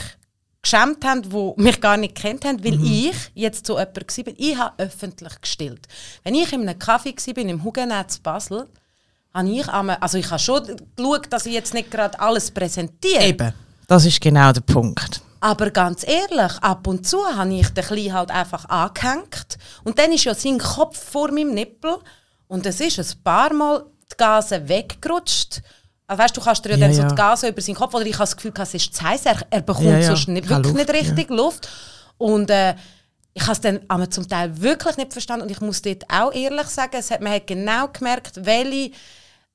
geschämt 0.62 1.04
haben, 1.04 1.22
die 1.22 1.52
mich 1.62 1.80
gar 1.80 1.96
nicht 1.96 2.14
kennt 2.16 2.44
haben, 2.44 2.62
weil 2.64 2.82
ich 2.82 3.14
jetzt 3.34 3.66
so 3.66 3.78
jemand 3.78 3.96
war. 3.96 4.34
Ich 4.36 4.56
habe 4.56 4.82
öffentlich 4.82 5.40
gestillt. 5.40 5.86
Wenn 6.24 6.34
ich 6.34 6.52
in 6.52 6.62
einem 6.68 6.78
Kaffee 6.78 7.14
war, 7.14 7.36
im 7.44 7.62
Hugenetz 7.62 8.18
Basel, 8.18 8.66
habe 9.34 9.48
ich, 9.50 9.68
einmal- 9.68 9.98
also 10.00 10.18
ich 10.18 10.28
habe 10.30 10.38
schon 10.40 10.64
geschaut, 10.96 11.26
dass 11.32 11.46
ich 11.46 11.52
jetzt 11.54 11.74
nicht 11.74 11.90
gerade 11.90 12.18
alles 12.18 12.50
präsentiere. 12.50 13.24
Eben, 13.26 13.52
das 13.86 14.04
ist 14.06 14.20
genau 14.20 14.50
der 14.52 14.62
Punkt. 14.62 15.20
Aber 15.40 15.70
ganz 15.70 16.06
ehrlich, 16.06 16.52
ab 16.60 16.86
und 16.86 17.06
zu 17.06 17.18
habe 17.26 17.54
ich 17.54 17.68
den 17.70 17.84
Kleinen 17.84 18.14
halt 18.14 18.30
einfach 18.30 18.68
angehängt. 18.68 19.58
Und 19.84 19.98
dann 19.98 20.12
ist 20.12 20.24
ja 20.24 20.34
sein 20.34 20.58
Kopf 20.58 20.98
vor 21.10 21.30
meinem 21.30 21.54
Nippel. 21.54 21.98
Und 22.48 22.64
es 22.66 22.80
ist 22.80 22.98
ein 22.98 23.22
paar 23.22 23.52
Mal 23.52 23.84
die 24.10 24.16
Gase 24.16 24.68
weggerutscht. 24.68 25.62
Also 26.06 26.22
weißt, 26.22 26.36
du 26.36 26.40
kannst 26.40 26.64
dir 26.64 26.70
ja, 26.70 26.76
Ja, 26.76 26.86
dann 26.86 26.94
so 26.94 27.02
die 27.02 27.14
Gase 27.14 27.48
über 27.48 27.60
seinen 27.60 27.74
Kopf, 27.74 27.94
oder 27.94 28.06
ich 28.06 28.14
habe 28.14 28.22
das 28.22 28.36
Gefühl, 28.36 28.52
es 28.56 28.74
ist 28.74 28.94
zu 28.94 29.02
heiß. 29.02 29.26
Er, 29.26 29.38
er 29.50 29.60
bekommt 29.60 29.86
Ja, 29.86 29.98
ja. 29.98 30.06
sonst 30.06 30.28
nicht, 30.28 30.48
wirklich 30.48 30.74
Luft, 30.74 30.76
nicht 30.76 30.90
richtig 30.90 31.30
Luft. 31.30 31.68
Und 32.16 32.50
äh, 32.50 32.74
ich 33.34 33.42
habe 33.42 33.52
es 33.52 33.60
dann 33.60 33.80
aber 33.88 34.08
zum 34.08 34.26
Teil 34.28 34.60
wirklich 34.60 34.96
nicht 34.96 35.12
verstanden. 35.12 35.42
Und 35.42 35.50
ich 35.50 35.60
muss 35.60 35.82
dort 35.82 36.04
auch 36.08 36.32
ehrlich 36.32 36.66
sagen, 36.68 36.96
es 36.96 37.10
hat, 37.10 37.20
man 37.20 37.32
hat 37.34 37.46
genau 37.46 37.88
gemerkt, 37.88 38.44
welche... 38.44 38.92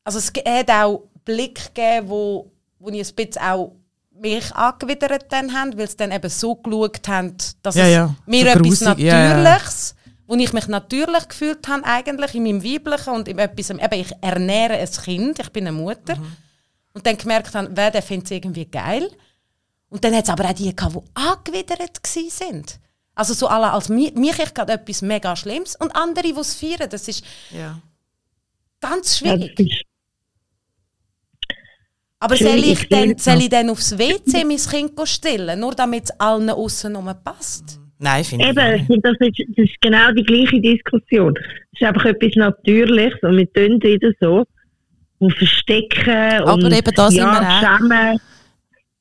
Also 0.04 0.20
es 0.20 0.32
hat 0.46 0.70
auch 0.70 1.04
Blick 1.24 1.74
gegeben, 1.74 2.10
wo, 2.10 2.52
wo 2.80 2.90
ich 2.90 3.08
ein 3.08 3.16
bisschen 3.16 3.42
auch 3.42 3.76
mich 4.22 4.54
angewidert 4.56 5.26
dann 5.30 5.54
haben, 5.54 5.78
weil 5.78 5.90
sie 5.90 5.98
dann 5.98 6.12
eben 6.12 6.30
so 6.30 6.56
geschaut 6.56 7.08
haben, 7.08 7.36
dass 7.64 7.76
Ja, 7.76 7.86
es 7.86 7.92
ja. 7.94 8.16
mir 8.26 8.42
So 8.44 8.48
etwas 8.48 8.62
grusig, 8.62 9.00
ja, 9.00 9.24
ja. 9.24 9.38
Natürliches, 9.44 9.96
wo 10.28 10.36
ich 10.36 10.54
mich 10.54 10.68
natürlich 10.68 11.28
gefühlt 11.28 11.68
habe 11.68 11.84
eigentlich 11.86 12.36
in 12.36 12.44
meinem 12.44 12.64
Weiblichen 12.64 13.14
und 13.14 13.28
in 13.28 13.40
etwas, 13.40 13.70
eben 13.70 13.94
ich 13.94 14.12
ernähre 14.22 14.78
ein 14.78 14.90
Kind, 14.92 15.40
ich 15.40 15.50
bin 15.50 15.68
eine 15.68 15.76
Mutter 15.76 16.16
Mhm. 16.18 16.38
und 16.94 17.06
dann 17.06 17.18
gemerkt 17.18 17.54
habe, 17.56 17.70
wer 17.74 17.92
der 17.92 18.02
findet 18.02 18.26
es 18.28 18.32
irgendwie 18.32 18.66
geil 18.66 19.10
und 19.90 20.04
dann 20.04 20.16
hat 20.16 20.24
es 20.26 20.30
aber 20.30 20.46
auch 20.50 20.54
die 20.54 20.74
gehabt, 20.76 20.96
die 20.96 21.02
angewidert 21.16 22.02
gsi 22.04 22.30
sind. 22.30 22.80
Also 23.14 23.34
so 23.34 23.48
alle 23.48 23.72
als 23.72 23.90
mir, 23.90 24.12
mich 24.14 24.40
ich 24.40 24.54
gerade 24.54 24.74
etwas 24.74 25.02
mega 25.02 25.36
Schlimmes 25.36 25.76
und 25.76 25.94
andere, 25.96 26.32
die 26.32 26.40
es 26.40 26.54
feiern, 26.54 26.90
das 26.90 27.08
ist 27.10 27.24
Ja. 27.52 27.80
ganz 28.80 29.20
Ja, 29.20 29.36
das 29.36 29.46
schwierig. 29.48 29.86
Aber 32.24 32.38
soll 32.38 32.60
ich, 32.64 32.88
dann, 32.88 33.18
soll 33.18 33.40
ich 33.40 33.50
dann 33.50 33.70
aufs 33.72 33.98
WC 33.98 34.46
mein 34.46 34.58
Kind 34.58 34.92
stillen, 35.10 35.60
nur 35.60 35.74
damit 35.74 36.04
es 36.04 36.12
allen 36.20 36.50
aussen 36.52 36.96
passt? 37.24 37.80
Nein, 37.98 38.24
finde 38.24 38.46
ich 38.50 38.88
nicht. 38.90 39.04
das 39.04 39.14
ist, 39.20 39.40
das 39.58 39.66
ist 39.66 39.82
genau 39.82 40.12
die 40.12 40.24
gleiche 40.24 40.62
Diskussion. 40.62 41.34
Es 41.74 41.82
ist 41.82 41.88
einfach 41.88 42.06
etwas 42.06 42.36
Natürliches 42.36 43.20
und 43.24 43.38
wir 43.38 43.52
tun 43.52 43.82
wieder 43.82 44.12
so. 44.22 44.44
Und 45.18 45.34
verstecken 45.34 46.44
Aber 46.44 46.54
und 46.54 46.72
eben 46.72 46.94
da 46.96 47.10
sind 47.10 47.18
ja, 47.20 47.42
wir 47.42 47.48
auch- 47.50 47.78
schämen. 47.80 48.20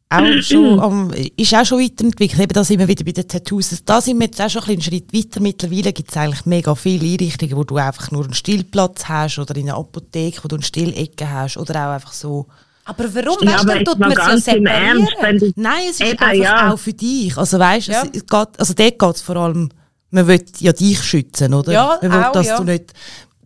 auch 0.08 0.42
schon 0.42 0.80
am, 0.80 1.10
ist 1.36 1.54
auch 1.54 1.64
schon 1.66 1.80
weiterentwickelt. 1.82 2.42
Eben 2.42 2.52
da 2.54 2.64
sind 2.64 2.78
wir 2.78 2.88
wieder 2.88 3.04
bei 3.04 3.12
den 3.12 3.28
Tattoos. 3.28 3.82
Da 3.84 4.00
sind 4.00 4.18
wir 4.18 4.26
jetzt 4.26 4.40
auch 4.40 4.48
schon 4.50 4.62
ein 4.62 4.76
bisschen 4.76 4.92
einen 4.94 5.02
Schritt 5.02 5.14
weiter. 5.14 5.40
Mittlerweile 5.40 5.92
gibt 5.92 6.10
es 6.10 6.16
eigentlich 6.16 6.46
mega 6.46 6.74
viele 6.74 7.06
Einrichtungen, 7.06 7.56
wo 7.56 7.64
du 7.64 7.76
einfach 7.76 8.10
nur 8.10 8.24
einen 8.24 8.34
Stillplatz 8.34 9.06
hast 9.06 9.38
oder 9.38 9.56
in 9.56 9.68
einer 9.68 9.78
Apotheke, 9.78 10.42
wo 10.42 10.48
du 10.48 10.56
eine 10.56 10.64
Stillecke 10.64 11.30
hast 11.30 11.58
oder 11.58 11.86
auch 11.88 11.94
einfach 11.94 12.12
so. 12.12 12.46
Aber 12.90 13.14
warum? 13.14 13.38
Ja, 13.42 13.52
weißt 13.52 13.60
aber 13.62 13.72
du, 13.72 13.78
jetzt 13.78 13.88
tut 13.88 13.98
man 13.98 14.10
es 14.12 14.16
ja 14.18 14.28
Ernst, 14.30 14.44
separieren. 14.44 15.38
du 15.38 15.52
Nein, 15.56 15.82
es 15.88 16.00
ist 16.00 16.12
Eben, 16.12 16.18
einfach 16.18 16.34
ja. 16.44 16.72
auch 16.72 16.78
für 16.78 16.92
dich. 16.92 17.36
Also 17.36 17.58
weißt, 17.58 17.88
Ja. 17.88 18.02
es 18.12 18.26
geht, 18.26 18.48
also 18.58 18.74
dort 18.74 18.98
geht 18.98 19.14
es 19.16 19.22
vor 19.22 19.36
allem, 19.36 19.68
man 20.10 20.26
will 20.26 20.44
ja 20.58 20.72
dich 20.72 21.02
schützen, 21.02 21.54
oder? 21.54 21.72
Ja, 21.72 21.98
man 22.02 22.12
will, 22.12 22.18
auch, 22.24 22.32
dass 22.32 22.48
ja. 22.48 22.56
du 22.58 22.64
nicht, 22.64 22.92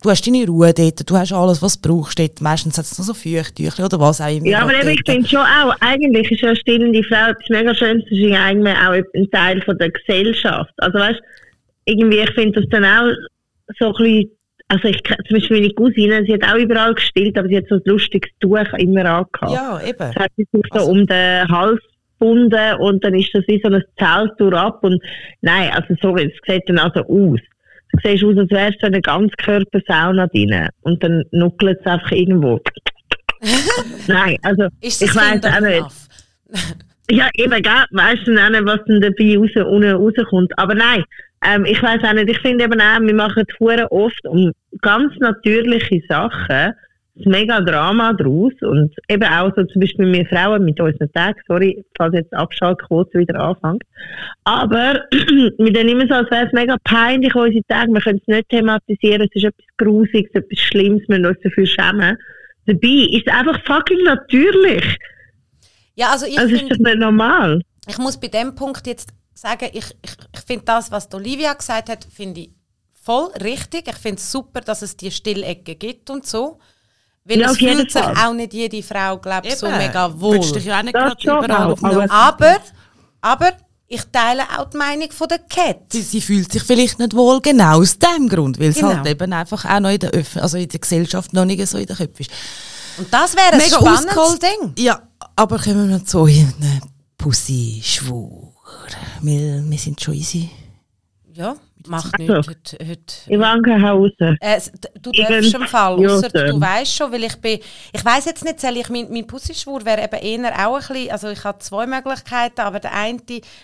du 0.01 0.09
hast 0.09 0.25
deine 0.25 0.45
Ruhe 0.47 0.73
dort, 0.73 1.09
du 1.09 1.15
hast 1.17 1.31
alles, 1.33 1.61
was 1.61 1.79
du 1.79 1.89
brauchst 1.89 2.17
dort. 2.19 2.41
Meistens 2.41 2.77
hat 2.77 2.85
es 2.85 2.97
noch 2.97 3.05
so 3.05 3.13
Feuchttücher 3.13 3.85
oder 3.85 3.99
was 3.99 4.19
auch 4.21 4.27
immer. 4.35 4.47
Ja, 4.47 4.61
aber 4.61 4.73
eben, 4.73 4.89
ich 4.89 5.01
finde 5.05 5.27
schon 5.29 5.39
auch, 5.39 5.75
eigentlich 5.79 6.31
ist 6.31 6.41
ja 6.41 6.49
eine 6.49 6.57
stillende 6.57 7.03
Frau 7.03 7.29
etwas 7.29 7.49
mega 7.49 7.73
Schönes, 7.75 8.03
das 8.09 8.17
ist 8.17 8.31
eigentlich 8.33 8.75
auch 8.75 8.91
ein 8.91 9.31
Teil 9.31 9.61
von 9.61 9.77
der 9.77 9.91
Gesellschaft. 9.91 10.73
Also 10.77 10.97
weißt 10.99 11.19
irgendwie, 11.85 12.19
ich 12.19 12.31
finde 12.31 12.61
das 12.61 12.69
dann 12.71 12.83
auch 12.85 13.11
so 13.79 13.87
ein 13.87 13.93
bisschen, 13.93 14.31
also 14.67 14.87
ich, 14.87 15.01
zum 15.03 15.15
Beispiel 15.37 15.61
meine 15.61 15.73
Cousine, 15.73 16.23
sie 16.25 16.33
hat 16.33 16.43
auch 16.43 16.57
überall 16.57 16.93
gestillt, 16.95 17.37
aber 17.37 17.47
sie 17.47 17.57
hat 17.57 17.65
so 17.69 17.75
ein 17.75 17.81
lustiges 17.85 18.31
Tuch 18.39 18.57
immer 18.77 19.05
angehabt. 19.05 19.51
Ja, 19.53 19.79
eben. 19.85 19.97
Das 19.97 20.15
hat 20.15 20.31
sie 20.37 20.47
sich 20.51 20.63
so 20.71 20.79
Also- 20.79 20.91
um 20.91 21.05
den 21.05 21.47
Hals 21.47 21.79
gebunden 22.19 22.75
und 22.79 23.03
dann 23.03 23.13
ist 23.13 23.29
das 23.33 23.43
wie 23.47 23.61
so 23.63 23.69
ein 23.71 23.83
Zelt 23.99 24.31
durch 24.37 24.73
und 24.81 25.01
nein, 25.41 25.71
also 25.71 25.95
sorry, 26.01 26.31
es 26.33 26.51
sieht 26.51 26.67
dann 26.67 26.79
also 26.79 27.01
aus. 27.01 27.39
Du 27.91 27.99
siehst 28.03 28.23
aus, 28.23 28.37
als 28.37 28.49
wärst 28.51 28.81
du 28.81 28.87
in 28.87 28.93
einer 28.93 29.01
Ganzkörpersauna 29.01 30.27
drin 30.27 30.69
und 30.81 31.03
dann 31.03 31.23
nuckelt 31.31 31.79
es 31.79 31.85
einfach 31.85 32.11
irgendwo. 32.11 32.59
nein, 34.07 34.37
also 34.43 34.67
ich 34.81 34.99
weiß 35.01 35.43
auch 35.43 35.59
nicht. 35.61 35.85
Ja, 37.11 37.29
eben, 37.35 37.61
gell, 37.61 37.85
weißt 37.91 38.25
du 38.25 38.35
auch 38.43 38.49
nicht, 38.49 38.65
was 38.65 38.79
dann 38.87 39.01
dabei 39.01 39.37
raus, 39.37 39.71
unten 39.71 39.91
rauskommt. 39.91 40.57
Aber 40.57 40.73
nein, 40.73 41.03
ähm, 41.47 41.65
ich 41.65 41.81
weiß 41.81 42.03
auch 42.03 42.13
nicht, 42.13 42.29
ich 42.29 42.39
finde 42.39 42.65
eben 42.65 42.79
auch, 42.79 42.99
wir 43.01 43.13
machen 43.13 43.43
hure 43.59 43.91
oft 43.91 44.25
um 44.25 44.51
ganz 44.81 45.15
natürliche 45.19 46.01
Sachen 46.07 46.73
das 47.15 47.25
mega 47.25 47.61
Drama 47.61 48.13
draus 48.13 48.51
und 48.61 48.93
eben 49.07 49.23
auch 49.23 49.49
so 49.55 49.63
zum 49.63 49.79
Beispiel 49.79 50.11
wir 50.11 50.25
Frauen 50.25 50.65
mit 50.65 50.79
unseren 50.79 51.11
Tagen, 51.13 51.39
sorry, 51.47 51.83
falls 51.97 52.13
jetzt 52.13 52.33
Abschaltquote 52.33 53.19
wieder 53.19 53.39
anfängt, 53.39 53.83
aber 54.43 55.05
wir 55.11 55.73
dann 55.73 55.87
immer 55.87 56.07
so, 56.07 56.13
als 56.13 56.29
wäre 56.29 56.47
es 56.47 56.53
mega 56.53 56.75
peinlich, 56.83 57.33
unsere 57.33 57.63
Tage, 57.67 57.93
wir 57.93 58.01
können 58.01 58.19
es 58.21 58.27
nicht 58.27 58.49
thematisieren, 58.49 59.21
es 59.21 59.35
ist 59.35 59.45
etwas 59.45 59.65
Grusiges, 59.77 60.31
etwas 60.33 60.59
Schlimmes, 60.59 61.03
wir 61.07 61.19
müssen 61.19 61.31
uns 61.31 61.43
dafür 61.43 61.65
schämen. 61.65 62.17
Dabei 62.65 63.07
ist 63.11 63.27
es 63.27 63.33
einfach 63.33 63.63
fucking 63.63 64.03
natürlich. 64.03 64.97
Ja, 65.95 66.11
also 66.11 66.25
ich 66.25 66.37
Also 66.37 66.53
ist 66.53 66.69
das 66.69 66.79
nicht 66.79 66.97
normal. 66.97 67.61
ich 67.87 67.97
muss 67.97 68.19
bei 68.19 68.27
dem 68.27 68.55
Punkt 68.55 68.85
jetzt 68.87 69.13
sagen, 69.35 69.69
ich, 69.73 69.85
ich, 70.01 70.11
ich 70.33 70.41
finde 70.47 70.65
das, 70.65 70.89
was 70.91 71.13
Olivia 71.13 71.53
gesagt 71.53 71.89
hat, 71.89 72.07
finde 72.11 72.41
ich 72.41 72.51
voll 73.03 73.29
richtig. 73.43 73.87
Ich 73.87 73.97
finde 73.97 74.19
es 74.19 74.31
super, 74.31 74.61
dass 74.61 74.81
es 74.81 74.97
die 74.97 75.11
Stillecke 75.11 75.75
gibt 75.75 76.09
und 76.09 76.25
so. 76.25 76.57
Weil 77.25 77.39
Ja, 77.41 77.51
es 77.51 77.57
fühlt 77.57 77.91
sich 77.91 78.01
Fall. 78.01 78.15
auch 78.17 78.33
nicht 78.33 78.53
jede 78.53 78.81
Frau, 78.81 79.17
glaube 79.17 79.47
ich, 79.47 79.55
so 79.55 79.67
mega 79.69 80.19
wohl. 80.19 80.35
Willst 80.35 80.55
dich 80.55 80.65
ja 80.65 80.79
auch 80.79 80.83
nicht 80.83 80.95
Das 80.95 81.03
gerade 81.15 81.21
schon 81.21 81.43
überall 81.45 81.71
auf 81.73 81.83
aber- 81.83 82.11
Aber, 82.11 82.57
aber 83.21 83.51
ich 83.87 84.01
teile 84.11 84.43
auch 84.57 84.69
die 84.69 84.77
Meinung 84.77 85.11
von 85.11 85.27
der 85.27 85.39
Cat. 85.39 85.91
Sie, 85.91 86.01
sie 86.01 86.21
fühlt 86.21 86.51
sich 86.51 86.63
vielleicht 86.63 86.97
nicht 86.99 87.15
wohl, 87.15 87.41
genau 87.41 87.79
aus 87.81 87.97
dem 87.99 88.27
Grund, 88.29 88.59
weil 88.59 88.69
es 88.69 88.75
Genau. 88.77 88.89
halt 88.95 89.05
eben 89.07 89.31
einfach 89.33 89.65
auch 89.65 89.79
noch 89.79 89.89
in 89.89 89.99
der, 89.99 90.11
Öff 90.11 90.37
also 90.37 90.57
in 90.57 90.67
der 90.69 90.79
Gesellschaft 90.79 91.33
noch 91.33 91.45
nicht 91.45 91.65
so 91.67 91.77
in 91.77 91.85
den 91.85 91.95
Köpfen 91.95 92.21
ist. 92.25 92.31
Und 92.97 93.13
das 93.13 93.35
wäre 93.35 93.51
ein 93.51 93.57
Mega 93.57 93.77
spannendes. 93.77 94.39
Ding. 94.39 94.73
Ja, 94.77 95.01
aber 95.35 95.59
kommen 95.59 95.89
wir 95.89 95.97
noch 95.97 96.05
zu 96.05 96.25
einem 96.25 96.81
Pussy 97.17 97.81
schwur. 97.83 98.53
Wir, 99.21 99.63
wir 99.65 99.77
sind 99.77 100.01
schon 100.01 100.13
easy. 100.15 100.49
Ja, 101.33 101.55
macht 101.87 102.13
Also. 102.17 102.33
nichts. 102.33 102.47
Heute, 102.47 102.77
heute. 102.87 103.15
Ivanka 103.33 103.81
Hause. 103.81 104.37
Äh, 104.39 104.55
s- 104.55 104.71
d- 104.71 104.87
du 105.01 105.11
darfst 105.11 105.53
im 105.53 105.67
Fall, 105.67 106.05
ausser 106.05 106.29
du 106.29 106.61
weißt 106.61 106.95
schon, 106.95 107.11
weil 107.11 107.25
ich 107.25 107.35
bin, 107.35 107.59
ich 107.91 108.05
weiß 108.05 108.23
jetzt 108.25 108.45
nicht, 108.45 108.61
soll 108.61 108.77
ich, 108.77 108.87
mein, 108.89 109.11
mein 109.11 109.27
Pussy-Schwur 109.27 109.83
wäre 109.83 110.01
eben 110.03 110.43
eher 110.45 110.67
auch 110.67 110.75
ein 110.75 110.87
bisschen, 110.87 111.11
also 111.11 111.27
ich 111.29 111.43
habe 111.43 111.59
zwei 111.59 111.85
Möglichkeiten, 111.85 112.61
aber 112.61 112.79
der 112.79 112.93
eine 112.93 113.19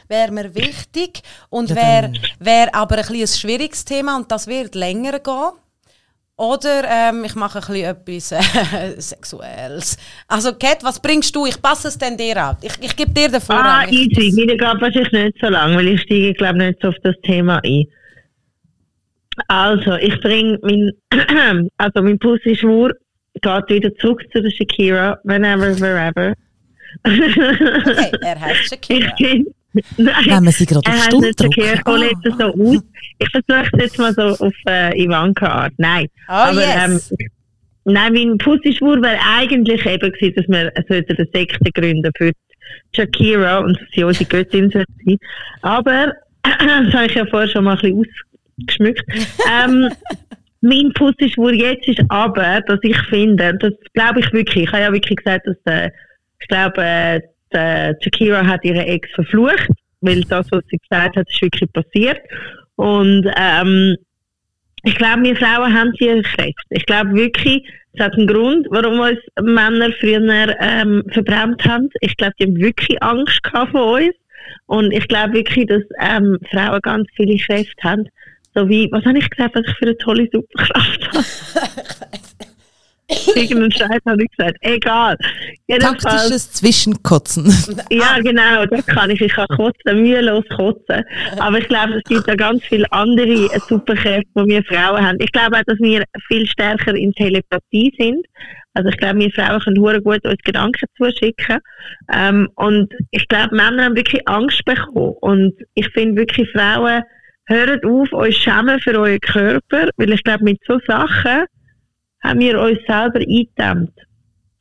wäre 0.09 0.31
mir 0.31 0.53
wichtig 0.53 1.21
und 1.49 1.69
Ja, 1.69 1.75
wäre 1.77 2.13
wär 2.39 2.75
aber 2.75 2.97
ein, 2.97 3.01
bisschen 3.03 3.21
ein 3.21 3.27
schwieriges 3.27 3.85
Thema 3.85 4.17
und 4.17 4.29
das 4.31 4.47
wird 4.47 4.75
länger 4.75 5.19
gehen. 5.19 5.51
Oder 6.41 6.83
ähm, 6.89 7.23
ich 7.23 7.35
mache 7.35 7.59
ein 7.59 8.03
bisschen 8.03 8.39
etwas 8.39 8.73
äh, 8.73 8.99
Sexuelles. 9.09 9.95
Also 10.27 10.53
Kat, 10.53 10.83
was 10.83 10.99
bringst 10.99 11.35
du? 11.35 11.45
Ich 11.45 11.61
passe 11.61 11.89
es 11.89 11.97
dann 11.99 12.17
dir 12.17 12.35
an. 12.37 12.57
Ich, 12.63 12.73
ich 12.81 12.95
gebe 12.95 13.11
dir 13.11 13.27
den 13.27 13.35
Ah, 13.35 13.39
Vorrang. 13.39 13.87
Ich- 13.89 14.17
easy. 14.17 14.31
Mir 14.35 14.47
geht 14.47 14.61
wahrscheinlich 14.61 15.11
nicht 15.11 15.37
so 15.39 15.49
lang, 15.49 15.75
weil 15.75 15.87
ich 15.89 16.01
steige, 16.01 16.33
glaube 16.33 16.57
nicht 16.57 16.79
so 16.81 16.87
auf 16.87 16.95
das 17.03 17.13
Thema 17.23 17.59
ein. 17.63 17.85
Also, 19.49 19.95
ich 19.97 20.19
bringe 20.21 20.57
mein, 20.63 20.91
also 21.77 22.01
mein 22.01 22.17
Pussy-Schwur 22.17 22.93
geht 23.41 23.69
wieder 23.69 23.95
zurück 23.97 24.23
zu 24.33 24.41
der 24.41 24.49
Shakira, 24.51 25.19
whenever, 25.23 25.79
wherever. 25.79 26.33
Okay, 27.05 28.11
er 28.21 28.39
heißt 28.39 28.65
Shakira. 28.69 29.07
Ich 29.07 29.15
bin, 29.15 29.45
nein, 29.97 30.15
Nehmen 30.25 30.45
wir 30.45 30.51
sie 30.51 30.65
gerade 30.65 30.89
er 30.89 30.97
auf 30.97 31.85
hole 31.87 32.09
jetzt 32.09 32.37
so 32.37 32.45
aus. 32.45 32.83
Ich 33.19 33.29
versuche 33.29 33.69
es 33.73 33.83
jetzt 33.83 33.97
mal 33.97 34.13
so 34.13 34.45
auf 34.45 34.53
äh, 34.67 35.03
Ivanka-Art. 35.03 35.73
Nein. 35.77 36.07
Oh 36.27 36.31
Aber, 36.31 36.61
yes. 36.61 37.11
ähm, 37.11 37.27
Nein, 37.83 38.13
mein 38.13 38.37
Pussy-Schwur 38.37 39.01
wäre 39.01 39.17
eigentlich 39.37 39.85
eben 39.85 40.11
gewesen, 40.11 40.35
dass 40.35 40.47
wir 40.47 40.71
sollten 40.87 41.17
eine 41.17 41.27
Sekte 41.33 41.71
gründen 41.71 42.11
für 42.15 42.31
Shakira 42.95 43.59
und 43.59 43.79
dass 43.79 43.87
sie 43.93 44.03
unsere 44.03 44.25
Göttin 44.25 44.69
sein. 44.69 44.85
Aber, 45.61 46.13
das 46.43 46.93
habe 46.93 47.05
ich 47.07 47.15
ja 47.15 47.25
vorher 47.25 47.49
schon 47.49 47.63
mal 47.63 47.77
ein 47.77 47.79
bisschen 47.79 48.05
ausgeschmückt, 48.59 49.03
ähm, 49.51 49.89
mein 50.61 50.93
Pussy-Schwur 50.93 51.53
jetzt 51.53 51.87
ist 51.87 52.01
aber, 52.09 52.61
dass 52.61 52.79
ich 52.83 52.97
finde, 53.09 53.57
das 53.57 53.73
glaube 53.93 54.19
ich 54.19 54.31
wirklich, 54.31 54.65
ich 54.65 54.71
habe 54.71 54.83
ja 54.83 54.93
wirklich 54.93 55.17
gesagt, 55.17 55.47
dass 55.47 55.57
der, 55.65 55.91
ich 56.39 56.47
glaube, 56.47 56.83
äh, 56.83 57.21
der 57.53 57.97
Shakira 58.01 58.45
hat 58.45 58.63
ihre 58.63 58.85
Ex 58.85 59.09
verflucht, 59.11 59.69
weil 60.01 60.21
das, 60.21 60.47
was 60.51 60.63
sie 60.69 60.77
gesagt 60.77 61.15
hat, 61.15 61.29
ist 61.29 61.41
wirklich 61.41 61.71
passiert. 61.73 62.19
Und 62.75 63.29
ähm, 63.37 63.97
ich 64.83 64.95
glaube, 64.95 65.23
wir 65.23 65.35
Frauen 65.35 65.73
haben 65.73 65.93
ihre 65.99 66.21
Kräfte. 66.23 66.53
Ich 66.69 66.85
glaube 66.85 67.13
wirklich, 67.13 67.63
es 67.93 68.03
hat 68.03 68.15
einen 68.15 68.27
Grund, 68.27 68.67
warum 68.71 68.99
uns 68.99 69.19
Männer 69.41 69.91
früher 69.99 70.55
ähm, 70.59 71.03
verbrannt 71.09 71.63
haben. 71.65 71.89
Ich 71.99 72.15
glaube, 72.17 72.33
die 72.39 72.45
haben 72.45 72.57
wirklich 72.57 73.01
Angst 73.03 73.43
gehabt 73.43 73.71
vor 73.71 73.99
uns. 73.99 74.15
Und 74.65 74.91
ich 74.91 75.07
glaube 75.07 75.33
wirklich, 75.33 75.67
dass 75.67 75.83
ähm, 75.99 76.37
Frauen 76.49 76.81
ganz 76.81 77.07
viele 77.15 77.37
Kräfte 77.37 77.83
haben. 77.83 78.07
So 78.55 78.67
wie, 78.67 78.89
was 78.91 79.05
habe 79.05 79.19
ich 79.19 79.29
gesagt, 79.29 79.55
was 79.55 79.63
ich 79.67 79.75
für 79.77 79.85
eine 79.85 79.97
tolle 79.97 80.27
Superkraft 80.31 81.09
habe? 81.09 81.25
Irgendeinen 83.35 83.71
Scheiß 83.71 83.99
habe 84.07 84.23
ich 84.23 84.29
gesagt. 84.31 84.57
Egal. 84.61 85.17
Jedenfalls, 85.67 86.03
Taktisches 86.03 86.51
Zwischenkotzen. 86.53 87.45
ja, 87.89 88.19
genau, 88.21 88.65
das 88.65 88.85
kann 88.85 89.09
ich. 89.09 89.21
Ich 89.21 89.33
kann 89.33 89.47
kotzen, 89.47 90.01
mühelos 90.01 90.45
kotzen. 90.55 91.03
Aber 91.37 91.57
ich 91.57 91.67
glaube, 91.67 91.95
es 91.95 92.03
gibt 92.03 92.27
da 92.27 92.35
ganz 92.35 92.63
viele 92.63 92.91
andere 92.91 93.49
Superkräfte, 93.67 94.29
die 94.35 94.47
wir 94.47 94.63
Frauen 94.63 95.05
haben. 95.05 95.17
Ich 95.19 95.31
glaube 95.31 95.57
auch, 95.57 95.63
dass 95.65 95.79
wir 95.79 96.03
viel 96.27 96.47
stärker 96.47 96.95
in 96.95 97.13
Telepathie 97.13 97.93
sind. 97.97 98.25
Also 98.73 98.89
ich 98.89 98.97
glaube, 98.97 99.19
wir 99.19 99.31
Frauen 99.31 99.59
können 99.59 99.79
hure 99.79 100.01
gut 100.01 100.25
uns 100.25 100.41
Gedanken 100.43 100.87
zuschicken. 100.97 101.59
Ähm, 102.13 102.49
und 102.55 102.93
ich 103.11 103.27
glaube, 103.27 103.55
Männer 103.55 103.85
haben 103.85 103.95
wirklich 103.95 104.27
Angst 104.27 104.63
bekommen. 104.65 105.15
Und 105.19 105.53
ich 105.73 105.89
finde 105.89 106.21
wirklich, 106.21 106.49
Frauen, 106.51 107.03
hört 107.45 107.85
auf, 107.85 108.13
euch 108.13 108.37
schämen 108.37 108.79
für 108.79 108.97
euren 108.97 109.19
Körper, 109.19 109.89
weil 109.97 110.13
ich 110.13 110.23
glaube, 110.23 110.45
mit 110.45 110.59
so 110.65 110.79
Sachen 110.87 111.45
haben 112.21 112.39
wir 112.39 112.59
uns 112.59 112.79
selber 112.87 113.19
eingedämmt. 113.19 113.93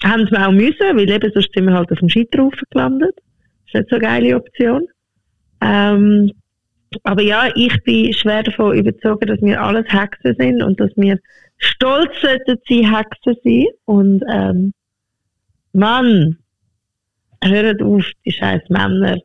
Haben 0.02 0.30
wir 0.30 0.48
auch 0.48 0.52
müssen, 0.52 0.96
weil 0.96 1.10
eben 1.10 1.30
sonst 1.32 1.52
sind 1.52 1.66
wir 1.66 1.74
halt 1.74 1.92
auf 1.92 1.98
dem 1.98 2.08
Scheiterhaufen 2.08 2.62
gelandet. 2.70 3.14
Das 3.16 3.66
ist 3.66 3.74
nicht 3.74 3.90
so 3.90 3.96
eine 3.96 4.04
geile 4.04 4.36
Option. 4.36 4.86
Ähm, 5.60 6.32
aber 7.04 7.22
ja, 7.22 7.48
ich 7.54 7.82
bin 7.84 8.12
schwer 8.12 8.42
davon 8.42 8.76
überzeugt, 8.76 9.28
dass 9.28 9.40
wir 9.40 9.60
alles 9.62 9.86
Hexen 9.88 10.34
sind 10.38 10.62
und 10.62 10.80
dass 10.80 10.90
wir 10.96 11.18
stolz 11.58 12.10
sollten 12.20 12.58
sein, 12.68 12.96
Hexen 12.96 13.36
sein. 13.44 13.66
Und 13.84 14.24
ähm, 14.28 14.72
Mann, 15.72 16.38
hört 17.44 17.82
auf, 17.82 18.04
die 18.24 18.32
scheiß 18.32 18.62
Männer 18.68 19.18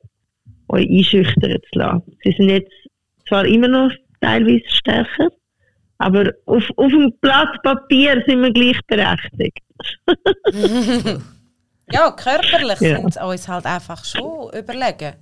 euch 0.68 0.90
einschüchtern 0.90 1.58
zu 1.72 1.80
lassen. 1.80 2.18
Sie 2.24 2.32
sind 2.32 2.50
jetzt 2.50 2.72
zwar 3.28 3.46
immer 3.46 3.68
noch 3.68 3.92
teilweise 4.22 4.64
stärker, 4.68 5.30
aber 5.98 6.32
auf, 6.46 6.64
auf 6.76 6.92
dem 6.92 7.14
Blatt 7.22 7.62
Papier 7.64 8.24
sind 8.28 8.42
wir 8.42 8.52
gleichberechtigt. 8.52 9.60
Ja, 11.92 12.10
körperlich 12.12 12.80
Ja. 12.82 12.98
sind 12.98 13.14
sie 13.14 13.24
uns 13.24 13.48
halt 13.48 13.66
einfach 13.66 14.04
schon 14.04 14.50
überlegen. 14.58 15.14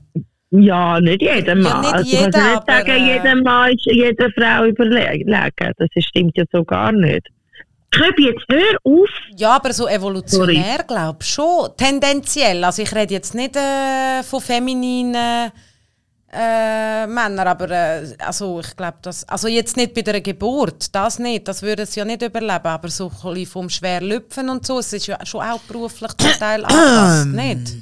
Ja, 0.51 0.99
nicht 1.01 1.21
jeder 1.21 1.55
Mann. 1.55 1.81
nicht 1.81 1.93
also, 1.93 2.09
jeder, 2.09 2.31
kannst 2.31 2.37
nicht 2.37 2.69
aber, 2.69 2.71
sagen, 2.71 2.89
äh, 2.91 3.13
jeder 3.15 3.35
Mann 3.35 3.71
ist 3.73 3.85
jeder 3.85 4.29
Frau 4.31 4.63
überlegen. 4.65 5.29
Das 5.77 6.03
stimmt 6.05 6.37
ja 6.37 6.45
so 6.51 6.63
gar 6.63 6.91
nicht. 6.91 7.27
Köbi, 7.91 8.27
jetzt 8.27 8.45
hör 8.49 8.77
auf. 8.83 9.09
Ja, 9.35 9.55
aber 9.57 9.73
so 9.73 9.87
evolutionär 9.87 10.83
glaube 10.87 11.19
ich 11.21 11.27
schon. 11.27 11.69
Tendenziell. 11.77 12.63
Also 12.63 12.81
ich 12.81 12.95
rede 12.95 13.13
jetzt 13.13 13.35
nicht 13.35 13.55
äh, 13.55 14.23
von 14.23 14.39
femininen 14.41 15.51
äh, 16.33 17.07
Männer, 17.07 17.45
aber 17.45 17.69
äh, 17.69 18.15
also 18.19 18.59
ich 18.59 18.75
glaube, 18.75 18.97
dass 19.01 19.27
also 19.29 19.47
jetzt 19.47 19.77
nicht 19.77 19.93
bei 19.93 20.01
der 20.01 20.21
Geburt, 20.21 20.93
das 20.93 21.19
nicht, 21.19 21.47
das 21.47 21.61
würde 21.61 21.83
es 21.83 21.95
ja 21.95 22.05
nicht 22.05 22.21
überleben, 22.21 22.51
aber 22.67 22.89
so 22.89 23.09
ein 23.09 23.33
bisschen 23.33 23.45
vom 23.45 23.69
Schwerlüpfen 23.69 24.49
und 24.49 24.65
so, 24.65 24.79
es 24.79 24.91
ist 24.93 25.07
ja 25.07 25.23
schon 25.25 25.41
auch 25.41 25.59
beruflich 25.61 26.11
zum 26.17 26.31
Teil 26.31 26.65
angepasst, 26.65 27.27
nicht? 27.27 27.73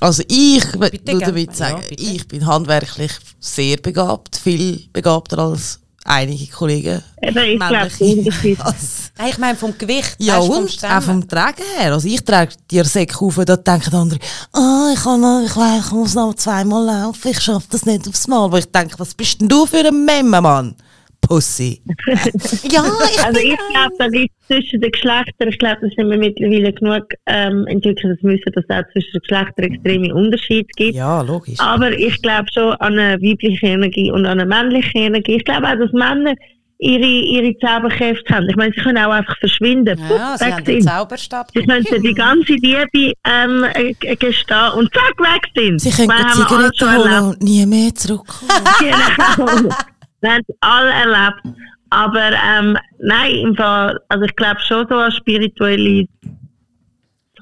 Also 0.00 0.22
ich 0.28 0.64
würde 0.74 0.98
damit 0.98 1.54
sagen, 1.56 1.82
Ja, 1.90 1.96
ich 2.14 2.26
bin 2.26 2.44
handwerklich 2.46 3.12
sehr 3.38 3.76
begabt, 3.76 4.36
viel 4.36 4.88
begabter 4.92 5.38
als 5.38 5.80
einige 6.04 6.46
Kollegen. 6.52 7.02
Eben, 7.20 7.38
ich 7.38 7.58
glaube. 7.58 8.54
Also, 8.64 8.76
Nein, 9.16 9.28
ich 9.30 9.38
meine 9.38 9.56
vom 9.56 9.76
Gewicht, 9.78 10.16
ja, 10.18 10.40
vom 10.40 10.58
und 10.58 10.70
Stemmen. 10.70 10.92
auch 10.96 11.02
vom 11.02 11.28
Tragen 11.28 11.62
her. 11.78 11.92
Also 11.92 12.08
ich 12.08 12.24
trage 12.24 12.54
die 12.70 12.82
Säcke 12.82 13.20
auf, 13.20 13.36
da 13.44 13.56
denken 13.56 13.94
andere, 13.94 14.18
ah, 14.52 14.90
ich, 14.92 15.00
kann 15.02 15.20
noch, 15.20 15.42
ich, 15.44 15.84
ich 15.86 15.92
muss 15.92 16.14
noch 16.14 16.34
zweimal 16.34 16.84
laufen, 16.84 17.28
ich 17.28 17.40
schaffe 17.40 17.66
das 17.70 17.86
nicht 17.86 18.08
aufs 18.08 18.26
Mal. 18.26 18.50
Wo 18.50 18.56
ich 18.56 18.70
denke, 18.70 18.98
was 18.98 19.14
bist 19.14 19.40
denn 19.40 19.48
du 19.48 19.66
für 19.66 19.86
ein 19.86 20.04
Memme, 20.04 20.40
Mann? 20.40 20.74
Pussy. 21.26 21.80
ja, 22.70 22.84
ich 23.10 23.24
Also 23.24 23.40
ich 23.40 23.56
glaube, 23.70 23.94
da 23.98 24.08
gibt 24.08 24.30
es 24.40 24.46
zwischen 24.46 24.80
den 24.80 24.92
Geschlechtern, 24.92 25.48
ich 25.48 25.58
glaube, 25.58 25.78
da 25.82 25.88
sind 25.88 26.10
wir 26.10 26.18
mittlerweile 26.18 26.72
genug 26.72 27.04
ähm, 27.26 27.66
entwickelt, 27.66 28.16
dass 28.16 28.22
wir 28.22 28.32
wissen, 28.34 28.52
dass 28.52 28.64
es 28.68 28.76
auch 28.76 28.92
zwischen 28.92 29.12
den 29.12 29.20
Geschlechtern 29.20 29.64
extreme 29.64 30.14
Unterschiede 30.14 30.68
gibt. 30.76 30.94
Ja, 30.94 31.22
logisch. 31.22 31.58
Aber 31.58 31.92
ich 31.92 32.20
glaube 32.22 32.46
schon 32.52 32.72
an 32.74 32.98
eine 32.98 33.20
weibliche 33.22 33.66
Energie 33.66 34.10
und 34.10 34.26
an 34.26 34.40
eine 34.40 34.46
männliche 34.46 34.98
Energie. 34.98 35.36
Ich 35.36 35.44
glaube 35.44 35.68
auch, 35.68 35.78
dass 35.78 35.92
Männer 35.92 36.34
ihre, 36.78 37.06
ihre 37.06 37.58
Zauberkräfte 37.58 38.34
haben. 38.34 38.48
Ich 38.48 38.56
meine, 38.56 38.72
sie 38.74 38.80
können 38.80 38.98
auch 38.98 39.12
einfach 39.12 39.38
verschwinden. 39.38 39.98
ja, 39.98 40.36
sie 40.36 40.44
weg 40.44 40.52
haben 40.52 40.64
den. 40.64 40.82
Zauberstab. 40.82 41.50
Sie 41.54 41.62
können 41.64 41.84
die 42.02 42.14
ganze 42.14 42.52
Liebe 42.52 43.12
ähm, 43.24 43.64
äh, 43.74 43.94
gestehen 44.16 44.72
und 44.76 44.92
zack, 44.92 45.18
weg 45.18 45.50
sind. 45.54 45.80
Sie 45.80 45.90
können 45.90 46.12
die 46.34 46.78
schon 46.78 46.96
holen 46.96 47.24
und 47.24 47.42
nie 47.42 47.64
mehr 47.66 47.94
zurückkommen. 47.94 48.50
Genau. 48.80 49.68
Wir 50.24 50.32
haben 50.32 50.42
es 50.48 50.56
alle 50.60 50.90
erlebt. 50.90 51.42
Aber 51.90 52.30
ähm, 52.32 52.76
nein, 52.98 53.34
im 53.36 53.54
Fall, 53.56 54.00
also 54.08 54.24
ich 54.24 54.34
glaube 54.34 54.58
schon 54.60 54.86
so 54.88 54.96
an 54.96 55.12
spirituelle 55.12 56.06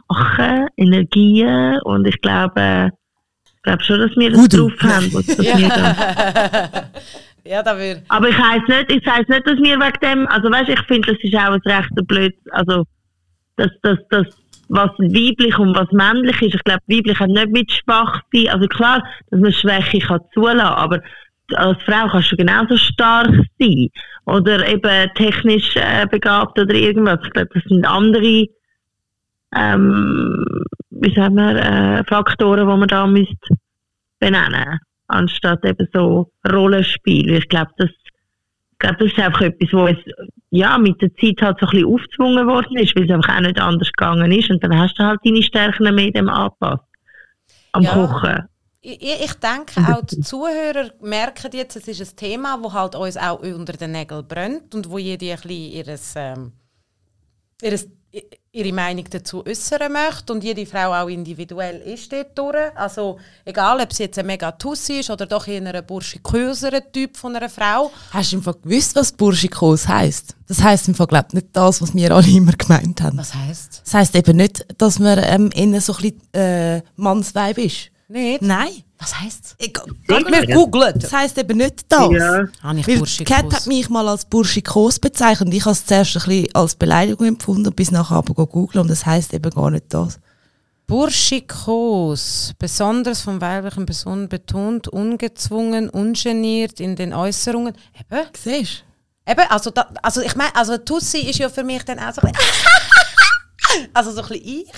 Sachen, 0.09 0.69
Energien 0.77 1.81
und 1.85 2.07
ich 2.07 2.21
glaube, 2.21 2.91
ich 3.57 3.63
glaube 3.63 3.83
schon, 3.83 4.01
dass 4.01 4.11
wir 4.17 4.31
das 4.31 4.39
Voodoo. 4.41 4.69
drauf 4.69 4.83
haben. 4.83 5.11
dass 5.13 5.39
wir 5.39 5.69
dann- 5.69 6.85
ja, 7.45 7.63
da 7.63 7.77
würde 7.79 8.03
aber 8.09 8.29
ich 8.29 8.37
heiße 8.37 8.65
nicht, 8.69 8.93
ich 8.93 9.07
heiße 9.07 9.31
nicht, 9.31 9.47
dass 9.47 9.57
wir 9.59 9.79
wegen 9.81 10.01
dem, 10.03 10.27
also 10.29 10.51
weißt, 10.51 10.69
ich 10.69 10.81
finde, 10.83 11.13
das 11.15 11.23
ist 11.23 11.35
auch 11.35 11.53
ein 11.53 11.61
rechter 11.65 12.03
Blöd, 12.03 12.35
also 12.51 12.85
dass 13.57 13.71
das, 13.83 13.99
das, 14.11 14.27
was 14.69 14.91
weiblich 14.99 15.57
und 15.59 15.75
was 15.77 15.91
männlich 15.93 16.43
ist, 16.43 16.55
ich 16.57 16.65
glaube, 16.65 16.83
weiblich 16.89 17.19
hat 17.19 17.29
nicht 17.29 17.51
mit 17.53 17.71
schwach 17.73 18.21
sein, 18.35 18.49
also 18.49 18.67
klar, 18.67 19.03
dass 19.31 19.41
man 19.41 19.53
Schwäche 19.53 19.99
kann 20.01 20.21
zulassen, 20.35 20.61
aber 20.61 21.01
als 21.55 21.83
Frau 21.83 22.09
kannst 22.09 22.33
du 22.33 22.37
genauso 22.37 22.77
stark 22.77 23.31
sein 23.59 23.89
oder 24.27 24.67
eben 24.67 25.11
technisch 25.15 25.77
äh, 25.77 26.07
begabt 26.07 26.59
oder 26.59 26.75
irgendwas. 26.75 27.21
Ich 27.25 27.31
glaube, 27.31 27.51
das 27.55 27.63
sind 27.65 27.87
andere, 27.87 28.47
ähm, 29.55 30.65
wie 30.91 31.15
sagen 31.15 31.35
wir, 31.35 31.57
äh, 31.57 32.05
Faktoren, 32.05 32.69
die 32.69 32.77
man 32.77 32.89
da 32.89 33.07
müsste 33.07 33.57
benennen, 34.19 34.79
anstatt 35.09 35.65
eben 35.65 35.89
so 35.93 36.31
Rollenspiel. 36.51 37.35
Ich 37.35 37.49
glaube, 37.49 37.73
das, 37.77 37.91
ich 37.91 38.79
glaube, 38.79 38.97
das 38.99 39.13
ist 39.13 39.19
einfach 39.19 39.43
etwas, 39.43 39.73
wo 39.73 39.87
es 39.87 39.99
ja, 40.51 40.77
mit 40.77 41.01
der 41.01 41.15
Zeit 41.17 41.41
halt 41.41 41.59
so 41.61 41.67
ein 41.67 41.71
bisschen 41.71 41.87
aufgezwungen 41.87 42.47
worden 42.47 42.77
ist, 42.77 42.95
weil 42.95 43.05
es 43.05 43.11
einfach 43.11 43.37
auch 43.37 43.41
nicht 43.41 43.59
anders 43.59 43.91
gegangen 43.91 44.31
ist. 44.33 44.51
Und 44.51 44.63
dann 44.63 44.79
hast 44.79 44.99
du 44.99 45.05
halt 45.05 45.21
deine 45.25 45.43
Stärken 45.43 45.95
mehr 45.95 46.11
dem 46.11 46.29
angepasst. 46.29 46.85
Am 47.73 47.83
Ja. 47.83 47.91
Kochen. 47.91 48.49
Ich, 48.85 49.01
ich 49.01 49.35
denke, 49.35 49.81
auch 49.95 50.05
die 50.05 50.21
Zuhörer 50.21 50.91
merken 51.01 51.53
jetzt, 51.53 51.77
es 51.77 51.87
ist 51.87 52.01
ein 52.01 52.17
Thema, 52.17 52.59
das 52.61 52.73
halt 52.73 52.95
uns 52.97 53.17
auch 53.17 53.39
unter 53.39 53.75
den 53.75 53.93
Nägeln 53.93 54.27
brennt 54.27 54.75
und 54.75 54.91
wo 54.91 54.99
jede 54.99 55.31
ein 55.31 55.37
bisschen 55.37 55.51
ihres, 55.51 56.13
ähm, 56.17 56.53
ihres, 57.63 57.87
ihre 58.51 58.73
Meinung 58.73 59.05
dazu 59.09 59.47
äußern 59.47 59.93
möchte 59.93 60.33
und 60.33 60.43
jede 60.43 60.67
Frau 60.67 60.93
auch 60.95 61.07
individuell 61.07 61.81
ist 61.83 62.13
dort 62.13 62.37
durch. 62.37 62.77
Also 62.77 63.21
egal, 63.45 63.81
ob 63.81 63.93
sie 63.93 64.03
jetzt 64.03 64.19
ein 64.19 64.27
mega 64.27 64.51
Tussi 64.51 64.99
ist 64.99 65.11
oder 65.11 65.27
doch 65.27 65.47
eher 65.47 65.63
ein 65.63 65.87
burschiköserer 65.87 66.91
Typ 66.91 67.17
von 67.17 67.37
einer 67.37 67.49
Frau. 67.49 67.93
Hast 68.11 68.33
du 68.33 68.37
im 68.39 68.43
Fall 68.43 68.57
gewusst, 68.65 68.97
was 68.97 69.13
Burschikos 69.13 69.87
heisst? 69.87 70.35
Das 70.49 70.61
heisst 70.61 70.89
im 70.89 70.97
Fall, 70.97 71.07
nicht 71.31 71.47
das, 71.53 71.81
was 71.81 71.95
wir 71.95 72.11
alle 72.11 72.27
immer 72.27 72.53
gemeint 72.53 73.01
haben. 73.01 73.17
Was 73.17 73.33
heisst 73.33 73.83
Das 73.85 73.95
heisst 73.95 74.17
eben 74.17 74.37
nicht, 74.37 74.67
dass 74.77 74.99
man 74.99 75.21
ähm, 75.23 75.51
innen 75.55 75.81
so 75.81 75.95
ein 75.95 76.03
bisschen 76.03 76.35
äh, 76.35 76.83
Mannsweib 76.97 77.59
ist. 77.59 77.92
Nicht? 78.13 78.43
Nein. 78.43 78.69
Was 78.99 79.19
heisst 79.19 79.55
Ich, 79.59 79.73
Geht 79.73 80.31
mir 80.31 80.47
googlen. 80.47 80.93
Das 80.99 81.13
heisst 81.13 81.39
eben 81.39 81.57
nicht 81.57 81.87
das. 81.89 82.11
Ja. 82.13 82.45
Habe 82.63 82.79
ich 82.79 82.87
Weil 82.87 82.99
Burschikos? 82.99 83.37
Cat 83.37 83.53
hat 83.55 83.67
mich 83.67 83.89
mal 83.89 84.07
als 84.07 84.27
Burschikos 84.27 84.99
bezeichnet. 84.99 85.53
Ich 85.55 85.65
habe 85.65 85.73
es 85.73 85.87
zuerst 85.87 86.17
ein 86.17 86.23
bisschen 86.23 86.55
als 86.55 86.75
Beleidigung 86.75 87.27
empfunden 87.27 87.69
und 87.69 87.77
bis 87.77 87.91
nachher 87.91 88.17
aber 88.17 88.35
googeln 88.47 88.83
und 88.83 88.91
das 88.91 89.07
heisst 89.07 89.33
eben 89.33 89.51
gar 89.51 89.71
nicht 89.71 89.87
das. 89.89 90.21
Burschikos, 90.87 92.53
besonders 92.59 93.23
von 93.23 93.41
weiblichen 93.41 93.87
Personen 93.87 94.29
betont, 94.29 94.89
ungezwungen, 94.89 95.89
ungeniert 95.89 96.81
in 96.81 96.97
den 96.97 97.15
Äußerungen. 97.15 97.73
Eben, 98.11 98.29
Siehst 98.37 98.85
eben 99.27 99.47
also, 99.49 99.71
da, 99.71 99.89
also 100.03 100.21
ich 100.21 100.37
meine, 100.37 100.55
also 100.55 100.77
Tussi 100.79 101.19
ist 101.19 101.39
ja 101.39 101.49
für 101.49 101.65
mich 101.65 101.83
dann 101.85 101.99
auch 101.99 102.13
so 102.13 102.21
ein 102.21 102.33
bisschen 102.33 102.47
also 103.95 104.13
so 104.13 104.23
ein 104.23 104.29
bisschen 104.29 104.45
ich. 104.45 104.73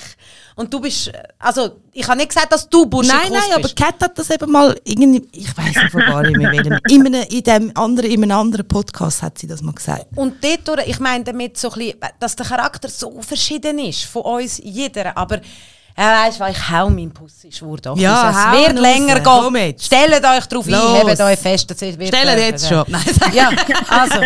Und 0.56 0.72
du 0.72 0.80
bist, 0.80 1.10
also 1.38 1.80
ich 1.92 2.06
habe 2.06 2.16
nicht 2.16 2.28
gesagt, 2.28 2.52
dass 2.52 2.68
du 2.68 2.86
Burschikos 2.86 3.22
Nein, 3.22 3.32
nein, 3.32 3.52
aber 3.52 3.62
bist. 3.62 3.76
Cat 3.76 4.00
hat 4.00 4.16
das 4.18 4.30
eben 4.30 4.50
mal 4.50 4.78
irgendwie, 4.84 5.26
ich 5.32 5.56
weiß 5.56 5.74
nicht 5.74 5.92
gar 5.92 6.22
nicht 6.22 6.36
mehr, 6.36 6.52
welchem, 6.52 6.78
in 6.88 7.06
einem, 7.06 7.26
in 7.28 7.42
dem 7.42 7.76
anderen, 7.76 8.10
in 8.10 8.22
einem 8.22 8.38
anderen 8.38 8.68
Podcast 8.68 9.22
hat 9.22 9.38
sie 9.38 9.46
das 9.46 9.62
mal 9.62 9.72
gesagt. 9.72 10.06
Und 10.16 10.36
dort, 10.64 10.86
ich 10.86 11.00
meine 11.00 11.24
damit 11.24 11.58
so 11.58 11.70
ein 11.70 11.78
bisschen, 11.78 11.98
dass 12.20 12.36
der 12.36 12.46
Charakter 12.46 12.88
so 12.88 13.20
verschieden 13.20 13.78
ist 13.80 14.04
von 14.04 14.22
uns 14.22 14.60
jeder, 14.62 15.16
aber 15.16 15.40
ja, 15.96 16.26
weißt 16.26 16.40
du, 16.40 16.44
ich 16.46 16.70
hau 16.70 16.90
meinen 16.90 17.12
Pussy-Schwur 17.12 17.78
doch 17.78 17.96
Ja, 17.96 18.32
hau 18.34 18.56
Es 18.56 18.60
wird 18.60 18.72
ihn 18.72 18.82
länger 18.82 19.24
raus. 19.24 19.52
Gehen. 19.52 19.76
Stellt 19.78 20.24
euch 20.24 20.46
darauf 20.46 20.66
ein, 20.66 20.72
Los. 20.72 21.08
hebt 21.08 21.20
euch 21.20 21.38
fest. 21.38 21.70
Das 21.70 21.80
wird 21.80 22.08
Stellen 22.08 22.38
jetzt 22.38 22.68
schon. 22.68 22.84
Nein, 22.88 23.02
Ja, 23.32 23.50
also, 23.88 24.20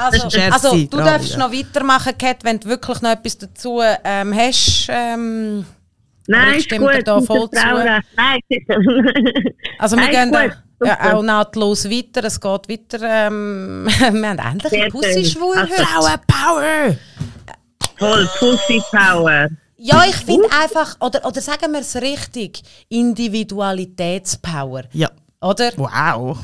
also, 0.00 0.38
also 0.50 0.76
du 0.86 0.96
darfst 0.96 1.38
noch 1.38 1.52
weitermachen, 1.52 2.18
Kat, 2.18 2.38
wenn 2.42 2.58
du 2.58 2.68
wirklich 2.68 3.00
noch 3.00 3.10
etwas 3.10 3.38
dazu 3.38 3.80
ähm, 4.02 4.34
hast. 4.36 4.88
Ähm, 4.90 5.64
Nein, 6.26 6.54
ich 6.54 6.70
ist 6.70 6.78
gut. 6.78 6.90
da 7.06 7.20
voll 7.20 7.50
zu. 7.50 7.60
Nein, 7.60 8.02
also 9.78 9.96
wir 9.96 10.04
Nein, 10.04 10.10
gehen 10.10 10.32
da 10.32 10.86
ja, 10.86 11.14
auch 11.14 11.22
nahtlos 11.22 11.88
weiter. 11.88 12.24
Es 12.24 12.40
geht 12.40 12.68
weiter. 12.68 12.98
Ähm, 13.02 13.86
wir 13.98 14.06
haben 14.28 14.38
endlich 14.38 14.82
einen. 14.82 14.90
Pussy-Schwur 14.90 15.56
Also, 15.56 15.72
heute. 15.72 15.84
Frauenpower! 15.86 16.96
Voll 17.98 18.28
Pussy 18.38 18.82
Power. 18.90 19.48
Ja, 19.76 20.04
ich 20.06 20.16
finde 20.16 20.48
einfach, 20.52 20.96
oder, 21.00 21.24
oder 21.26 21.40
sagen 21.40 21.72
wir 21.72 21.80
es 21.80 21.96
richtig, 21.96 22.62
Individualitätspower. 22.88 24.84
Ja. 24.92 25.10
Oder? 25.40 25.72
Wow. 25.76 26.38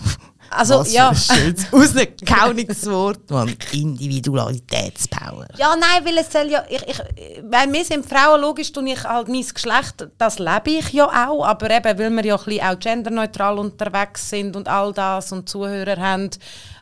Also, 0.51 0.81
Was 0.81 0.93
ja. 0.93 1.15
für 1.15 1.33
ein 1.33 1.39
schönes, 1.39 1.73
rausgekauniges 1.73 2.91
Wort, 2.91 3.31
Mann. 3.31 3.55
Individualitätspower. 3.73 5.47
Ja, 5.57 5.77
nein, 5.77 6.05
weil 6.05 6.19
es 6.19 6.33
soll 6.33 6.51
ja, 6.51 6.65
ich, 6.69 6.83
ich, 6.89 7.01
weil 7.45 7.73
wir 7.73 7.85
sind 7.85 8.05
Frauen, 8.05 8.41
logisch 8.41 8.73
tue 8.73 8.91
ich 8.91 9.05
halt 9.05 9.29
mein 9.29 9.47
Geschlecht, 9.47 10.09
das 10.19 10.41
lebe 10.41 10.71
ich 10.71 10.93
ja 10.93 11.07
auch, 11.29 11.45
aber 11.47 11.71
eben, 11.71 11.99
weil 11.99 12.11
wir 12.11 12.25
ja 12.25 12.37
ein 12.37 12.45
bisschen 12.45 12.67
auch 12.67 12.79
genderneutral 12.81 13.59
unterwegs 13.61 14.29
sind 14.29 14.57
und 14.57 14.67
all 14.67 14.93
das 14.93 15.31
und 15.31 15.49
Zuhörer 15.49 15.97
haben, 15.99 16.31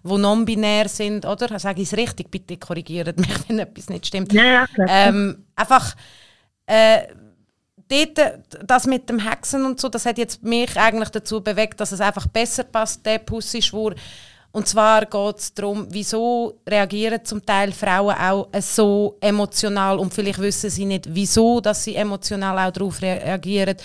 die 0.03 0.17
non-binär 0.17 0.89
sind, 0.89 1.27
oder? 1.27 1.59
Sage 1.59 1.83
ich 1.83 1.93
es 1.93 1.99
richtig? 1.99 2.31
Bitte 2.31 2.57
korrigiert 2.57 3.21
mich, 3.21 3.29
wenn 3.49 3.59
etwas 3.59 3.91
nicht 3.91 4.07
stimmt. 4.07 4.33
Ja, 4.33 4.45
ja, 4.45 4.67
klar. 4.67 4.89
Ähm, 4.89 5.45
einfach, 5.55 5.95
äh, 6.69 7.07
dort, 7.89 8.39
das 8.65 8.87
mit 8.87 9.09
dem 9.09 9.19
Hexen 9.19 9.65
und 9.65 9.81
so, 9.81 9.89
das 9.89 10.05
hat 10.07 10.19
jetzt 10.19 10.43
mich 10.43 10.77
eigentlich 10.77 11.09
dazu 11.09 11.41
bewegt, 11.41 11.81
dass 11.81 11.93
es 11.93 12.01
einfach 12.01 12.27
besser 12.27 12.65
passt, 12.65 13.05
der 13.07 13.19
Pussy-Schwur. 13.19 13.95
Und 14.51 14.67
zwar 14.67 15.05
geht 15.05 15.39
es 15.39 15.53
darum, 15.55 15.87
wieso 15.91 16.59
reagieren 16.67 17.23
zum 17.25 17.45
Teil 17.45 17.71
Frauen 17.73 18.15
auch 18.17 18.49
so 18.61 19.17
emotional 19.21 19.99
und 19.99 20.13
vielleicht 20.13 20.39
wissen 20.41 20.71
sie 20.71 20.87
nicht, 20.87 21.07
wieso 21.09 21.61
dass 21.61 21.85
sie 21.85 21.95
emotional 21.97 22.59
auch 22.59 22.73
darauf 22.73 23.01
rea- 23.03 23.23
reagieren. 23.23 23.77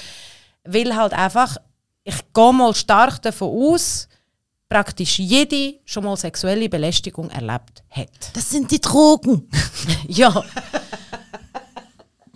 Weil 0.64 0.96
halt 0.96 1.14
einfach, 1.14 1.58
ich 2.04 2.16
gehe 2.34 2.54
mal 2.54 2.74
stark 2.74 3.22
davon 3.22 3.50
aus, 3.74 4.08
praktisch 4.70 5.20
jede 5.20 5.76
schon 5.86 6.06
mal 6.06 6.16
sexuelle 6.18 6.70
Belästigung 6.70 7.30
erlebt 7.30 7.84
hat. 7.92 8.10
Das 8.34 8.50
sind 8.50 8.72
die 8.72 8.82
Drogen. 8.82 9.50
Ja. 10.08 10.44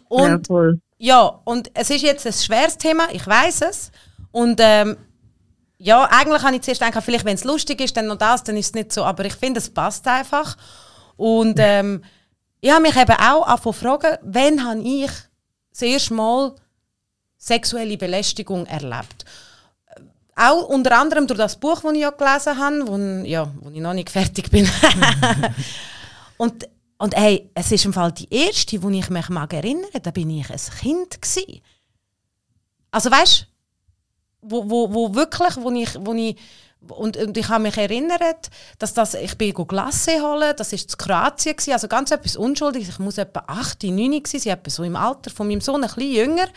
Und 0.09 0.47
ja, 0.49 0.73
ja, 0.97 1.41
und 1.43 1.69
es 1.73 1.89
ist 1.89 2.01
jetzt 2.01 2.25
ein 2.25 2.33
schweres 2.33 2.77
Thema, 2.77 3.07
ich 3.11 3.25
weiß 3.25 3.61
es. 3.61 3.91
Und 4.31 4.59
ähm, 4.61 4.97
ja, 5.77 6.05
eigentlich 6.11 6.43
habe 6.43 6.55
ich 6.55 6.61
zuerst 6.61 6.81
gedacht, 6.81 7.03
vielleicht 7.03 7.25
wenn 7.25 7.35
es 7.35 7.43
lustig 7.43 7.81
ist, 7.81 7.95
dann 7.95 8.07
noch 8.07 8.17
das, 8.17 8.43
dann 8.43 8.57
ist 8.57 8.67
es 8.67 8.73
nicht 8.73 8.91
so. 8.91 9.03
Aber 9.03 9.25
ich 9.25 9.33
finde, 9.33 9.59
es 9.59 9.69
passt 9.69 10.07
einfach. 10.07 10.57
Und 11.15 11.55
ähm, 11.59 12.03
ich 12.61 12.71
habe 12.71 12.81
mich 12.81 12.95
eben 12.95 13.11
auch 13.11 13.45
angefangen 13.47 13.61
zu 13.61 13.73
fragen, 13.73 14.17
wann 14.23 14.63
habe 14.63 14.81
ich 14.81 15.11
das 15.71 15.81
erste 15.81 16.13
Mal 16.13 16.55
sexuelle 17.37 17.97
Belästigung 17.97 18.65
erlebt? 18.65 19.25
auch 20.37 20.69
unter 20.69 20.97
anderem 20.97 21.25
durch 21.25 21.39
das 21.39 21.55
Buch, 21.55 21.81
das 21.81 21.93
ich 21.93 22.01
ja 22.01 22.11
gelesen 22.11 22.57
habe, 22.57 22.87
wo, 22.87 23.25
ja, 23.25 23.51
wo 23.59 23.71
ich 23.71 23.79
noch 23.79 23.93
nicht 23.93 24.11
fertig 24.11 24.51
bin. 24.51 24.69
und, 26.37 26.69
und 26.97 27.15
hey, 27.15 27.49
es 27.53 27.71
ist 27.71 27.85
im 27.85 27.93
Fall 27.93 28.11
die 28.11 28.27
erste, 28.33 28.81
wo 28.81 28.89
ich 28.89 29.09
mich 29.09 29.29
mag 29.29 29.53
erinnern, 29.53 29.89
da 30.01 30.11
bin 30.11 30.29
ich 30.29 30.49
ein 30.49 30.79
Kind 30.79 31.21
gewesen. 31.21 31.61
Also 32.91 33.11
weißt, 33.11 33.47
wo, 34.41 34.69
wo, 34.69 34.93
wo 34.93 35.15
wirklich, 35.15 35.57
wo 35.57 35.71
ich, 35.71 35.95
wo 35.99 36.13
ich 36.13 36.37
und, 36.89 37.17
und 37.17 37.37
ich 37.37 37.49
habe 37.49 37.63
mich 37.63 37.77
erinnert, 37.77 38.49
dass 38.79 38.93
das, 38.93 39.13
ich 39.15 39.37
bin 39.37 39.53
Glasse 39.53 40.21
holen, 40.21 40.53
das 40.55 40.71
war 40.71 40.79
in 40.79 40.87
Kroatien, 40.97 41.55
gewesen, 41.55 41.73
also 41.73 41.87
ganz 41.87 42.11
etwas 42.11 42.37
Unschuldiges. 42.37 42.89
Ich 42.89 42.99
muss 42.99 43.17
etwa 43.17 43.43
8, 43.47 43.83
9 43.83 44.23
sein, 44.25 44.39
sie 44.39 44.49
etwa 44.49 44.69
so 44.69 44.83
im 44.83 44.95
Alter 44.95 45.31
von 45.31 45.47
meinem 45.47 45.61
Sohn, 45.61 45.83
ein 45.83 45.89
bisschen 45.89 46.13
jünger. 46.13 46.47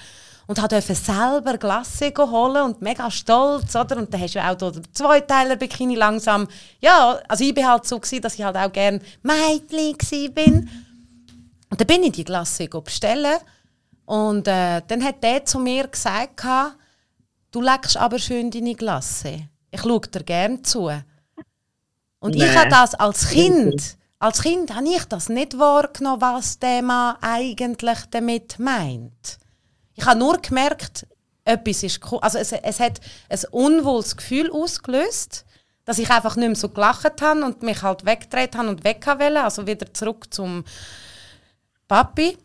Und 0.51 0.59
durfte 0.59 0.95
selber 0.97 1.59
Glasse 1.59 2.13
holen 2.19 2.63
und 2.65 2.83
mega 2.83 3.09
stolz, 3.09 3.77
oder? 3.77 3.99
Und 3.99 4.13
dann 4.13 4.21
hast 4.21 4.35
du 4.35 4.45
auch 4.45 4.73
den 4.73 4.83
Zweiteiler-Bikini 4.93 5.95
langsam. 5.95 6.49
Ja, 6.81 7.21
also 7.29 7.45
ich 7.45 7.55
war 7.55 7.73
halt 7.73 7.87
so, 7.87 8.01
gewesen, 8.01 8.21
dass 8.21 8.35
ich 8.35 8.43
halt 8.43 8.57
auch 8.57 8.73
gerne 8.73 9.01
Mädchen 9.23 10.35
bin. 10.35 10.69
Und 11.71 11.81
dann 11.81 11.87
bin 11.87 12.03
ich 12.03 12.13
die 12.13 12.25
Glasse 12.25 12.67
bestellen. 12.69 13.39
Und 14.07 14.49
äh, 14.49 14.83
dann 14.89 15.05
hat 15.05 15.23
der 15.23 15.45
zu 15.45 15.61
mir 15.61 15.87
gesagt, 15.87 16.45
du 17.53 17.61
leckst 17.61 17.97
aber 17.97 18.19
schön 18.19 18.51
deine 18.51 18.75
Glasse 18.75 19.51
ich 19.71 19.81
schaue 19.83 20.01
dir 20.01 20.25
gerne 20.25 20.63
zu. 20.63 20.91
Und 22.19 22.35
nee. 22.35 22.45
ich 22.45 22.57
habe 22.57 22.69
das 22.69 22.95
als 22.95 23.29
Kind, 23.29 23.97
als 24.19 24.43
Kind 24.43 24.75
habe 24.75 24.89
ich 24.89 25.05
das 25.05 25.29
nicht 25.29 25.59
wahrgenommen, 25.59 26.21
was 26.21 26.59
der 26.59 26.83
Mann 26.83 27.17
eigentlich 27.21 27.99
damit 28.11 28.59
meint. 28.59 29.39
Ich 30.01 30.07
habe 30.07 30.19
nur 30.19 30.39
gemerkt, 30.39 31.07
etwas 31.45 31.83
ist 31.83 32.01
also 32.23 32.39
es, 32.39 32.53
es 32.53 32.81
hat 32.81 33.03
ein 33.29 33.39
unwohles 33.51 34.17
Gefühl 34.17 34.51
ausgelöst, 34.51 35.45
dass 35.85 35.99
ich 35.99 36.11
einfach 36.11 36.37
nicht 36.37 36.47
mehr 36.47 36.57
so 36.57 36.71
gelacht 36.71 37.21
habe 37.21 37.45
und 37.45 37.63
mich 37.63 37.83
halt 37.83 38.07
weggedreht 38.07 38.57
habe 38.57 38.71
und 38.71 38.83
weg 38.83 39.07
wollte, 39.07 39.43
also 39.43 39.67
wieder 39.67 39.93
zurück 39.93 40.33
zum 40.33 40.65
Papi. 41.87 42.39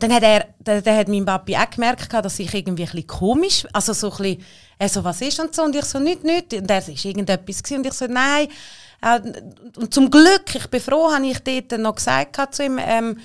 Dann 0.00 0.14
hat 0.14 0.22
er, 0.22 0.46
dann, 0.60 0.82
dann 0.82 0.96
hat 0.96 1.08
mein 1.08 1.26
Papi 1.26 1.54
auch 1.58 1.68
gemerkt, 1.68 2.10
dass 2.10 2.38
ich 2.38 2.54
irgendwie 2.54 2.84
ein 2.84 2.90
bisschen 2.90 3.06
komisch, 3.06 3.66
also 3.74 3.92
so 3.92 4.10
ein 4.10 4.16
bisschen, 4.16 4.44
er 4.78 4.88
so, 4.88 5.04
was 5.04 5.20
ist 5.20 5.40
und 5.40 5.54
so, 5.54 5.64
und 5.64 5.76
ich 5.76 5.84
so, 5.84 5.98
nicht, 5.98 6.24
nicht, 6.24 6.54
und 6.54 6.70
er 6.70 6.78
ist 6.78 7.04
irgendetwas 7.04 7.62
gewesen, 7.62 7.80
und 7.80 7.86
ich 7.86 7.92
so, 7.92 8.06
nein, 8.06 8.48
äh, 9.02 9.20
und 9.76 9.92
zum 9.92 10.10
Glück, 10.10 10.54
ich 10.54 10.68
bin 10.68 10.80
froh, 10.80 11.12
habe 11.12 11.26
ich 11.26 11.38
dort 11.40 11.78
noch 11.78 11.96
gesagt 11.96 12.54
zu 12.54 12.64
ihm, 12.64 12.78
ähm, 12.80 13.18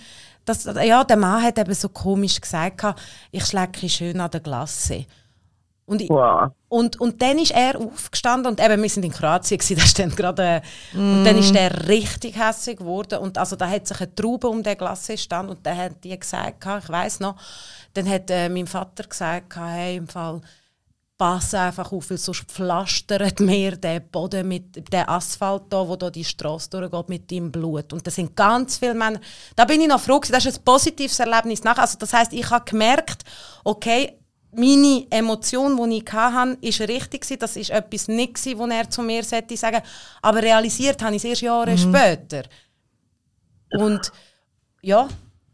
dass, 0.47 0.65
ja, 0.65 1.03
der 1.03 1.17
Mann 1.17 1.43
hat 1.43 1.59
eben 1.59 1.73
so 1.73 1.89
komisch 1.89 2.39
gesagt, 2.39 2.83
ich 3.31 3.45
schlecke 3.45 3.89
schön 3.89 4.19
an 4.19 4.31
der 4.31 4.39
Glasse. 4.39 5.05
Und, 5.85 6.01
ich, 6.01 6.09
wow. 6.09 6.51
und, 6.67 6.99
und 6.99 7.21
dann 7.21 7.39
ist 7.39 7.51
er 7.51 7.79
aufgestanden 7.79 8.51
und 8.51 8.59
eben, 8.59 8.81
wir 8.81 8.89
sind 8.89 9.05
in 9.05 9.11
Kroatien, 9.11 9.57
gewesen, 9.57 9.77
da 9.79 9.85
stand 9.85 10.17
gerade, 10.17 10.61
mm. 10.91 10.97
und 10.97 11.23
dann 11.23 11.37
ist 11.37 11.55
er 11.55 11.87
richtig 11.87 12.37
hässlich 12.37 12.77
geworden 12.77 13.19
und 13.19 13.37
also 13.37 13.55
da 13.55 13.69
hat 13.69 13.87
sich 13.87 14.01
eine 14.01 14.13
Traube 14.13 14.49
um 14.49 14.63
den 14.63 14.77
Glas 14.77 15.09
stand 15.15 15.49
und 15.49 15.65
dann 15.65 15.77
hat 15.77 16.03
die 16.03 16.19
gesagt, 16.19 16.65
ich 16.83 16.89
weiß 16.89 17.21
noch, 17.21 17.37
dann 17.93 18.09
hat 18.09 18.29
äh, 18.29 18.49
mein 18.49 18.67
Vater 18.67 19.03
gesagt, 19.03 19.55
hey, 19.55 19.95
im 19.95 20.09
Fall, 20.09 20.41
pass 21.17 21.53
einfach 21.53 21.91
auf, 21.91 22.09
weil 22.09 22.17
sonst 22.17 22.43
pflastert 22.43 23.39
mir 23.39 23.75
der 23.75 23.99
Boden 23.99 24.47
mit 24.47 24.75
dem 24.75 25.09
Asphalt 25.09 25.63
da, 25.69 25.87
wo 25.87 25.95
da 25.95 26.09
die 26.09 26.23
Straße 26.23 26.69
durchgeht, 26.69 27.09
mit 27.09 27.31
deinem 27.31 27.51
Blut. 27.51 27.91
Und 27.91 28.05
da 28.05 28.11
sind 28.11 28.35
ganz 28.35 28.77
viele 28.77 28.93
Männer. 28.93 29.19
Da 29.55 29.65
bin 29.65 29.81
ich 29.81 29.87
noch 29.87 29.99
froh, 29.99 30.21
das 30.29 30.45
ist 30.45 30.59
ein 30.59 30.63
positives 30.63 31.19
Erlebnis 31.19 31.63
nach. 31.63 31.77
Also 31.77 31.97
das 31.97 32.13
heißt, 32.13 32.33
ich 32.33 32.49
habe 32.49 32.65
gemerkt, 32.65 33.23
okay, 33.63 34.13
meine 34.51 35.05
Emotion, 35.09 35.89
die 35.89 35.97
ich 35.97 36.13
hatte, 36.13 36.57
war 36.61 36.87
richtig. 36.87 37.39
Das 37.39 37.55
war 37.55 37.77
etwas 37.77 38.07
nicht, 38.07 38.37
was 38.57 38.69
er 38.69 38.89
zu 38.89 39.01
mir 39.01 39.23
sagen 39.23 39.55
sollte. 39.55 39.83
Aber 40.21 40.41
realisiert 40.41 41.01
habe 41.01 41.15
ich 41.15 41.23
es 41.23 41.29
erst 41.29 41.41
Jahre 41.41 41.71
mhm. 41.71 41.77
später. 41.77 42.43
Und 43.71 44.11
ja, 44.81 45.07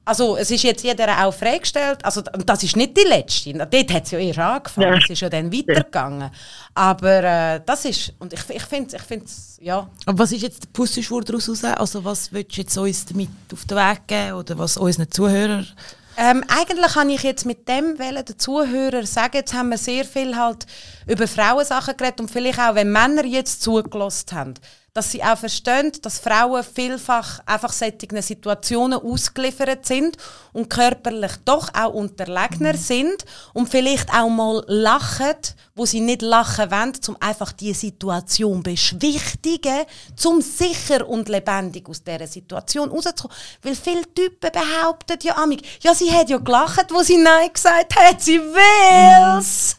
also 0.06 0.36
es 0.36 0.52
ist 0.52 0.64
jetzt 0.64 0.84
jeder 0.84 1.26
auch 1.26 1.34
freigestellt. 1.34 2.04
Also 2.04 2.22
das 2.22 2.64
ist 2.64 2.76
nicht 2.76 2.98
die 2.98 3.08
letzte. 3.08 3.54
Dort 3.54 3.94
hat 3.94 4.04
es 4.04 4.12
ja 4.12 4.20
erst 4.20 4.40
angefangen. 4.40 5.02
Es 5.02 5.10
ist 5.10 5.22
ja 5.22 5.30
dann 5.30 5.52
weitergegangen. 5.52 6.30
Aber 6.74 7.24
äh, 7.24 7.62
das 7.66 7.86
ist, 7.86 8.14
und 8.20 8.34
ich, 8.34 8.42
ich 8.50 8.64
finde 8.64 8.96
es, 9.26 9.58
ja. 9.62 9.90
Aber 10.06 10.20
was 10.20 10.32
ist 10.34 10.42
jetzt 10.42 10.64
der 10.64 10.70
Pussenschwur 10.74 11.22
daraus 11.22 11.48
raus? 11.48 11.64
Also 11.64 12.04
was 12.04 12.34
willst 12.34 12.58
du 12.58 12.62
jetzt 12.62 12.78
uns 12.78 13.06
damit 13.06 13.30
auf 13.54 13.66
den 13.66 13.78
Weg 13.78 14.08
geben 14.08 14.34
oder 14.34 14.58
was 14.58 14.78
unseren 14.78 15.10
Zuhörern 15.10 15.68
ähm, 16.16 16.44
eigentlich 16.48 16.94
kann 16.94 17.10
ich 17.10 17.24
jetzt 17.24 17.44
mit 17.44 17.68
dem 17.68 17.98
den 17.98 18.38
Zuhörern 18.38 19.06
sagen, 19.06 19.38
jetzt 19.38 19.54
haben 19.56 19.70
wir 19.70 19.80
sehr 19.80 20.06
viel 20.06 20.36
halt 20.36 20.68
über 21.08 21.28
Frauensachen 21.28 21.98
geredet 21.98 22.22
und 22.22 22.30
vielleicht 22.30 22.60
auch, 22.60 22.76
wenn 22.76 22.92
Männer 22.92 23.26
jetzt 23.26 23.64
zugelassen 23.64 24.32
haben 24.32 24.54
dass 24.94 25.12
sie 25.12 25.24
auch 25.24 25.38
verstehen, 25.38 25.92
dass 26.04 26.20
Frauen 26.20 26.64
vielfach 26.64 27.40
einfach 27.48 27.74
solchen 27.74 28.22
Situationen 28.22 29.00
ausgeliefert 29.00 29.88
sind 29.88 30.18
und 30.52 30.70
körperlich 30.70 31.32
doch 31.46 31.70
auch 31.74 31.94
unterlegener 31.94 32.74
mhm. 32.74 32.78
sind 32.78 33.26
und 33.54 33.70
vielleicht 33.70 34.14
auch 34.14 34.30
mal 34.30 34.64
lachen, 34.68 35.36
wo 35.74 35.88
sie 35.88 36.00
nicht 36.00 36.22
lachen 36.22 36.70
wollen, 36.70 36.94
um 37.08 37.18
einfach 37.20 37.52
die 37.54 37.74
Situation 37.74 38.62
beschwichtigen, 38.62 39.82
um 40.26 40.42
sicher 40.42 41.10
und 41.10 41.28
lebendig 41.28 41.90
aus 41.90 42.04
dieser 42.04 42.28
Situation 42.28 42.92
rauszukommen. 42.92 43.36
Weil 43.64 43.76
viele 43.76 44.04
Typen 44.14 44.52
behaupten 44.52 45.18
ja 45.24 45.38
amig, 45.38 45.64
ja, 45.82 45.96
sie 45.96 46.12
hat 46.12 46.30
ja 46.30 46.38
gelacht, 46.38 46.86
wo 46.92 47.02
sie 47.02 47.18
Nein 47.18 47.50
gesagt 47.52 47.96
hat, 47.96 48.22
sie 48.22 48.40
will's. 48.40 49.76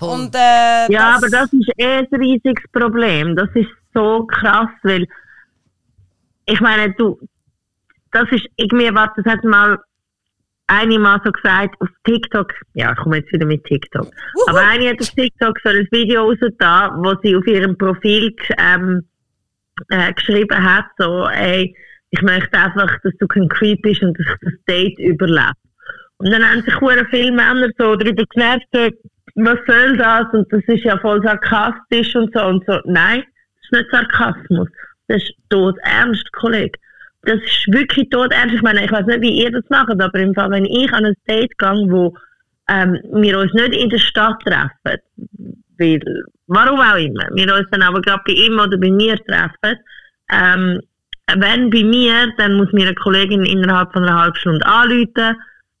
Mhm. 0.00 0.08
Und, 0.08 0.34
äh, 0.34 0.90
ja, 0.90 1.12
das 1.12 1.16
aber 1.16 1.28
das 1.30 1.52
ist 1.52 1.70
eh 1.76 1.98
ein 1.98 2.06
riesiges 2.12 2.64
Problem. 2.72 3.36
Das 3.36 3.48
ist 3.54 3.68
so 3.96 4.26
krass, 4.26 4.68
weil 4.82 5.06
ich 6.46 6.60
meine, 6.60 6.92
du, 6.94 7.18
das 8.12 8.30
ist 8.30 8.46
irgendwie, 8.56 8.94
was 8.94 9.08
das 9.16 9.24
hat 9.26 9.42
mal 9.44 9.78
eine 10.68 10.98
mal 10.98 11.20
so 11.24 11.30
gesagt 11.30 11.80
auf 11.80 11.88
TikTok, 12.04 12.52
ja, 12.74 12.92
ich 12.92 12.98
komme 12.98 13.18
jetzt 13.18 13.32
wieder 13.32 13.46
mit 13.46 13.64
TikTok, 13.64 14.06
Uhu. 14.06 14.48
aber 14.48 14.60
eine 14.60 14.90
hat 14.90 15.00
auf 15.00 15.10
TikTok 15.10 15.58
so 15.62 15.70
ein 15.70 15.88
Video 15.90 16.24
rausgetan, 16.24 17.02
wo 17.04 17.14
sie 17.22 17.36
auf 17.36 17.46
ihrem 17.46 17.78
Profil 17.78 18.34
ähm, 18.58 19.04
äh, 19.90 20.12
geschrieben 20.12 20.62
hat, 20.62 20.86
so, 20.98 21.28
ey, 21.28 21.74
ich 22.10 22.22
möchte 22.22 22.58
einfach, 22.58 22.98
dass 23.02 23.12
du 23.18 23.26
kein 23.26 23.48
Creep 23.48 23.82
bist 23.82 24.02
und 24.02 24.18
dass 24.18 24.26
ich 24.26 24.40
das 24.40 24.64
Date 24.66 24.98
überlebe. 24.98 25.52
Und 26.18 26.32
dann 26.32 26.48
haben 26.48 26.62
sich 26.62 26.74
viele 27.10 27.32
Männer 27.32 27.68
so 27.78 27.94
darüber 27.94 28.24
genervt, 28.30 28.66
so, 28.72 28.88
was 29.36 29.58
soll 29.66 29.96
das 29.98 30.26
und 30.32 30.50
das 30.50 30.62
ist 30.66 30.84
ja 30.84 30.98
voll 30.98 31.22
sarkastisch 31.22 32.16
und 32.16 32.34
so 32.34 32.42
und 32.44 32.64
so. 32.66 32.80
Nein, 32.86 33.22
ist 33.66 33.72
nicht 33.72 33.90
Sarkasmus. 33.90 34.68
Das 35.08 35.22
ist 35.22 35.32
tot 35.50 35.76
ernst, 35.82 36.32
Kollege. 36.32 36.78
Das 37.22 37.36
ist 37.36 37.66
wirklich 37.68 38.08
tot 38.10 38.32
ernst. 38.32 38.54
Ich 38.54 38.62
meine, 38.62 38.84
ich 38.84 38.92
weiß 38.92 39.06
nicht, 39.06 39.20
wie 39.20 39.42
ihr 39.42 39.50
das 39.50 39.64
macht, 39.68 39.90
aber 39.90 40.18
im 40.18 40.34
Fall, 40.34 40.50
wenn 40.50 40.64
ich 40.64 40.92
an 40.92 41.06
ein 41.06 41.14
Date 41.28 41.56
gehe, 41.58 41.86
wo 41.88 42.16
ähm, 42.68 42.98
wir 43.12 43.38
uns 43.38 43.52
nicht 43.52 43.74
in 43.74 43.90
der 43.90 43.98
Stadt 43.98 44.40
treffen, 44.44 45.00
weil, 45.78 46.00
warum 46.46 46.80
auch 46.80 46.96
immer, 46.96 47.28
wir 47.34 47.54
uns 47.54 47.68
dann 47.70 47.82
aber 47.82 48.00
gerade 48.00 48.22
bei 48.26 48.32
ihm 48.32 48.58
oder 48.58 48.76
bei 48.76 48.90
mir 48.90 49.16
treffen, 49.24 49.78
ähm, 50.32 50.80
wenn 51.34 51.70
bei 51.70 51.82
mir, 51.82 52.32
dann 52.38 52.54
muss 52.54 52.72
mir 52.72 52.86
eine 52.86 52.94
Kollegin 52.94 53.44
innerhalb 53.44 53.92
von 53.92 54.04
einer 54.04 54.20
halben 54.20 54.36
Stunde 54.36 54.64
anrufen 54.64 55.36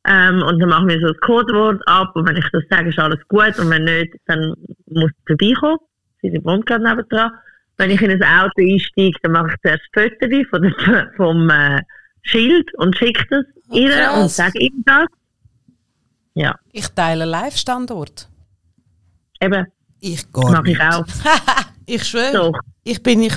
ähm, 0.08 0.42
und 0.42 0.58
dann 0.60 0.68
machen 0.68 0.88
wir 0.88 1.00
so 1.00 1.12
das 1.12 1.20
Codewort 1.20 1.80
ab 1.86 2.10
und 2.14 2.28
wenn 2.28 2.36
ich 2.36 2.48
das 2.52 2.62
sage, 2.70 2.90
ist 2.90 2.98
alles 2.98 3.20
gut 3.28 3.58
und 3.58 3.70
wenn 3.70 3.84
nicht, 3.84 4.14
dann 4.26 4.54
muss 4.86 5.10
sie 5.10 5.36
vorbeikommen. 5.36 5.78
Sie 6.22 6.44
wohnt 6.44 6.66
gerade 6.66 6.84
nebenan. 6.84 7.30
Wenn 7.78 7.90
ich 7.90 8.00
in 8.00 8.10
ein 8.10 8.22
Auto 8.22 8.60
einsteige, 8.60 9.18
dann 9.22 9.32
mache 9.32 9.52
ich 9.52 9.60
zuerst 9.62 9.82
ein 9.92 10.10
Foto 10.18 10.48
von 10.50 10.62
der, 10.62 11.12
vom 11.16 11.50
äh, 11.50 11.82
Schild 12.22 12.74
und 12.78 12.96
schicke 12.96 13.24
das 13.30 13.44
oh, 13.68 13.76
ihr 13.76 14.12
und 14.14 14.30
sage 14.30 14.58
ihm 14.58 14.82
das. 14.84 15.06
Ja. 16.34 16.54
Ich 16.72 16.88
teile 16.88 17.24
Live-Standort. 17.24 18.28
Eben. 19.40 19.66
Ich 20.00 20.30
gar 20.32 20.50
Mache 20.50 20.70
ich 20.70 20.80
auch. 20.80 21.06
ich 21.86 22.04
schwöre. 22.04 22.52
Ich 22.84 23.02
bin, 23.02 23.22
ich, 23.22 23.34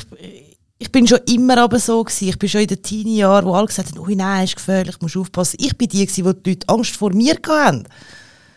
ich 0.77 0.91
bin 0.91 1.07
schon 1.07 1.19
immer 1.27 1.57
aber 1.57 1.79
so 1.79 2.03
gewesen. 2.03 2.29
Ich 2.29 2.39
bin 2.39 2.49
schon 2.49 2.61
in 2.61 2.67
den 2.67 2.81
Teenie-Jahren, 2.81 3.45
wo 3.45 3.53
alle 3.53 3.67
gesagt 3.67 3.91
haben, 3.91 3.99
oh 3.99 4.07
nein, 4.09 4.43
ist 4.43 4.55
gefährlich, 4.55 4.95
musst 5.01 5.17
aufpassen. 5.17 5.57
Ich 5.59 5.77
bin 5.77 5.87
die 5.87 6.05
gewesen, 6.05 6.25
die 6.25 6.43
die 6.43 6.49
Leute 6.51 6.69
Angst 6.69 6.95
vor 6.95 7.13
mir 7.13 7.35
hatten. 7.35 7.87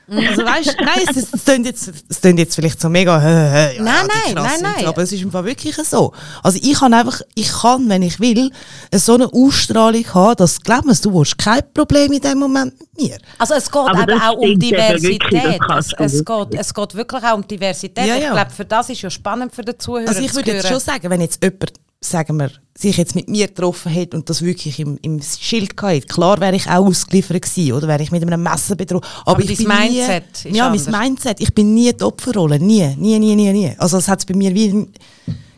Also 0.08 0.44
weißt, 0.44 0.76
nein, 0.80 1.00
es, 1.08 1.32
es, 1.32 1.44
klingt 1.44 1.66
jetzt, 1.66 1.92
es 2.08 2.20
klingt 2.20 2.38
jetzt 2.38 2.54
vielleicht 2.54 2.80
so 2.80 2.88
mega, 2.88 3.22
äh, 3.22 3.76
ja, 3.76 3.82
nein, 3.82 4.06
nein, 4.06 4.34
nein, 4.34 4.60
nein, 4.62 4.86
aber 4.86 5.02
es 5.02 5.12
ist 5.12 5.22
im 5.22 5.30
Fall 5.30 5.44
wirklich 5.44 5.76
so. 5.76 6.12
Also 6.42 6.58
ich 6.60 6.74
kann 6.74 6.92
einfach, 6.92 7.20
ich 7.34 7.50
kann, 7.50 7.88
wenn 7.88 8.02
ich 8.02 8.18
will, 8.20 8.50
so 8.94 9.14
eine 9.14 9.32
Ausstrahlung 9.32 10.04
haben, 10.12 10.36
dass 10.36 10.56
du 10.56 10.62
glaubst, 10.62 11.04
du 11.04 11.20
hast 11.20 11.38
kein 11.38 11.62
Problem 11.72 12.12
in 12.12 12.20
dem 12.20 12.38
Moment 12.38 12.78
mit 12.78 13.00
mir. 13.00 13.18
Also 13.38 13.54
es 13.54 13.70
geht 13.70 13.76
aber 13.76 14.02
eben 14.02 14.20
auch 14.20 14.36
um 14.36 14.58
Diversität. 14.58 15.60
Es, 15.78 15.92
es, 15.98 16.24
geht, 16.24 16.54
es 16.54 16.74
geht 16.74 16.94
wirklich 16.94 17.24
auch 17.24 17.34
um 17.34 17.46
Diversität. 17.46 18.06
Ja, 18.06 18.16
ja. 18.16 18.26
Ich 18.26 18.32
glaube, 18.32 18.50
für 18.50 18.64
das 18.64 18.90
ist 18.90 19.02
ja 19.02 19.10
spannend 19.10 19.54
für 19.54 19.62
den 19.62 19.78
Zuhörer 19.78 20.08
Also 20.08 20.20
ich 20.20 20.34
würde 20.34 20.52
jetzt 20.52 20.68
schon 20.68 20.80
sagen, 20.80 21.08
wenn 21.08 21.20
jetzt 21.20 21.42
jemand 21.42 21.72
sagen 22.04 22.38
wir, 22.38 22.50
sich 22.76 22.96
jetzt 22.96 23.14
mit 23.14 23.28
mir 23.28 23.48
getroffen 23.48 23.92
hätte 23.92 24.16
und 24.16 24.28
das 24.30 24.42
wirklich 24.42 24.80
im, 24.80 24.98
im 25.02 25.20
Schild 25.22 25.76
gehabt 25.76 26.08
klar 26.08 26.40
wäre 26.40 26.56
ich 26.56 26.66
auch 26.68 26.86
ausgeliefert 26.86 27.42
gewesen, 27.42 27.72
oder 27.72 27.86
wäre 27.86 28.02
ich 28.02 28.10
mit 28.10 28.22
einem 28.22 28.42
Messer 28.42 28.76
bedroht. 28.76 29.04
Aber, 29.24 29.32
Aber 29.32 29.42
ich 29.42 29.58
bin 29.58 29.68
Mindset 29.68 30.24
nie, 30.44 30.50
ist 30.50 30.56
Ja, 30.56 30.66
anders. 30.68 30.88
mein 30.88 31.08
Mindset. 31.08 31.40
Ich 31.40 31.54
bin 31.54 31.74
nie 31.74 31.92
die 31.92 32.02
Opferrolle. 32.04 32.58
Nie, 32.58 32.94
nie, 32.96 33.18
nie, 33.18 33.34
nie, 33.36 33.52
nie. 33.52 33.72
Also 33.78 33.98
es 33.98 34.08
hat 34.08 34.26
bei 34.26 34.34
mir 34.34 34.54
wie... 34.54 34.86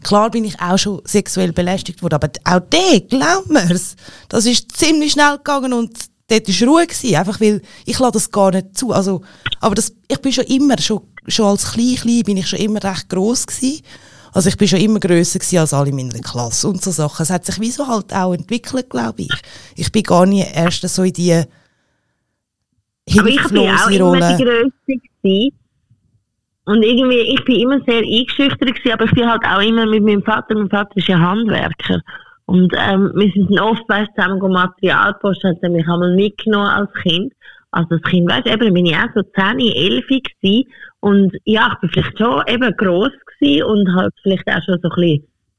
Klar 0.03 0.31
bin 0.31 0.45
ich 0.45 0.61
auch 0.61 0.77
schon 0.77 1.01
sexuell 1.07 1.53
belästigt 1.53 2.03
worden, 2.03 2.17
aber 2.17 2.31
auch 2.45 2.61
der, 2.61 3.01
glaub 3.01 3.49
mir's, 3.49 3.97
das 4.29 4.45
ist 4.45 4.77
ziemlich 4.77 5.13
schnell 5.13 5.39
gegangen 5.39 5.73
und 5.73 5.97
dort 6.29 6.47
war 6.47 6.69
Ruhe 6.69 6.87
gewesen, 6.87 7.17
einfach 7.17 7.41
weil 7.41 7.63
ich 7.87 7.99
lasse 7.99 8.13
das 8.13 8.31
gar 8.31 8.51
nicht 8.51 8.77
zu. 8.77 8.93
Also, 8.93 9.23
aber 9.61 9.75
das, 9.75 9.95
ich 10.07 10.19
bin 10.19 10.31
schon 10.31 10.45
immer, 10.45 10.79
schon, 10.79 11.01
schon 11.27 11.47
als 11.47 11.73
klein, 11.73 11.95
klein 11.97 12.23
bin 12.23 12.37
ich 12.37 12.47
schon 12.47 12.59
immer 12.59 12.85
recht 12.85 13.09
gross 13.09 13.47
gewesen. 13.47 13.81
Also 14.35 14.49
ich 14.49 14.59
bin 14.59 14.67
schon 14.67 14.81
immer 14.81 14.99
grösser 14.99 15.39
gewesen 15.39 15.59
als 15.59 15.73
alle 15.73 15.91
in 15.91 15.97
meiner 15.97 16.21
Klasse 16.21 16.69
und 16.69 16.83
so 16.83 16.91
Sachen. 16.91 17.23
Es 17.23 17.31
hat 17.31 17.45
sich 17.47 17.61
wieso 17.61 17.87
halt 17.87 18.13
auch 18.13 18.35
entwickelt, 18.35 18.91
glaube 18.91 19.23
ich. 19.23 19.43
Ich 19.77 19.93
bin 19.93 20.03
gar 20.03 20.27
nie 20.27 20.45
erst 20.53 20.83
so 20.89 21.05
in 21.05 21.13
die 21.13 21.45
Aber 23.17 23.29
ich 23.29 23.49
bin 23.49 23.59
auch 23.59 23.89
hilflose 23.89 23.95
immer 23.95 24.05
Rolle. 24.05 24.37
die 24.87 25.01
gewesen. 25.23 25.57
Und 26.67 26.83
irgendwie, 26.83 27.35
ich 27.35 27.45
bin 27.45 27.61
immer 27.61 27.79
sehr 27.87 27.99
eingeschüchtert 27.99 28.75
gewesen, 28.75 28.93
aber 28.93 29.05
ich 29.05 29.13
bin 29.13 29.31
halt 29.31 29.45
auch 29.45 29.61
immer 29.61 29.87
mit 29.87 30.03
meinem 30.03 30.23
Vater. 30.23 30.55
Mein 30.55 30.71
Vater 30.71 30.97
ist 30.97 31.09
ja 31.09 31.19
Handwerker. 31.19 32.01
Und 32.47 32.73
ähm, 32.77 33.13
wir 33.15 33.31
sind 33.33 33.61
oft 33.61 33.89
weißt, 33.89 34.11
zusammen 34.17 34.41
go 34.41 34.49
Material 34.49 35.15
posten, 35.15 35.51
hat 35.51 35.63
er 35.63 35.71
mich 35.71 35.87
einmal 35.87 36.15
mitgenommen 36.15 36.69
als 36.69 36.93
Kind. 37.03 37.33
Also 37.71 37.95
als 37.95 38.03
Kind, 38.03 38.31
weißt 38.31 38.47
eben, 38.47 38.73
bin 38.73 38.87
ich 38.87 38.97
auch 38.97 39.09
so 39.15 39.23
10, 39.23 39.59
11 39.61 40.07
gewesen. 40.07 40.69
Und 41.01 41.37
ja, 41.45 41.71
ich 41.73 41.81
bin 41.81 41.91
vielleicht 41.91 42.19
schon 42.19 42.43
eben 42.47 42.77
gross 42.77 43.13
gewesen 43.45 43.63
und 43.65 43.95
halt 43.95 44.13
vielleicht 44.23 44.49
auch 44.49 44.63
schon 44.65 44.79
so 44.83 44.89
ein 44.91 44.95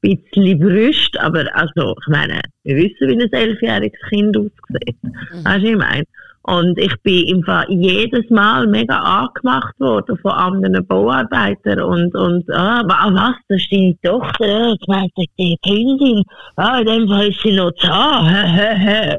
bisschen, 0.02 0.20
bisschen 0.32 0.58
Brüste, 0.58 1.20
aber 1.20 1.44
also, 1.54 1.94
ich 2.00 2.08
meine, 2.08 2.40
wir 2.64 2.76
wissen, 2.76 3.08
wie 3.08 3.22
ein 3.22 3.32
elfjähriges 3.32 4.00
Kind 4.08 4.36
aussieht. 4.36 4.96
Weißt 5.44 5.64
du, 5.64 5.68
ich 5.70 5.76
meine? 5.76 6.04
Und 6.48 6.78
ich 6.78 6.94
bin 7.02 7.26
im 7.26 7.42
Fall 7.42 7.66
jedes 7.68 8.30
Mal 8.30 8.68
mega 8.68 8.96
angemacht 9.00 9.74
worden 9.80 10.16
von 10.18 10.30
anderen 10.30 10.86
Bauarbeitern 10.86 11.80
und, 11.80 12.14
und, 12.14 12.48
ah, 12.52 12.82
wa- 12.86 13.10
was, 13.12 13.34
das 13.48 13.60
ist 13.62 13.72
deine 13.72 13.96
Tochter, 14.00 14.44
ah, 14.44 14.74
das 14.78 14.86
meint 14.86 15.10
die 15.40 15.56
Freundin, 15.66 16.22
ah, 16.54 16.78
in 16.78 16.86
dem 16.86 17.08
Fall 17.08 17.28
ist 17.30 17.40
sie 17.42 17.50
noch 17.50 17.72
da. 17.82 19.16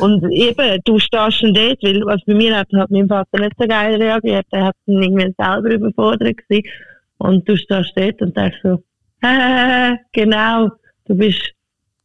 Und 0.00 0.22
eben, 0.30 0.80
du 0.84 0.98
stehst 0.98 1.38
schon 1.38 1.54
dort, 1.54 1.82
weil, 1.82 2.02
was 2.04 2.20
bei 2.26 2.34
mir 2.34 2.54
hat, 2.58 2.68
hat 2.74 2.90
mein 2.90 3.08
Vater 3.08 3.38
nicht 3.40 3.52
so 3.58 3.66
geil 3.66 3.94
reagiert, 3.94 4.44
er 4.50 4.66
hat 4.66 4.76
dann 4.86 5.02
irgendwie 5.02 5.34
selber 5.38 5.70
überfordert 5.70 6.36
gewesen. 6.46 6.68
Und 7.18 7.48
du 7.48 7.56
stehst 7.56 7.92
dort 7.96 8.20
und 8.22 8.36
denkst 8.36 8.58
so, 8.62 8.82
hä, 9.22 9.96
genau, 10.12 10.70
du 11.06 11.14
bist 11.14 11.52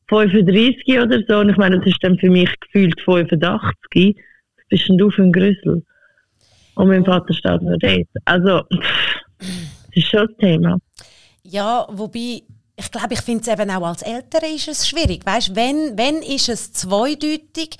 35 0.07 0.99
oder 0.99 1.19
so, 1.27 1.39
und 1.39 1.49
ich 1.49 1.57
meine, 1.57 1.77
das 1.77 1.87
ist 1.87 2.03
dann 2.03 2.17
für 2.17 2.29
mich 2.29 2.49
gefühlt 2.59 2.99
85 3.01 4.15
bist 4.71 4.87
denn 4.89 4.97
du 4.97 5.11
für 5.11 5.21
ein 5.21 5.31
Grüssel? 5.31 5.85
Und 6.75 6.87
mein 6.87 7.05
Vater 7.05 7.33
steht 7.33 7.61
nur 7.61 7.77
dort. 7.77 8.07
Also, 8.25 8.63
das 8.69 9.49
ist 9.91 10.07
schon 10.07 10.27
das 10.27 10.37
Thema. 10.37 10.77
Ja, 11.43 11.85
wobei, 11.91 12.41
ich 12.75 12.91
glaube, 12.91 13.13
ich 13.13 13.21
finde 13.21 13.41
es 13.41 13.47
eben 13.47 13.69
auch 13.69 13.85
als 13.85 14.01
Eltern 14.01 14.43
ist 14.55 14.67
es 14.67 14.87
schwierig. 14.87 15.25
Weißt, 15.25 15.55
wenn, 15.55 15.97
wenn 15.97 16.21
ist 16.21 16.49
es 16.49 16.71
zweideutig, 16.73 17.77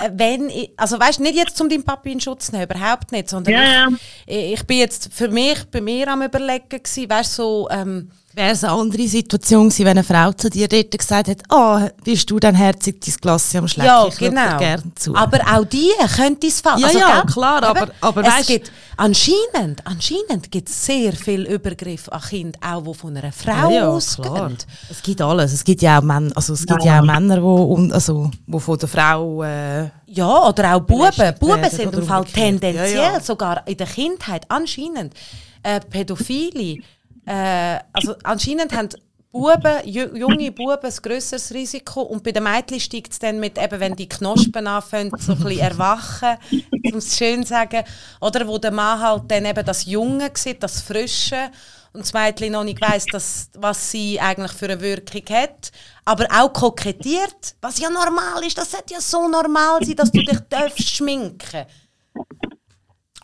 äh, 0.00 0.10
wenn, 0.12 0.50
also 0.76 0.98
weißt, 0.98 1.20
nicht 1.20 1.36
jetzt 1.36 1.60
um 1.60 1.68
deinen 1.68 1.84
Papi 1.84 2.12
in 2.12 2.20
Schutz 2.20 2.46
zu 2.46 2.52
nehmen, 2.52 2.70
überhaupt 2.70 3.10
nicht, 3.12 3.28
sondern 3.28 3.54
ja. 3.54 3.88
ich, 4.26 4.52
ich 4.54 4.66
bin 4.66 4.78
jetzt 4.78 5.12
für 5.12 5.28
mich 5.28 5.64
bei 5.70 5.80
mir 5.80 6.08
am 6.08 6.22
überlegen 6.22 6.68
gewesen, 6.68 7.10
weißt, 7.10 7.34
so, 7.34 7.68
ähm, 7.70 8.10
Wäre 8.34 8.50
es 8.50 8.64
eine 8.64 8.72
andere 8.72 9.06
Situation 9.06 9.68
gewesen, 9.68 9.84
wenn 9.84 9.98
eine 9.98 10.02
Frau 10.02 10.32
zu 10.32 10.50
dir 10.50 10.66
dort 10.66 10.90
gesagt 10.98 11.28
hat, 11.28 11.42
ah, 11.50 11.88
bist 12.02 12.28
du 12.28 12.40
dann 12.40 12.56
herzig 12.56 13.00
dein 13.00 13.14
Glas 13.20 13.54
am 13.54 13.68
Schlecken? 13.68 13.86
ja, 13.86 14.08
genau. 14.18 14.58
gern 14.58 14.92
zu. 14.96 15.14
Aber 15.14 15.38
auch 15.54 15.64
die 15.64 15.90
könnte 16.16 16.48
es 16.48 16.60
fallen. 16.60 16.80
Ja, 16.80 16.86
also, 16.88 16.98
ja, 16.98 17.22
klar, 17.32 17.62
aber- 17.62 17.88
aber 18.00 18.24
es 18.26 18.46
gibt, 18.48 18.72
anscheinend, 18.96 19.86
anscheinend 19.86 20.50
gibt 20.50 20.68
es 20.68 20.84
sehr 20.84 21.12
viel 21.12 21.42
Übergriff 21.46 22.08
an 22.08 22.20
Kinder, 22.22 22.58
auch 22.60 22.82
die 22.82 22.94
von 22.94 23.16
einer 23.16 23.30
Frau 23.30 23.70
ja, 23.70 23.88
ausgehen. 23.88 24.58
Es 24.90 25.00
gibt 25.00 25.22
alles. 25.22 25.52
Es 25.52 25.62
gibt 25.62 25.82
ja 25.82 26.00
auch 26.00 26.02
Männer, 26.02 26.32
also 26.34 26.54
es 26.54 26.66
gibt 26.66 26.82
ja 26.82 26.98
auch 27.00 27.04
Männer, 27.04 27.40
und, 27.44 27.92
also, 27.92 28.32
wo 28.48 28.58
von 28.58 28.78
der 28.78 28.88
Frau, 28.88 29.44
äh, 29.44 29.90
Ja, 30.06 30.48
oder 30.48 30.74
auch 30.74 30.80
Buben. 30.80 31.34
Buben 31.38 31.70
sind 31.70 31.94
im 31.94 32.02
Fall 32.02 32.24
tendenziell, 32.24 32.96
ja. 32.96 33.20
sogar 33.20 33.64
in 33.68 33.76
der 33.76 33.86
Kindheit, 33.86 34.44
anscheinend, 34.48 35.14
äh, 35.62 35.78
Pädophile. 35.78 36.82
Äh, 37.26 37.78
also 37.92 38.14
anscheinend 38.22 38.72
haben 38.74 38.88
Buben, 39.32 39.80
ju 39.84 40.14
junge 40.14 40.52
Buben 40.52 40.84
ein 40.84 40.96
grösseres 41.02 41.52
Risiko 41.52 42.02
und 42.02 42.22
bei 42.22 42.30
den 42.30 42.44
Mädchen 42.44 42.78
steigt 42.78 43.12
es 43.12 43.18
dann 43.18 43.40
mit, 43.40 43.58
eben, 43.58 43.80
wenn 43.80 43.96
die 43.96 44.08
Knospen 44.08 44.66
anfangen, 44.68 45.10
so 45.18 45.32
ein 45.32 45.38
bisschen 45.38 45.58
erwachen, 45.58 46.36
um 46.52 46.98
es 46.98 47.18
schön 47.18 47.42
zu 47.42 47.48
sagen, 47.48 47.82
oder 48.20 48.46
wo 48.46 48.58
der 48.58 48.70
Mann 48.70 49.00
halt 49.00 49.24
dann 49.28 49.44
eben 49.44 49.64
das 49.64 49.86
Junge 49.86 50.30
sieht, 50.34 50.62
das 50.62 50.80
Frische 50.80 51.50
und 51.92 52.02
das 52.02 52.12
Mädchen 52.12 52.52
noch 52.52 52.62
nicht 52.62 52.80
weiss, 52.80 53.06
dass, 53.06 53.50
was 53.54 53.90
sie 53.90 54.20
eigentlich 54.20 54.52
für 54.52 54.66
eine 54.66 54.80
Wirkung 54.80 55.22
hat, 55.30 55.72
aber 56.04 56.28
auch 56.30 56.52
kokettiert, 56.52 57.56
was 57.60 57.80
ja 57.80 57.90
normal 57.90 58.44
ist, 58.46 58.56
das 58.56 58.70
sollte 58.70 58.94
ja 58.94 59.00
so 59.00 59.28
normal 59.28 59.84
sein, 59.84 59.96
dass 59.96 60.12
du 60.12 60.20
dich 60.20 60.38
darfst 60.48 60.90
schminken 60.90 61.66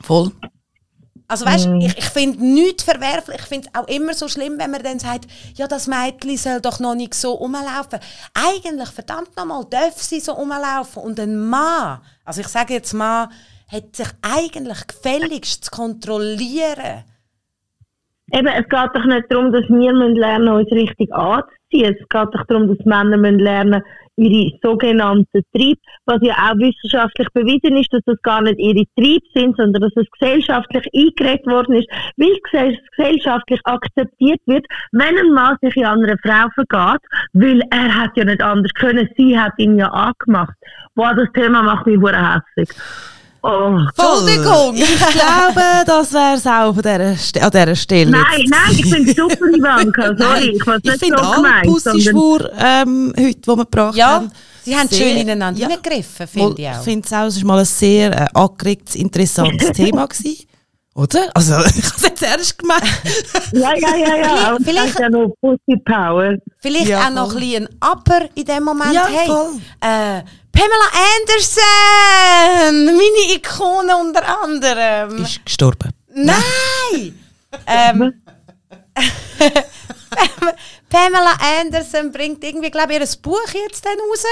voll. 0.03 0.33
Also 1.31 1.47
weißt, 1.47 1.69
ich, 1.79 1.97
ich 1.97 2.05
finde 2.07 2.45
nichts 2.45 2.83
verwerflich. 2.83 3.39
Ich 3.39 3.47
finde 3.47 3.69
es 3.73 3.81
auch 3.81 3.87
immer 3.87 4.15
so 4.15 4.27
schlimm, 4.27 4.59
wenn 4.59 4.73
man 4.73 4.83
dann 4.83 4.99
sagt, 4.99 5.29
ja, 5.55 5.69
das 5.69 5.87
Mädchen 5.87 6.37
soll 6.37 6.61
doch 6.61 6.81
noch 6.81 6.97
nicht 6.97 7.15
so 7.15 7.35
rumlaufen. 7.35 8.01
Eigentlich, 8.35 8.89
verdammt 8.89 9.37
nochmal, 9.37 9.65
darf 9.71 9.97
sie 9.99 10.19
so 10.19 10.33
rumlaufen. 10.33 11.05
Und 11.05 11.21
ein 11.21 11.39
Mann, 11.39 12.01
also 12.25 12.41
ich 12.41 12.49
sage 12.49 12.75
jetzt 12.75 12.95
Mann, 12.95 13.29
hat 13.71 13.95
sich 13.95 14.09
eigentlich 14.23 14.87
gefälligst 14.89 15.67
zu 15.67 15.71
kontrollieren. 15.71 17.05
Eben, 18.33 18.49
es 18.49 18.69
geht 18.69 18.91
doch 18.95 19.05
nicht 19.05 19.27
darum, 19.31 19.53
dass 19.53 19.69
wir 19.69 19.93
lernen 19.93 20.49
uns 20.49 20.71
richtig 20.73 21.13
anzuziehen. 21.13 21.95
Es 21.95 22.09
geht 22.09 22.35
doch 22.35 22.45
darum, 22.49 22.67
dass 22.67 22.85
Männer 22.85 23.17
müssen 23.17 23.39
lernen 23.39 23.83
ihre 24.21 24.59
sogenannten 24.63 25.43
Trieb, 25.55 25.79
was 26.05 26.19
ja 26.23 26.35
auch 26.35 26.57
wissenschaftlich 26.59 27.29
bewiesen 27.33 27.77
ist, 27.77 27.93
dass 27.93 28.03
das 28.05 28.21
gar 28.23 28.43
nicht 28.43 28.59
ihre 28.59 28.85
Trieb 28.97 29.23
sind, 29.35 29.57
sondern 29.57 29.83
dass 29.83 29.93
es 29.97 30.07
gesellschaftlich 30.19 30.87
eingeredet 30.95 31.47
worden 31.47 31.77
ist, 31.77 31.89
weil 32.17 32.73
es 32.73 32.79
gesellschaftlich 32.97 33.61
akzeptiert 33.65 34.41
wird, 34.47 34.67
wenn 34.93 35.19
ein 35.19 35.33
Mann 35.33 35.57
sich 35.63 35.77
in 35.77 35.87
eine 35.87 36.19
Frau 36.19 36.49
vergeht, 36.55 37.01
weil 37.33 37.63
er 37.71 37.95
hat 37.95 38.17
ja 38.17 38.25
nicht 38.25 38.43
anders 38.43 38.73
können, 38.75 39.09
sie 39.17 39.39
hat 39.39 39.53
ihn 39.59 39.79
ja 39.79 39.89
angemacht. 39.89 40.55
Boah, 40.95 41.15
das 41.15 41.33
Thema 41.33 41.63
macht 41.63 41.87
mich 41.87 41.99
hässlich. 42.01 42.69
Oh. 43.43 43.79
Entschuldigung! 43.97 44.75
Ich 44.77 44.99
glaube, 44.99 45.63
das 45.87 46.13
wäre 46.13 46.35
es 46.37 46.47
auch 46.47 46.75
von 46.75 46.83
dieser, 46.83 47.13
St- 47.15 47.41
an 47.41 47.51
dieser 47.51 47.75
Stelle. 47.77 48.11
Nein, 48.11 48.25
jetzt. 48.39 48.51
nein, 48.51 48.71
ich 48.73 48.87
finde 48.87 49.11
es 49.11 49.17
super, 49.17 49.47
Ivanka, 49.57 50.15
sorry, 50.19 50.51
ich 50.57 50.67
weiß 50.67 50.81
ich 50.83 50.91
nicht 50.91 51.05
finde 51.05 51.23
so 51.25 51.31
gemeint, 51.31 51.65
sondern... 51.67 51.93
Pussy-Schwur 51.95 52.51
ähm, 52.59 53.15
heute, 53.19 53.35
die 53.41 53.47
wir 53.49 53.57
gebracht 53.57 53.97
Ja, 53.97 54.07
haben, 54.09 54.31
sie 54.63 54.77
haben 54.77 54.89
sehr- 54.89 54.99
schön 55.09 55.17
ineinander 55.17 55.61
ja. 55.61 55.69
gegriffen, 55.69 56.27
finde 56.27 56.61
ich 56.63 56.69
auch. 56.69 56.83
finde 56.83 57.07
es 57.07 57.13
auch, 57.15 57.25
es 57.27 57.37
war 57.41 57.47
mal 57.47 57.59
ein 57.61 57.65
sehr 57.65 58.13
äh, 58.21 58.27
angeregtes, 58.35 58.95
interessantes 58.97 59.73
Thema 59.75 60.07
gewesen. 60.07 60.47
Oder? 60.97 61.31
Also, 61.35 61.55
ich 61.61 61.85
habe 61.87 61.95
es 61.97 62.03
jetzt 62.03 62.23
ernst 62.23 62.59
gemeint. 62.59 62.83
Ja, 63.53 63.73
ja, 63.75 63.97
ja, 63.97 64.17
ja. 64.17 64.57
Vielleicht- 64.63 64.65
vielleicht 64.65 64.99
ja 65.01 65.09
noch 65.09 65.33
Pussy 65.41 65.79
Power. 65.85 66.35
Vielleicht 66.59 66.89
Ja, 66.89 67.07
auch 67.07 67.11
noch 67.11 67.31
ein 67.35 67.41
bisschen 67.41 67.67
ein 67.69 67.77
Aber 67.81 68.29
in 68.35 68.45
dem 68.45 68.65
Moment. 68.65 68.93
Ja, 68.93 69.07
hey, 69.07 69.27
voll. 69.29 69.51
Äh, 69.81 70.23
Pamela 70.53 70.91
Anderson, 71.17 72.85
meine 72.97 73.35
Ikone 73.35 73.97
unter 73.97 74.43
anderem. 74.43 75.23
Ist 75.25 75.45
gestorben. 75.45 75.93
Nein! 76.13 77.19
ähm, 77.67 78.23
Pamela 80.89 81.33
Anderson 81.61 82.11
bringt 82.13 82.43
irgendwie, 82.45 82.71
glaube 82.71 82.95
ich, 82.95 83.01
ihr 83.01 83.07
Buch 83.23 83.49
jetzt 83.55 83.85
dann 83.85 83.99
raus. 83.99 84.25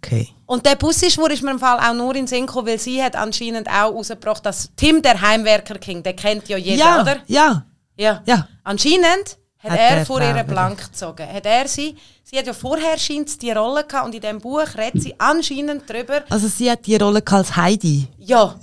Okay. 0.00 0.28
Und 0.46 0.66
der 0.66 0.74
Bussischwur 0.76 1.30
ist 1.30 1.42
mir 1.42 1.52
im 1.52 1.58
Fall 1.58 1.78
auch 1.78 1.94
nur 1.94 2.14
in 2.14 2.26
Sinn 2.26 2.46
gekommen, 2.46 2.68
weil 2.68 2.78
sie 2.78 3.02
hat 3.02 3.16
anscheinend 3.16 3.68
auch 3.68 3.94
rausgebracht, 3.94 4.44
dass 4.44 4.70
Tim, 4.76 5.00
der 5.00 5.20
Heimwerker 5.20 5.78
King, 5.78 6.02
der 6.02 6.14
kennt 6.14 6.48
ja 6.48 6.58
jeder, 6.58 6.84
ja, 6.84 7.00
oder? 7.02 7.16
ja, 7.26 7.64
Ja. 7.96 8.22
ja. 8.26 8.48
Anscheinend 8.64 9.38
hat, 9.64 9.72
Hat 9.72 9.78
er 9.80 10.06
vor 10.06 10.20
ihr 10.20 10.42
blank 10.44 10.78
gezogen. 10.78 11.26
Hat 11.26 11.46
er 11.46 11.66
sie, 11.68 11.96
sie 12.22 12.38
hat 12.38 12.46
ja 12.46 12.52
vorher 12.52 12.98
scheint 12.98 13.40
die 13.42 13.50
Rolle 13.50 13.84
gehabt 13.84 14.06
und 14.06 14.14
in 14.14 14.20
diesem 14.20 14.38
Buch 14.40 14.66
redet 14.76 15.02
sie 15.02 15.14
anscheinend 15.18 15.82
darüber, 15.88 16.22
Also 16.30 16.48
sie 16.48 16.70
hat 16.70 16.84
die 16.86 16.96
Rolle 16.96 17.22
als 17.26 17.56
Heidi. 17.56 18.06
ja, 18.18 18.54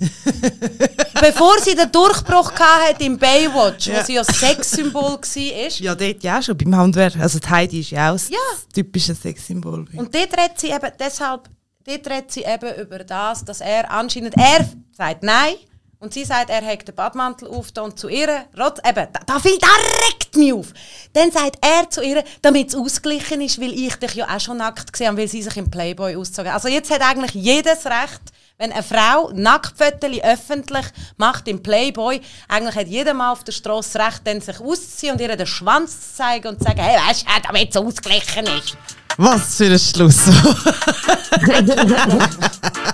bevor 1.20 1.58
sie 1.60 1.74
den 1.74 1.90
Durchbruch 1.90 2.52
hat 2.52 3.00
im 3.00 3.18
Baywatch, 3.18 3.90
wo 3.90 4.02
sie 4.04 4.14
ja 4.14 4.24
Sexsymbol 4.24 5.18
war, 5.18 5.68
Ja, 5.78 5.94
dort 5.94 6.22
ja 6.22 6.42
schon, 6.42 6.56
beim 6.56 6.76
Handwerk. 6.76 7.16
Also 7.18 7.38
die 7.38 7.48
Heidi 7.48 7.80
ist 7.80 7.90
ja 7.90 8.12
auch 8.12 8.18
Ja. 8.28 8.38
das 8.54 8.68
typische 8.74 9.14
Sexsymbol. 9.14 9.86
Und 9.96 10.14
dort 10.14 10.38
redet 10.38 10.58
sie 10.60 10.68
eben, 10.70 10.90
deshalb, 10.98 11.48
dort 11.84 12.06
redet 12.10 12.32
sie 12.32 12.42
eben 12.44 12.74
über 12.80 12.98
das, 13.00 13.44
dass 13.44 13.60
er 13.60 13.90
anscheinend, 13.90 14.34
er 14.36 14.68
sagt 14.96 15.22
nein 15.22 15.54
Und 16.02 16.12
sie 16.12 16.24
sagt, 16.24 16.50
er 16.50 16.66
hat 16.66 16.88
den 16.88 16.96
Badmantel 16.96 17.46
auf 17.46 17.68
und 17.80 17.96
zu 17.96 18.08
ihr, 18.08 18.46
rot, 18.58 18.80
eben, 18.84 19.06
da, 19.12 19.20
da, 19.24 19.38
find, 19.38 19.62
da 19.62 19.68
mich 20.36 20.52
auf. 20.52 20.66
Dann 21.12 21.30
sagt 21.30 21.58
er 21.60 21.88
zu 21.90 22.02
ihr, 22.02 22.24
damit 22.42 22.70
es 22.70 22.74
ausgeglichen 22.74 23.40
ist, 23.40 23.60
weil 23.60 23.72
ich 23.72 23.94
dich 23.94 24.14
ja 24.14 24.26
auch 24.26 24.40
schon 24.40 24.56
nackt 24.56 24.92
gesehen 24.92 25.06
habe, 25.06 25.18
weil 25.18 25.28
sie 25.28 25.44
sich 25.44 25.56
im 25.56 25.70
Playboy 25.70 26.16
auszogen. 26.16 26.50
Also 26.50 26.66
jetzt 26.66 26.90
hat 26.90 27.02
eigentlich 27.02 27.34
jedes 27.34 27.86
Recht, 27.86 28.20
wenn 28.58 28.72
eine 28.72 28.82
Frau 28.82 29.30
Nacktfotos 29.32 30.18
öffentlich 30.24 30.86
macht 31.18 31.46
im 31.46 31.62
Playboy, 31.62 32.20
eigentlich 32.48 32.74
hat 32.74 32.88
jeder 32.88 33.14
mal 33.14 33.30
auf 33.30 33.44
der 33.44 33.52
Straße 33.52 33.96
Recht, 34.00 34.22
dann 34.24 34.40
sich 34.40 34.58
auszuziehen 34.58 35.12
und 35.12 35.20
ihr 35.20 35.36
den 35.36 35.46
Schwanz 35.46 36.00
zu 36.00 36.16
zeigen 36.16 36.48
und 36.48 36.58
zu 36.58 36.64
sagen, 36.64 36.80
hey, 36.80 36.98
weißt 37.08 37.22
du, 37.22 37.42
damit 37.46 37.70
es 37.70 37.76
ausgeglichen 37.76 38.46
ist. 38.46 38.76
Was 39.18 39.56
für 39.56 39.66
ein 39.66 39.78
Schluss. 39.78 40.22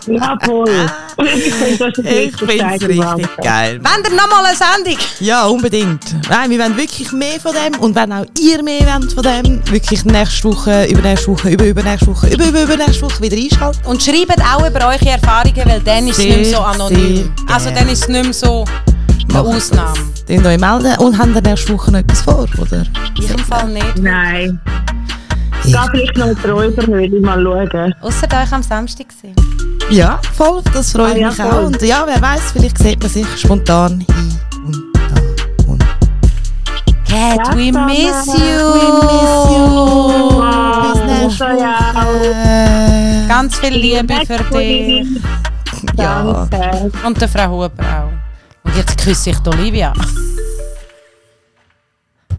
Ja, 0.06 0.38
voll. 0.42 0.90
Ich 1.18 1.54
finde 1.54 1.92
es 1.92 2.82
richtig 2.82 3.28
geil. 3.42 3.80
Wollt 3.82 4.08
ihr 4.08 4.16
nochmal 4.16 4.46
eine 4.46 4.56
Sendung? 4.56 4.98
Ja, 5.20 5.46
unbedingt. 5.46 6.16
Nein, 6.30 6.50
wir 6.50 6.58
wollen 6.60 6.76
wirklich 6.76 7.12
mehr 7.12 7.38
von 7.40 7.52
dem 7.52 7.78
und 7.80 7.94
wenn 7.94 8.12
auch 8.12 8.24
ihr 8.40 8.62
mehr 8.62 8.86
wollt 8.86 9.12
von 9.12 9.22
dem, 9.22 9.62
wirklich 9.70 10.04
nächste 10.04 10.44
Woche, 10.44 10.86
übernächste 10.86 11.28
Woche, 11.28 11.50
über 11.50 11.66
übernächste 11.66 12.06
Woche, 12.06 12.28
über 12.28 12.46
über 12.46 12.62
übernächste 12.62 13.02
Woche 13.02 13.20
wieder 13.20 13.36
einschalten. 13.36 13.86
Und 13.86 14.02
schreibt 14.02 14.40
auch 14.40 14.66
über 14.66 14.86
eure 14.86 15.08
Erfahrungen, 15.08 15.62
weil 15.66 15.80
dann 15.80 16.06
ist 16.08 16.18
es 16.18 16.24
nicht 16.24 16.40
mehr 16.40 16.50
so 16.56 16.60
anonym. 16.60 17.16
sehr 17.16 17.54
Also 17.54 17.70
dann 17.70 17.88
ist 17.88 18.02
es 18.02 18.08
nicht 18.08 18.24
mehr 18.24 18.32
so 18.32 18.64
eine 19.24 19.42
Macht 19.42 19.56
Ausnahme. 19.56 19.98
Dann 20.26 20.46
euch 20.46 20.58
melden 20.58 20.98
und 20.98 21.18
habt 21.18 21.34
ihr 21.34 21.42
nächste 21.42 21.72
Woche 21.74 21.90
noch 21.92 21.98
etwas 21.98 22.22
vor, 22.22 22.46
oder? 22.58 22.84
Ich 23.18 23.30
im 23.30 23.38
Fall 23.38 23.68
nicht. 23.68 23.98
Nein. 23.98 24.60
Ich- 25.68 25.74
Geh 25.74 25.88
vielleicht 25.92 26.16
noch 26.16 26.26
in 26.28 26.36
die 26.42 26.48
Räuberhöhle 26.48 27.20
mal 27.20 27.42
schauen. 27.70 27.94
Ausser 28.00 28.26
euch 28.42 28.52
am 28.52 28.62
Samstag 28.62 29.08
gesehen. 29.08 29.34
Ja, 29.90 30.18
voll, 30.36 30.62
das 30.72 30.92
freut 30.92 31.14
Ah, 31.14 31.16
ja, 31.18 31.26
mich 31.28 31.36
voll. 31.36 31.46
auch. 31.50 31.66
Und 31.66 31.82
ja, 31.82 32.04
wer 32.06 32.20
weiß, 32.20 32.52
vielleicht 32.52 32.78
sieht 32.78 33.00
man 33.02 33.10
sich 33.10 33.26
spontan 33.38 34.00
hin 34.00 34.06
und 34.66 34.84
da 34.94 35.66
und 35.66 35.84
Cat, 37.08 37.56
we 37.56 37.72
Mama, 37.72 37.86
miss 37.86 38.26
We 38.28 38.38
you. 38.38 38.68
Bis 40.82 41.00
nächste. 41.04 41.44
Woche. 41.44 43.28
Ganz 43.28 43.56
viel 43.58 43.74
Liebe 43.74 44.14
für 44.26 44.38
dich. 44.58 45.06
Ja. 45.96 46.46
Danke. 46.50 46.90
Und 47.06 47.20
der 47.20 47.28
Frau 47.28 47.48
Huber 47.50 47.70
auch. 47.78 48.12
Und 48.64 48.76
jetzt 48.76 48.96
küsse 49.02 49.30
ich 49.30 49.38
die 49.38 49.48
Olivia. 49.50 49.92